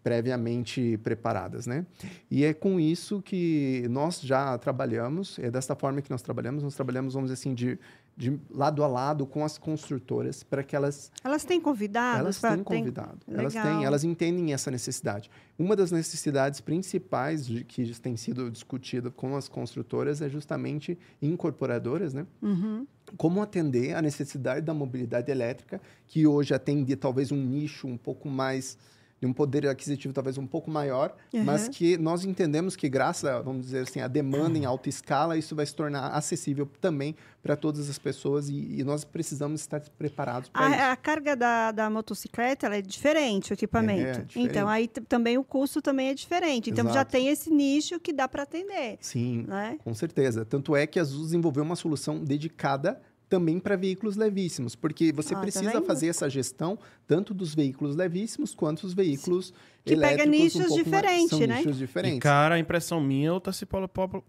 [0.03, 1.85] previamente preparadas, né?
[2.31, 6.75] E é com isso que nós já trabalhamos, é desta forma que nós trabalhamos, nós
[6.75, 7.77] trabalhamos, vamos dizer assim, de,
[8.17, 11.11] de lado a lado com as construtoras para que elas...
[11.23, 12.19] Elas têm convidado?
[12.21, 13.35] Elas têm convidado, tem...
[13.35, 15.29] elas têm, elas entendem essa necessidade.
[15.57, 22.11] Uma das necessidades principais de, que tem sido discutida com as construtoras é justamente incorporadoras,
[22.11, 22.25] né?
[22.41, 22.87] Uhum.
[23.15, 28.27] Como atender a necessidade da mobilidade elétrica, que hoje atende talvez um nicho um pouco
[28.27, 28.79] mais
[29.19, 31.43] de um poder aquisitivo talvez um pouco maior, uhum.
[31.43, 35.37] mas que nós entendemos que graças, a, vamos dizer assim, a demanda em alta escala,
[35.37, 39.81] isso vai se tornar acessível também para todas as pessoas e, e, nós precisamos estar
[39.97, 40.81] preparados para isso.
[40.81, 44.01] A carga da, da motocicleta é diferente, o equipamento.
[44.01, 44.39] É, é diferente.
[44.39, 46.69] Então, aí também o custo também é diferente.
[46.69, 46.99] Então, Exato.
[46.99, 48.97] já tem esse nicho que dá para atender.
[48.99, 49.79] Sim, né?
[49.83, 50.45] com certeza.
[50.45, 55.33] Tanto é que a Azul desenvolveu uma solução dedicada também para veículos levíssimos, porque você
[55.33, 59.53] ah, tá precisa tá fazer essa gestão tanto dos veículos levíssimos quanto dos veículos
[59.87, 61.57] que pega nichos um diferentes, né?
[61.57, 62.17] Nichos diferentes.
[62.17, 63.65] E, cara, a impressão minha está se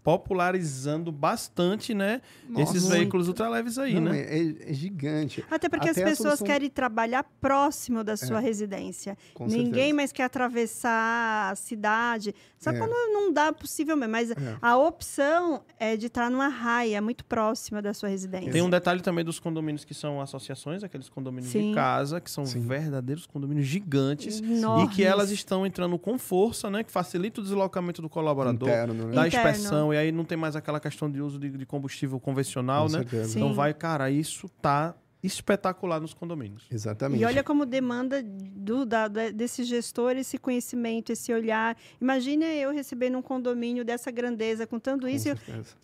[0.03, 2.21] popularizando bastante, né?
[2.47, 2.97] Nossa, esses muito.
[2.97, 4.19] veículos ultraleves aí, Não, né?
[4.19, 5.43] É, é, gigante.
[5.49, 6.47] Até porque Até as pessoas solução...
[6.47, 9.17] querem trabalhar próximo da sua é, residência.
[9.39, 9.93] Ninguém certeza.
[9.93, 12.33] mais quer atravessar a cidade.
[12.57, 12.77] Só é.
[12.77, 14.11] quando não dá possível mesmo.
[14.11, 14.35] Mas é.
[14.61, 18.51] a opção é de estar numa raia muito próxima da sua residência.
[18.51, 21.69] Tem um detalhe também dos condomínios que são associações, aqueles condomínios Sim.
[21.69, 22.61] de casa, que são Sim.
[22.61, 24.41] verdadeiros condomínios gigantes.
[24.41, 24.91] Enormes.
[24.91, 26.83] E que elas estão estão entrando com força, né?
[26.83, 29.15] Que facilita o deslocamento do colaborador, Interno, né?
[29.15, 32.85] da inspeção, e aí não tem mais aquela questão de uso de, de combustível convencional,
[32.85, 33.05] com né?
[33.35, 36.65] Então vai, cara, isso tá espetacular nos condomínios.
[36.71, 37.21] Exatamente.
[37.21, 41.77] E olha como demanda do, da, desse gestor esse conhecimento, esse olhar.
[41.99, 45.29] Imagina eu recebendo um condomínio dessa grandeza, com tanto com isso.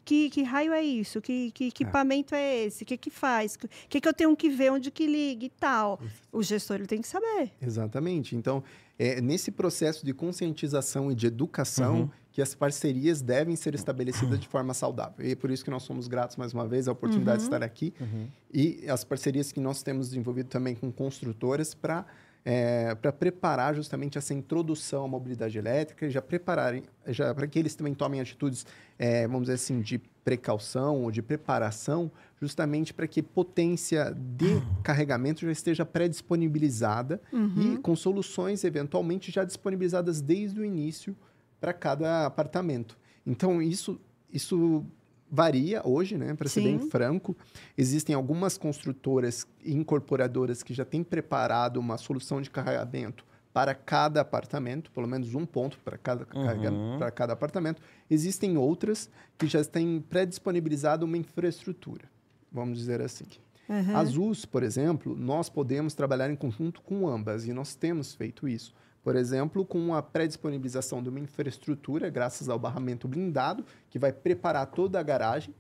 [0.06, 1.22] Que, que raio é isso?
[1.22, 1.68] Que, que, é.
[1.68, 2.84] equipamento é esse?
[2.84, 3.56] O que, que faz?
[3.56, 4.72] O que, que eu tenho que ver?
[4.72, 6.00] Onde que liga e tal?
[6.32, 7.52] O gestor ele tem que saber.
[7.62, 8.36] Exatamente.
[8.36, 8.64] Então,
[8.98, 12.10] é nesse processo de conscientização e de educação uhum.
[12.36, 15.26] Que as parcerias devem ser estabelecidas de forma saudável.
[15.26, 17.50] E é por isso que nós somos gratos mais uma vez à oportunidade uhum.
[17.50, 17.94] de estar aqui.
[17.98, 18.28] Uhum.
[18.54, 22.06] E as parcerias que nós temos desenvolvido também com construtoras para
[22.44, 27.74] é, para preparar justamente essa introdução à mobilidade elétrica, já prepararem, já para que eles
[27.74, 28.68] também tomem atitudes,
[29.00, 35.42] é, vamos dizer assim, de precaução ou de preparação, justamente para que potência de carregamento
[35.42, 37.76] já esteja pré-disponibilizada uhum.
[37.76, 41.16] e com soluções eventualmente já disponibilizadas desde o início
[41.60, 42.98] para cada apartamento.
[43.26, 44.00] Então isso
[44.32, 44.86] isso
[45.30, 46.34] varia hoje, né?
[46.34, 47.36] Para ser bem franco,
[47.78, 54.20] existem algumas construtoras e incorporadoras que já têm preparado uma solução de carregamento para cada
[54.22, 56.98] apartamento, pelo menos um ponto para cada, uhum.
[57.00, 57.82] para cada apartamento.
[58.10, 62.04] Existem outras que já têm pré-disponibilizado uma infraestrutura,
[62.52, 63.26] vamos dizer assim.
[63.68, 63.98] Uhum.
[63.98, 68.48] As US, por exemplo, nós podemos trabalhar em conjunto com ambas e nós temos feito
[68.48, 68.74] isso.
[69.06, 74.66] Por exemplo, com a pré-disponibilização de uma infraestrutura, graças ao barramento blindado, que vai preparar
[74.66, 75.54] toda a garagem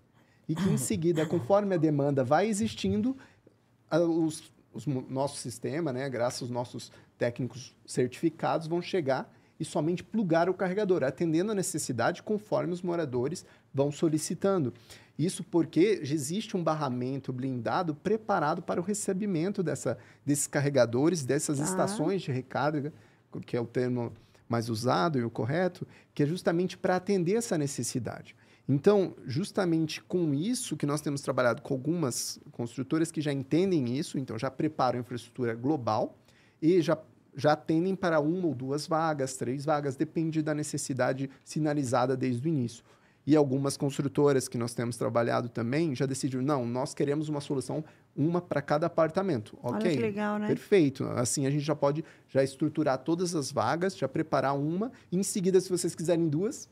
[0.50, 3.16] e que, em seguida, conforme a demanda vai existindo,
[3.92, 10.50] os, os nosso sistema, né, graças aos nossos técnicos certificados, vão chegar e somente plugar
[10.50, 14.74] o carregador, atendendo a necessidade conforme os moradores vão solicitando.
[15.20, 21.64] Isso porque existe um barramento blindado preparado para o recebimento dessa, desses carregadores, dessas ah.
[21.64, 22.92] estações de recarga
[23.41, 24.12] que é o termo
[24.48, 28.36] mais usado e o correto, que é justamente para atender essa necessidade.
[28.68, 34.18] Então, justamente com isso que nós temos trabalhado com algumas construtoras que já entendem isso,
[34.18, 36.18] então já preparam a infraestrutura global
[36.60, 36.98] e já,
[37.36, 42.49] já atendem para uma ou duas vagas, três vagas, depende da necessidade sinalizada desde o
[42.49, 42.84] início.
[43.28, 47.84] E algumas construtoras que nós temos trabalhado também já decidiram, não, nós queremos uma solução,
[48.16, 49.58] uma para cada apartamento.
[49.62, 49.76] Ok.
[49.76, 50.48] Olha que legal, né?
[50.48, 51.04] Perfeito.
[51.16, 55.24] Assim a gente já pode já estruturar todas as vagas, já preparar uma, e em
[55.24, 56.70] seguida, se vocês quiserem duas,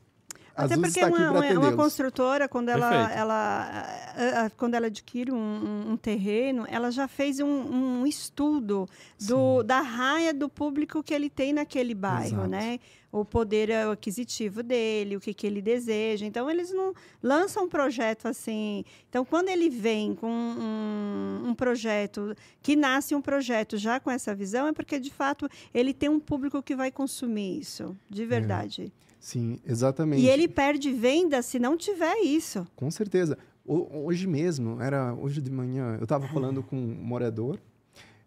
[0.56, 5.96] até porque uma, uma, uma, construtora, quando ela, ela, ela, quando ela adquire um, um,
[5.96, 8.88] terreno, ela já fez um, um estudo
[9.20, 12.48] do, da raia do público que ele tem naquele bairro, Exato.
[12.48, 12.78] né?
[13.14, 16.26] O poder aquisitivo dele, o que, que ele deseja.
[16.26, 16.92] Então, eles não
[17.22, 18.84] lançam um projeto assim.
[19.08, 24.34] Então, quando ele vem com um, um projeto, que nasce um projeto já com essa
[24.34, 28.92] visão, é porque, de fato, ele tem um público que vai consumir isso, de verdade.
[29.00, 29.04] É.
[29.20, 30.20] Sim, exatamente.
[30.20, 32.66] E ele perde venda se não tiver isso.
[32.74, 33.38] Com certeza.
[33.64, 37.58] Hoje mesmo, era hoje de manhã, eu estava falando com um morador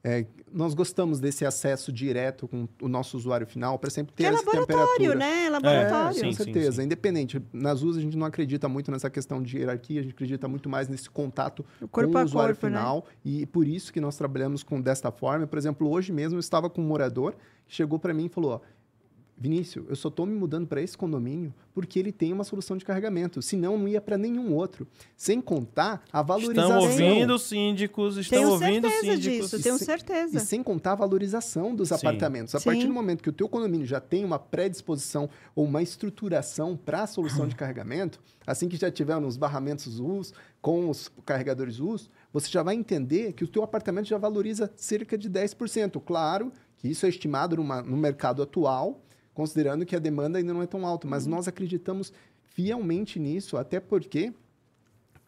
[0.08, 4.30] é, nós gostamos desse acesso direto com o nosso usuário final para sempre ter que
[4.30, 5.46] é laboratório, né?
[5.46, 6.18] É laboratório.
[6.18, 6.72] É, com certeza.
[6.72, 6.84] Sim, sim.
[6.84, 7.42] Independente.
[7.52, 10.70] Nas US a gente não acredita muito nessa questão de hierarquia, a gente acredita muito
[10.70, 12.78] mais nesse contato o com o usuário corpo, né?
[12.78, 12.96] final.
[12.96, 13.12] Né?
[13.26, 15.46] E por isso que nós trabalhamos com desta forma.
[15.46, 17.36] Por exemplo, hoje mesmo eu estava com um morador
[17.68, 18.60] que chegou para mim e falou: ó,
[19.40, 22.84] Vinícius, eu só estou me mudando para esse condomínio porque ele tem uma solução de
[22.84, 23.40] carregamento.
[23.40, 24.88] Senão, não ia para nenhum outro.
[25.16, 26.80] Sem contar a valorização.
[26.80, 29.20] Estão ouvindo síndicos, estão tenho ouvindo síndicos.
[29.52, 30.38] Disso, tenho certeza.
[30.38, 31.96] E sem contar a valorização dos Sim.
[31.96, 32.56] apartamentos.
[32.56, 32.66] A Sim.
[32.66, 37.04] partir do momento que o teu condomínio já tem uma predisposição ou uma estruturação para
[37.04, 42.10] a solução de carregamento, assim que já tiver nos barramentos US, com os carregadores US,
[42.34, 46.02] você já vai entender que o teu apartamento já valoriza cerca de 10%.
[46.04, 49.04] Claro que isso é estimado numa, no mercado atual,
[49.38, 51.34] considerando que a demanda ainda não é tão alta, mas uhum.
[51.36, 52.12] nós acreditamos
[52.42, 54.34] fielmente nisso, até porque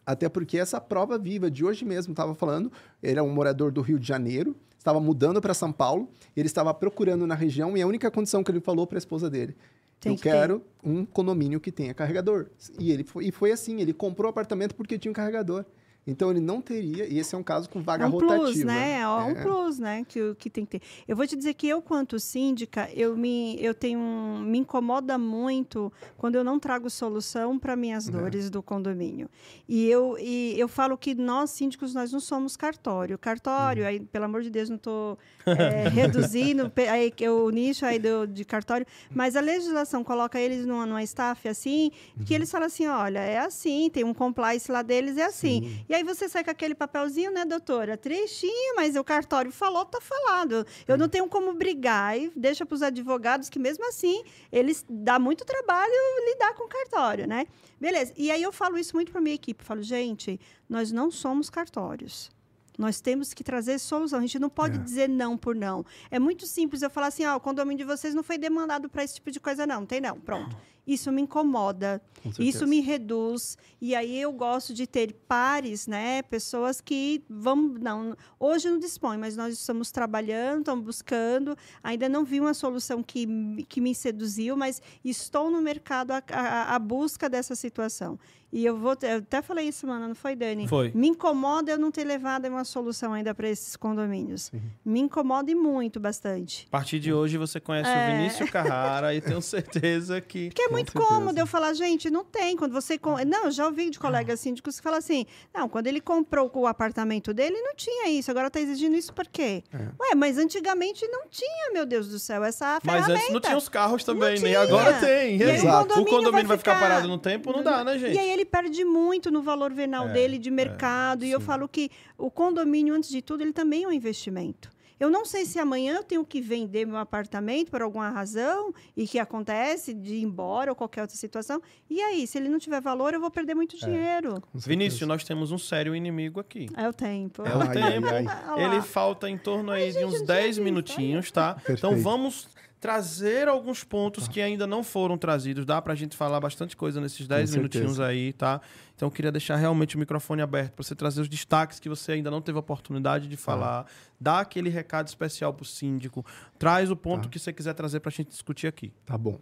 [0.04, 3.80] até porque essa prova viva de hoje mesmo, estava falando, ele é um morador do
[3.80, 7.86] Rio de Janeiro, estava mudando para São Paulo, ele estava procurando na região e a
[7.86, 9.54] única condição que ele falou para a esposa dele,
[10.00, 10.88] Tem eu que quero ter.
[10.90, 12.48] um condomínio que tenha carregador.
[12.80, 15.64] E ele foi, e foi assim, ele comprou o apartamento porque tinha um carregador.
[16.06, 18.40] Então ele não teria, e esse é um caso com vaga é um rotativa.
[18.40, 19.00] Plus, né?
[19.00, 19.42] É um é.
[19.42, 20.04] plus, né?
[20.08, 20.86] Que, que tem que ter.
[21.06, 24.00] Eu vou te dizer que eu, quanto síndica, eu me, eu tenho
[24.42, 28.12] me incomoda muito quando eu não trago solução para minhas é.
[28.12, 28.50] dores é.
[28.50, 29.28] do condomínio.
[29.68, 33.18] E eu, e eu falo que nós, síndicos, nós não somos cartório.
[33.18, 33.88] Cartório, uhum.
[33.88, 38.44] aí, pelo amor de Deus, não estou é, reduzindo aí, o nicho aí do, de
[38.44, 42.24] cartório, mas a legislação coloca eles numa, numa staff assim, uhum.
[42.24, 45.62] que eles falam assim: olha, é assim, tem um compliance lá deles, é assim.
[45.62, 45.84] Sim.
[45.90, 47.96] E aí você sai com aquele papelzinho, né, doutora?
[47.96, 50.64] Trechinho, mas o cartório falou, tá falado.
[50.86, 54.22] Eu não tenho como brigar e deixa para os advogados que mesmo assim
[54.52, 55.92] eles dá muito trabalho
[56.28, 57.44] lidar com o cartório, né?
[57.80, 58.12] Beleza.
[58.16, 60.38] E aí eu falo isso muito para minha equipe, eu falo, gente,
[60.68, 62.30] nós não somos cartórios.
[62.78, 64.20] Nós temos que trazer solução.
[64.20, 64.80] A gente não pode é.
[64.80, 65.84] dizer não por não.
[66.08, 68.88] É muito simples eu falar assim: ó, oh, o condomínio de vocês não foi demandado
[68.88, 69.84] para esse tipo de coisa, não.
[69.84, 70.18] Tem não.
[70.18, 72.00] Pronto isso me incomoda,
[72.38, 73.56] isso me reduz.
[73.80, 76.22] E aí eu gosto de ter pares, né?
[76.22, 77.56] Pessoas que vão.
[77.80, 81.56] Não, hoje não dispõe, mas nós estamos trabalhando, estamos buscando.
[81.82, 83.26] Ainda não vi uma solução que,
[83.68, 88.18] que me seduziu, mas estou no mercado à busca dessa situação.
[88.52, 88.96] E eu vou.
[89.02, 90.66] Eu até falei isso, mano, não foi, Dani?
[90.66, 90.90] Foi.
[90.92, 94.42] Me incomoda eu não ter levado uma solução ainda para esses condomínios.
[94.42, 94.60] Sim.
[94.84, 96.66] Me incomoda e muito, bastante.
[96.66, 97.92] A partir de hoje você conhece é...
[97.92, 100.48] o Vinícius Carrara e tenho certeza que.
[100.48, 102.56] Porque é muito cômodo eu falar, gente, não tem.
[102.56, 102.98] Quando você.
[103.26, 106.66] Não, eu já ouvi de colegas síndicos que falam assim: não, quando ele comprou o
[106.66, 108.30] apartamento dele, não tinha isso.
[108.30, 109.62] Agora está exigindo isso por quê?
[109.72, 109.78] É.
[109.78, 113.08] Ué, mas antigamente não tinha, meu Deus do céu, essa ferramenta.
[113.08, 115.40] Mas antes não tinha os carros também, nem agora tem.
[115.40, 115.84] Exato.
[115.84, 116.72] O condomínio, o condomínio vai, ficar...
[116.72, 116.88] vai, ficar...
[116.94, 118.14] parado no tempo, não dá, né, gente?
[118.14, 121.24] E aí ele perde muito no valor venal é, dele de é, mercado.
[121.24, 124.70] É, e eu falo que o condomínio, antes de tudo, ele também é um investimento.
[125.00, 129.08] Eu não sei se amanhã eu tenho que vender meu apartamento por alguma razão e
[129.08, 131.62] que acontece de ir embora ou qualquer outra situação.
[131.88, 134.42] E aí, se ele não tiver valor, eu vou perder muito é, dinheiro.
[134.52, 136.68] Vinícius, nós temos um sério inimigo aqui.
[136.76, 137.42] É o tempo.
[137.46, 138.08] É o tempo.
[138.08, 138.64] Ai, ai.
[138.64, 141.54] Ele falta em torno aí de uns 10 minutinhos, tá?
[141.54, 141.78] Perfeito.
[141.78, 142.46] Então vamos
[142.80, 145.66] trazer alguns pontos que ainda não foram trazidos.
[145.66, 148.60] Dá para a gente falar bastante coisa nesses 10 minutinhos aí, tá?
[148.96, 152.12] Então eu queria deixar realmente o microfone aberto para você trazer os destaques que você
[152.12, 153.80] ainda não teve a oportunidade de falar.
[153.80, 153.86] Ah.
[154.18, 156.24] Dá aquele recado especial para o síndico.
[156.58, 157.28] Traz o ponto tá.
[157.28, 158.90] que você quiser trazer para a gente discutir aqui.
[159.04, 159.38] Tá bom.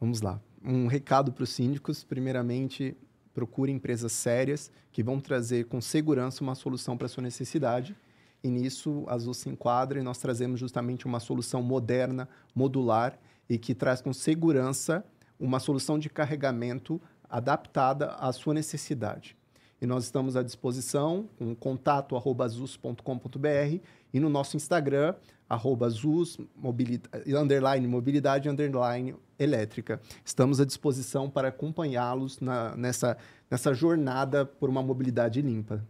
[0.00, 0.40] Vamos lá.
[0.64, 2.02] Um recado para os síndicos.
[2.02, 2.96] Primeiramente,
[3.34, 7.94] procure empresas sérias que vão trazer com segurança uma solução para sua necessidade
[8.42, 13.58] e nisso a Azul se enquadra e nós trazemos justamente uma solução moderna, modular e
[13.58, 15.04] que traz com segurança
[15.38, 19.36] uma solução de carregamento adaptada à sua necessidade.
[19.80, 23.80] E nós estamos à disposição com contato azus.com.br
[24.12, 25.14] e no nosso Instagram,
[25.48, 30.00] arroba Zuz, mobilidade, underline, mobilidade, underline, elétrica.
[30.24, 32.40] Estamos à disposição para acompanhá-los
[32.76, 33.16] nessa,
[33.48, 35.84] nessa jornada por uma mobilidade limpa.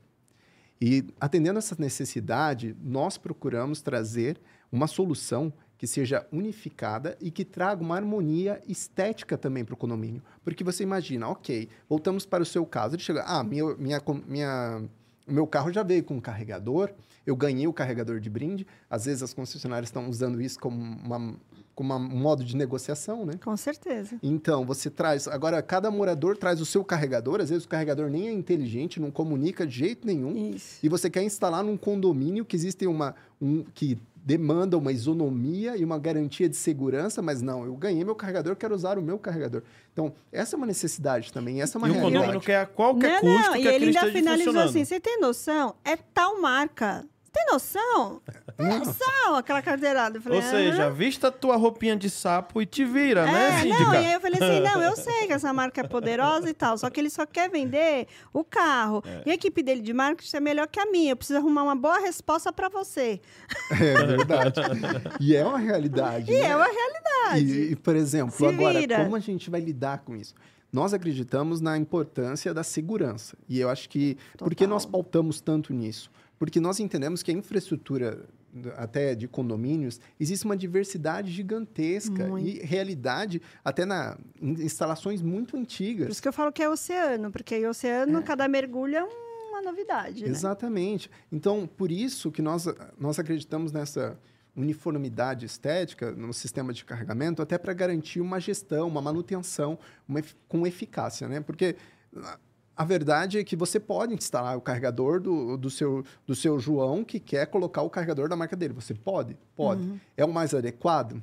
[0.81, 4.41] E atendendo essa necessidade, nós procuramos trazer
[4.71, 10.23] uma solução que seja unificada e que traga uma harmonia estética também para o condomínio.
[10.45, 14.83] Porque você imagina, ok, voltamos para o seu caso, ele chega, ah, minha, minha, minha,
[15.27, 16.93] meu carro já veio com um carregador,
[17.25, 18.67] eu ganhei o carregador de brinde.
[18.91, 21.37] Às vezes as concessionárias estão usando isso como uma,
[21.79, 23.35] como um modo de negociação, né?
[23.41, 24.17] Com certeza.
[24.21, 25.29] Então, você traz.
[25.29, 29.13] Agora, cada morador traz o seu carregador, às vezes o carregador nem é inteligente, não
[29.13, 30.37] comunica de jeito nenhum.
[30.57, 30.85] Isso.
[30.85, 33.15] E você quer instalar num condomínio que existe uma.
[33.41, 38.17] Um, que demanda uma isonomia e uma garantia de segurança, mas não, eu ganhei meu
[38.17, 39.63] carregador, quero usar o meu carregador.
[39.93, 42.17] Então, essa é uma necessidade também, essa é uma e realidade.
[42.17, 44.99] o condomínio quer a qualquer não, custo não, que e ele ainda finalizou assim: você
[44.99, 45.77] tem noção?
[45.85, 47.07] É tal marca.
[47.33, 48.21] Tem noção?
[48.57, 49.37] Tem noção?
[49.37, 50.17] Aquela carteirada.
[50.19, 53.49] Eu falei, Ou seja, "Aham." vista a tua roupinha de sapo e te vira, né,
[53.59, 53.85] É, síndica?
[53.85, 56.55] não, e aí eu falei assim, não, eu sei que essa marca é poderosa e
[56.55, 59.03] tal, só que ele só quer vender o carro.
[59.07, 59.23] É.
[59.27, 61.77] E a equipe dele de marketing é melhor que a minha, eu preciso arrumar uma
[61.77, 63.21] boa resposta para você.
[63.71, 64.61] É verdade.
[65.21, 66.33] e é uma realidade.
[66.33, 66.47] E né?
[66.49, 67.45] é uma realidade.
[67.53, 69.05] E, e, por exemplo, Se agora, vira.
[69.05, 70.35] como a gente vai lidar com isso?
[70.73, 73.37] Nós acreditamos na importância da segurança.
[73.49, 74.17] E eu acho que.
[74.37, 74.69] Por que Total.
[74.69, 76.11] nós pautamos tanto nisso?
[76.39, 78.25] Porque nós entendemos que a infraestrutura,
[78.77, 82.47] até de condomínios, existe uma diversidade gigantesca Muito.
[82.47, 86.09] e realidade, até na, em instalações muito Por antigas.
[86.11, 90.23] isso que eu falo que é oceano, porque aí oceano, cada mergulho é uma novidade.
[90.25, 90.31] né?
[90.31, 91.11] Exatamente.
[91.33, 92.67] Então, por isso que nós,
[92.99, 94.19] nós acreditamos nessa
[94.57, 100.67] uniformidade estética no sistema de carregamento, até para garantir uma gestão, uma manutenção uma com
[100.67, 101.41] eficácia, né?
[101.41, 101.77] Porque
[102.83, 107.05] a- verdade é que você pode instalar o carregador do, do, seu, do seu João
[107.05, 108.73] que quer colocar o carregador da marca dele.
[108.75, 109.37] Você pode?
[109.57, 110.01] Pode.
[110.17, 111.23] É o mais adequado?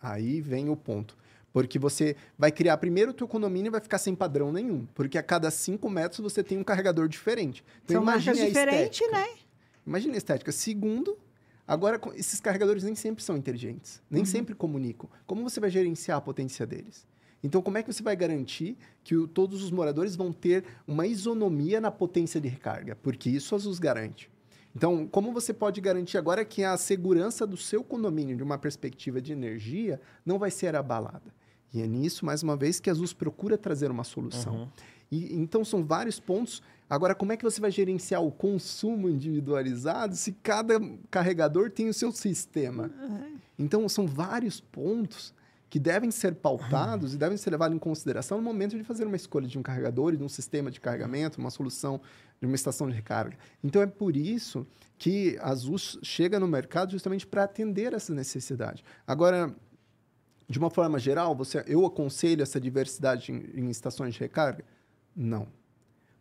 [0.00, 1.16] Aí vem o ponto.
[1.52, 4.86] Porque você vai criar primeiro o teu condomínio e vai ficar sem padrão nenhum.
[4.94, 7.62] Porque a cada cinco metros você tem um carregador diferente.
[7.84, 9.10] Então, São marcas diferentes, estética.
[9.18, 9.28] né?
[9.86, 10.50] Imagina a estética.
[10.50, 11.18] Segundo,
[11.68, 14.02] agora esses carregadores nem sempre são inteligentes, Uhum.
[14.10, 15.10] nem sempre comunicam.
[15.26, 17.06] Como você vai gerenciar a potência deles?
[17.42, 21.06] Então, como é que você vai garantir que o- todos os moradores vão ter uma
[21.06, 22.94] isonomia na potência de recarga?
[22.96, 24.30] Porque isso a ZUS garante.
[24.74, 29.20] Então, como você pode garantir agora que a segurança do seu condomínio, de uma perspectiva
[29.20, 31.34] de energia, não vai ser abalada?
[31.74, 34.54] E é nisso, mais uma vez, que a ZUS procura trazer uma solução.
[34.54, 34.68] Uhum.
[35.10, 36.62] E, então, são vários pontos.
[36.88, 41.94] Agora, como é que você vai gerenciar o consumo individualizado se cada carregador tem o
[41.94, 42.90] seu sistema?
[43.58, 45.34] Então, são vários pontos
[45.72, 49.16] que devem ser pautados e devem ser levados em consideração no momento de fazer uma
[49.16, 51.98] escolha de um carregador e de um sistema de carregamento, uma solução
[52.38, 53.38] de uma estação de recarga.
[53.64, 54.66] Então, é por isso
[54.98, 58.84] que a ZUS chega no mercado justamente para atender essa necessidade.
[59.06, 59.56] Agora,
[60.46, 64.66] de uma forma geral, você, eu aconselho essa diversidade em, em estações de recarga?
[65.16, 65.48] Não.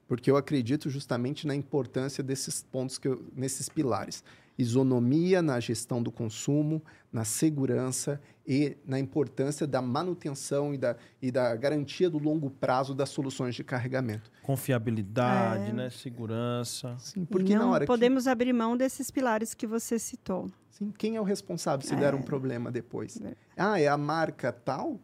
[0.08, 4.24] Porque eu acredito justamente na importância desses pontos, que eu, nesses pilares.
[4.58, 11.32] Isonomia na gestão do consumo, na segurança e na importância da manutenção e da, e
[11.32, 14.32] da garantia do longo prazo das soluções de carregamento.
[14.44, 15.74] Confiabilidade, É.
[15.74, 15.90] né?
[15.90, 16.96] Segurança.
[17.00, 20.46] Sim, porque não na hora podemos abrir mão desses pilares que você citou.
[20.46, 20.54] que...
[20.78, 21.98] Sim, quem é o responsável se É.
[21.98, 23.20] der um problema depois?
[23.22, 23.36] É.
[23.58, 25.00] Ah, é a marca tal?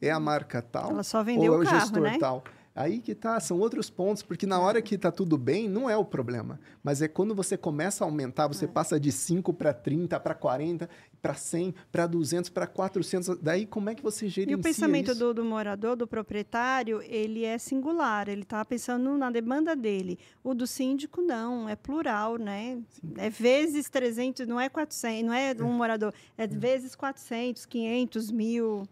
[0.00, 0.90] É a marca tal?
[0.90, 2.18] Ela só vendeu ou é o carro, gestor né?
[2.18, 2.42] tal.
[2.74, 5.96] Aí que tá, são outros pontos, porque na hora que tá tudo bem, não é
[5.96, 6.58] o problema.
[6.82, 8.48] Mas é quando você começa a aumentar, É.
[8.48, 10.88] você passa de 5 para 30, para 40,
[11.20, 15.10] para 100, para 200, para 400, daí como é que você gerencia E o pensamento
[15.10, 15.18] isso?
[15.20, 20.18] do, do morador, do proprietário, ele é singular, ele está pensando na demanda dele.
[20.42, 22.78] O do síndico, não, é plural, né?
[23.18, 28.82] É vezes 300, não é 400, não é um morador, é vezes 400, 500, mil,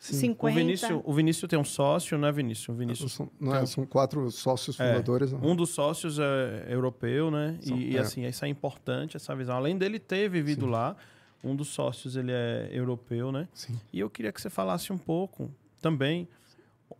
[0.00, 0.14] Sim.
[0.16, 0.50] 50.
[0.50, 2.68] O Vinícius, o Vinícius tem um sócio, né, Vinícius?
[2.70, 5.30] O Vinícius São, não é, são quatro sócios É, fundadores.
[5.30, 5.40] não.
[5.44, 7.58] Um dos sócios é europeu, né?
[7.60, 8.00] São- e, e, é.
[8.00, 9.54] assim, isso é importante, essa visão.
[9.54, 10.70] Além dele ter vivido Sim.
[10.72, 10.96] lá,
[11.44, 13.46] um dos sócios ele é europeu, né?
[13.52, 13.78] Sim.
[13.92, 15.50] E eu queria que você falasse um pouco
[15.82, 16.26] também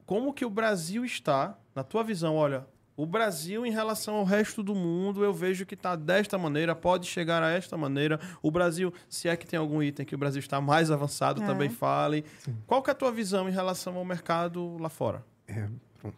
[0.05, 2.67] como que o Brasil está, na tua visão, olha,
[3.03, 7.07] o Brasil em relação ao resto do mundo, eu vejo que está desta maneira, pode
[7.07, 8.21] chegar a esta maneira.
[8.43, 11.47] O Brasil, se é que tem algum item que o Brasil está mais avançado, É.
[11.47, 12.25] também fale.
[12.67, 15.25] Qual que é a tua visão em relação ao mercado lá fora?
[15.49, 15.67] É,
[15.99, 16.17] pronto.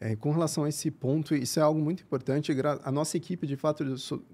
[0.00, 2.50] É, com relação a esse ponto, isso é algo muito importante.
[2.82, 3.84] A nossa equipe, de fato,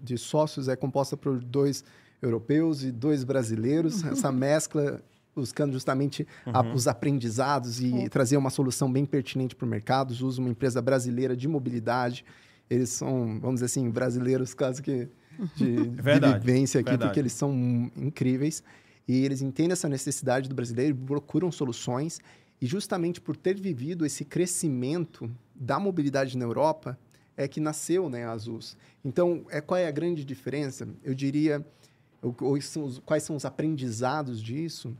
[0.01, 1.85] de sócios é composta por dois
[2.23, 4.03] europeus e dois brasileiros.
[4.05, 5.03] Essa mescla
[5.35, 10.11] buscando justamente a- os aprendizados e trazer uma solução bem pertinente para o mercado.
[10.13, 12.25] Usa uma empresa brasileira de mobilidade.
[12.69, 15.09] Eles são, vamos dizer assim, brasileiros quase que
[15.57, 17.11] de, de Verdade, vivência aqui, verdade.
[17.11, 18.63] porque eles são incríveis.
[19.09, 22.21] E eles entendem essa necessidade do brasileiro, procuram soluções.
[22.61, 26.99] E justamente por ter vivido esse crescimento da mobilidade na Europa,
[27.37, 28.61] é que nasceu né, a Azul.
[29.05, 30.87] Então, é, qual é a grande diferença?
[31.03, 31.65] Eu diria,
[32.23, 34.95] o- o- são os- quais são os aprendizados disso?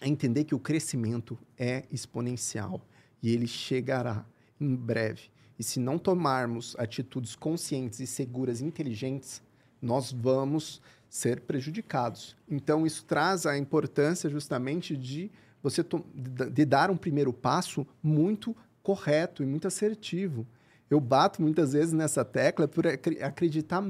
[0.00, 2.80] É entender que o crescimento é exponencial
[3.22, 4.24] e ele chegará
[4.60, 5.30] em breve.
[5.58, 9.42] E se não tomarmos atitudes conscientes e seguras, inteligentes,
[9.80, 12.36] nós vamos ser prejudicados.
[12.48, 15.30] Então, isso traz a importância justamente de
[15.62, 20.46] você de dar um primeiro passo muito correto e muito assertivo.
[20.88, 23.82] Eu bato muitas vezes nessa tecla por acreditar,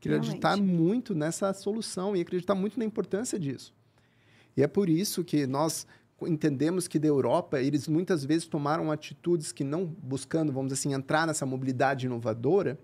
[0.00, 3.72] acreditar muito nessa solução e acreditar muito na importância disso.
[4.56, 5.86] E é por isso que nós
[6.22, 10.94] entendemos que da Europa, eles muitas vezes tomaram atitudes que não buscando, vamos dizer assim,
[10.94, 12.78] entrar nessa mobilidade inovadora,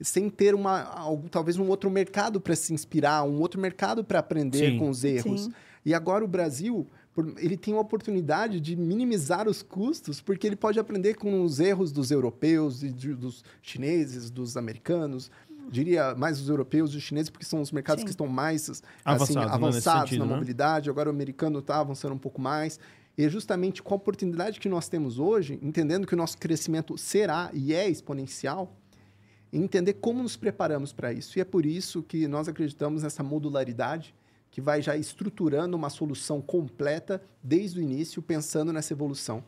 [0.00, 4.18] sem ter uma, algo, talvez um outro mercado para se inspirar, um outro mercado para
[4.18, 4.78] aprender Sim.
[4.78, 5.44] com os erros.
[5.44, 5.52] Sim.
[5.84, 6.86] E agora o Brasil,
[7.38, 11.90] ele tem a oportunidade de minimizar os custos, porque ele pode aprender com os erros
[11.92, 15.30] dos europeus, e dos chineses, dos americanos,
[15.70, 18.06] diria mais os europeus e os chineses, porque são os mercados Sim.
[18.06, 20.34] que estão mais assim, avançados, avançados sentido, na né?
[20.34, 20.90] mobilidade.
[20.90, 22.78] Agora o americano está avançando um pouco mais.
[23.16, 26.96] E é justamente com a oportunidade que nós temos hoje, entendendo que o nosso crescimento
[26.96, 28.74] será e é exponencial,
[29.52, 31.38] entender como nos preparamos para isso.
[31.38, 34.14] E é por isso que nós acreditamos nessa modularidade,
[34.50, 39.44] que vai já estruturando uma solução completa desde o início, pensando nessa evolução.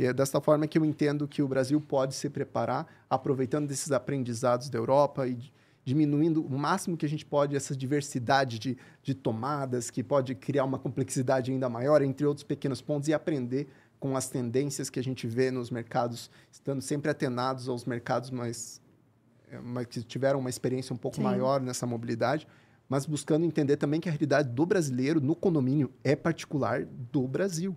[0.00, 3.92] E é desta forma que eu entendo que o Brasil pode se preparar, aproveitando desses
[3.92, 5.52] aprendizados da Europa e
[5.84, 10.64] diminuindo o máximo que a gente pode essa diversidade de, de tomadas, que pode criar
[10.64, 13.68] uma complexidade ainda maior, entre outros pequenos pontos, e aprender
[13.98, 18.80] com as tendências que a gente vê nos mercados, estando sempre atenados aos mercados mais,
[19.50, 21.24] eh, mais que tiveram uma experiência um pouco Sim.
[21.24, 22.48] maior nessa mobilidade,
[22.88, 27.76] mas buscando entender também que a realidade do brasileiro no condomínio é particular do Brasil.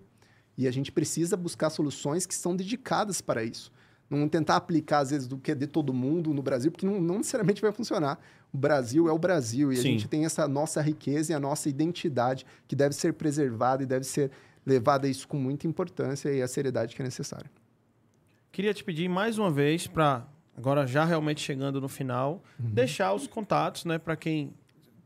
[0.57, 3.71] E a gente precisa buscar soluções que são dedicadas para isso.
[4.09, 7.01] Não tentar aplicar, às vezes, do que é de todo mundo no Brasil, porque não,
[7.01, 8.19] não necessariamente vai funcionar.
[8.51, 9.81] O Brasil é o Brasil e Sim.
[9.81, 13.85] a gente tem essa nossa riqueza e a nossa identidade que deve ser preservada e
[13.85, 14.29] deve ser
[14.65, 17.49] levada a isso com muita importância e a seriedade que é necessária.
[18.51, 22.69] Queria te pedir mais uma vez para agora já realmente chegando no final, uhum.
[22.69, 24.53] deixar os contatos, né, para quem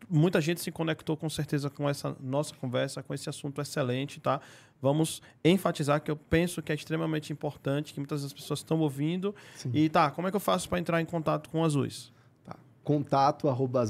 [0.10, 4.40] muita gente se conectou com certeza com essa nossa conversa, com esse assunto excelente, tá?
[4.82, 9.34] Vamos enfatizar que eu penso que é extremamente importante, que muitas das pessoas estão ouvindo.
[9.56, 9.72] Sim.
[9.74, 12.12] E tá, como é que eu faço para entrar em contato com Azuis?
[12.46, 12.56] Tá.
[12.84, 13.86] Contato arroba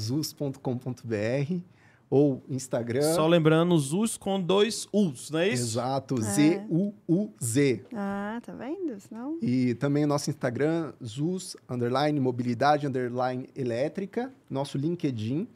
[2.10, 3.14] ou Instagram.
[3.14, 5.62] Só lembrando, Zuz com dois U's, não é isso?
[5.62, 6.22] Exato, é.
[6.22, 7.84] Z-U-U-Z.
[7.94, 8.96] Ah, tá vendo?
[9.10, 9.38] Não?
[9.42, 14.32] E também nosso Instagram, Zuz, underline, mobilidade, underline, elétrica.
[14.48, 15.46] Nosso LinkedIn,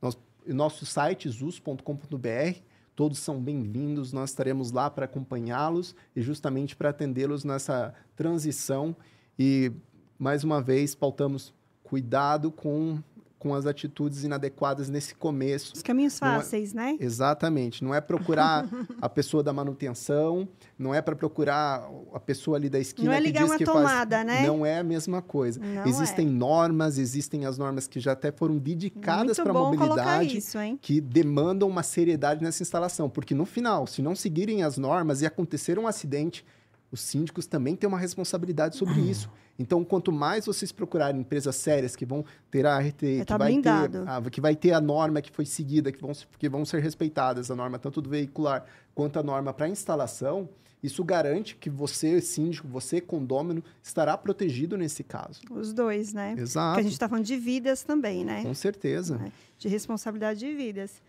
[0.00, 2.67] nosso, nosso site, zuz.com.br.
[2.98, 8.96] Todos são bem-vindos, nós estaremos lá para acompanhá-los e justamente para atendê-los nessa transição.
[9.38, 9.70] E,
[10.18, 11.54] mais uma vez, pautamos
[11.84, 12.98] cuidado com
[13.38, 15.72] com as atitudes inadequadas nesse começo.
[15.74, 16.76] Os caminhos é fáceis, é...
[16.76, 16.96] né?
[16.98, 17.84] Exatamente.
[17.84, 18.68] Não é procurar
[19.00, 20.48] a pessoa da manutenção,
[20.78, 23.58] não é para procurar a pessoa ali da esquina não é ligar que diz uma
[23.58, 24.26] que tomada, faz...
[24.26, 24.46] né?
[24.46, 25.60] Não é a mesma coisa.
[25.60, 26.30] Não existem é.
[26.30, 31.68] normas, existem as normas que já até foram dedicadas para a mobilidade, isso, que demandam
[31.68, 35.86] uma seriedade nessa instalação, porque no final, se não seguirem as normas e acontecer um
[35.86, 36.44] acidente,
[36.90, 39.30] os síndicos também têm uma responsabilidade sobre isso.
[39.58, 43.60] Então, quanto mais vocês procurarem empresas sérias que vão ter a RT, que, tá vai
[43.60, 46.80] ter, a, que vai ter a norma que foi seguida, que vão, que vão ser
[46.80, 50.48] respeitadas, a norma tanto do veicular quanto a norma para instalação,
[50.82, 55.40] isso garante que você, síndico, você, condômino, estará protegido nesse caso.
[55.50, 56.36] Os dois, né?
[56.38, 56.68] Exato.
[56.68, 58.42] Porque a gente está falando de vidas também, né?
[58.42, 59.20] Com certeza.
[59.58, 61.02] De responsabilidade de vidas.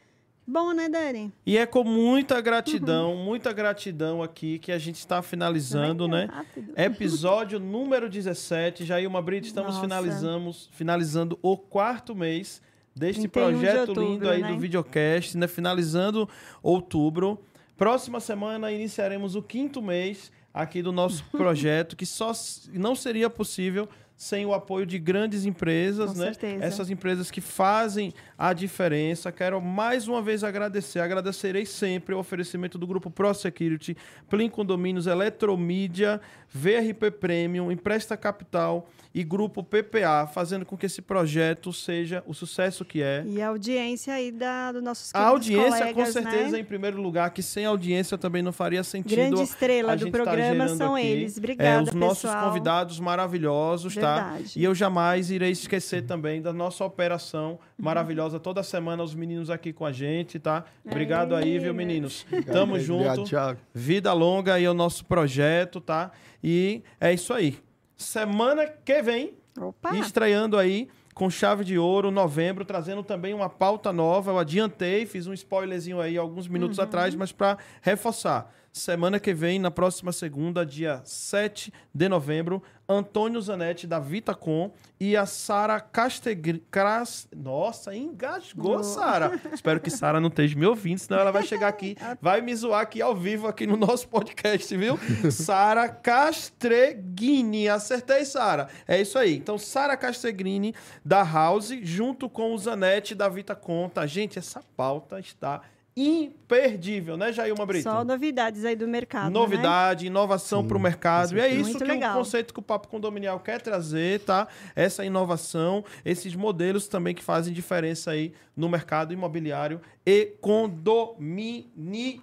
[0.51, 1.31] Bom, né, Dani?
[1.45, 6.27] E é com muita gratidão, muita gratidão aqui que a gente está finalizando, né?
[6.27, 6.73] Rápido.
[6.75, 8.83] Episódio número 17.
[8.83, 12.63] Jailma Brito, estamos finalizamos, finalizando o quarto mês
[12.95, 14.51] deste projeto de outubro, lindo aí né?
[14.51, 15.47] do videocast, né?
[15.47, 16.27] Finalizando
[16.63, 17.39] outubro.
[17.77, 22.31] Próxima semana iniciaremos o quinto mês aqui do nosso projeto, que só
[22.73, 23.87] não seria possível
[24.19, 26.25] sem o apoio de grandes empresas, Com né?
[26.25, 26.65] Certeza.
[26.65, 29.33] Essas empresas que fazem a diferença.
[29.33, 31.01] Quero mais uma vez agradecer.
[31.01, 33.97] Agradecerei sempre o oferecimento do grupo Pro Security,
[34.29, 41.73] Plin Condomínios, Eletromídia, VRP Premium, Empresta Capital e Grupo PPA, fazendo com que esse projeto
[41.73, 43.23] seja o sucesso que é.
[43.25, 46.59] E a audiência aí da, do nossos A audiência, colegas, com certeza, né?
[46.59, 49.15] em primeiro lugar, que sem audiência também não faria sentido.
[49.15, 51.07] Grande estrela do tá programa tá são aqui.
[51.07, 51.37] eles.
[51.37, 52.07] Obrigada, é, Os pessoal.
[52.07, 54.43] nossos convidados maravilhosos, Verdade.
[54.43, 54.51] tá?
[54.55, 59.71] E eu jamais irei esquecer também da nossa operação maravilhosa toda semana, os meninos aqui
[59.71, 60.65] com a gente, tá?
[60.85, 62.25] Obrigado aí, viu, meninos?
[62.51, 63.05] Tamo junto.
[63.05, 63.59] Obrigado, Thiago.
[63.73, 66.11] Vida longa aí o nosso projeto, tá?
[66.43, 67.57] E é isso aí.
[67.95, 69.95] Semana que vem, Opa.
[69.97, 74.31] estreando aí com chave de ouro, novembro, trazendo também uma pauta nova.
[74.31, 76.83] Eu adiantei, fiz um spoilerzinho aí alguns minutos Uhum.
[76.85, 78.53] atrás, mas para reforçar.
[78.71, 85.15] Semana que vem, na próxima segunda, dia 7 de novembro, Antônio Zanetti, da Vitacom, e
[85.15, 86.63] a Sara Castegri...
[86.71, 87.27] Cras...
[87.35, 89.39] Nossa, engasgou, Sara.
[89.53, 92.81] Espero que Sara não esteja me ouvindo, senão ela vai chegar aqui, vai me zoar
[92.81, 94.97] aqui ao vivo, aqui no nosso podcast, viu?
[95.31, 97.69] Sara Castreghini.
[97.69, 98.69] Acertei, Sara.
[98.87, 99.37] É isso aí.
[99.37, 100.73] Então, Sara Castreghini,
[101.05, 103.87] da House, junto com o Zanetti, da Vitacom.
[103.87, 104.07] Tá?
[104.07, 105.61] Gente, essa pauta está
[106.07, 107.83] imperdível, né, Jailma Brito?
[107.83, 109.25] Só novidades aí do mercado.
[109.25, 109.31] Né?
[109.31, 110.07] Novidade, né?
[110.07, 111.35] inovação para o mercado.
[111.35, 112.15] E é isso que legal.
[112.15, 114.47] o conceito que o Papo Condominial quer trazer, tá?
[114.75, 122.21] Essa inovação, esses modelos também que fazem diferença aí no mercado imobiliário e condominial.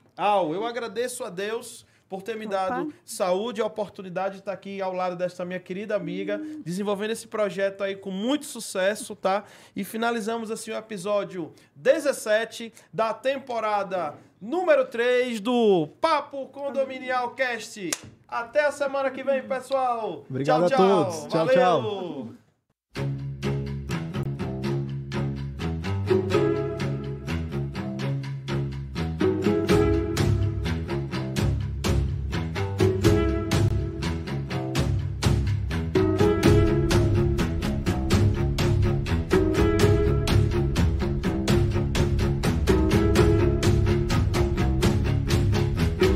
[0.54, 2.54] Eu agradeço a Deus por ter me Opa.
[2.54, 7.10] dado saúde e a oportunidade de estar aqui ao lado desta minha querida amiga, desenvolvendo
[7.10, 9.44] esse projeto aí com muito sucesso, tá?
[9.74, 17.90] E finalizamos assim o episódio 17 da temporada número 3 do Papo Condominial Cast.
[18.28, 20.24] Até a semana que vem, pessoal.
[20.28, 21.26] Obrigado tchau, a todos.
[21.26, 21.54] Tchau, Valeu.
[21.54, 22.45] tchau.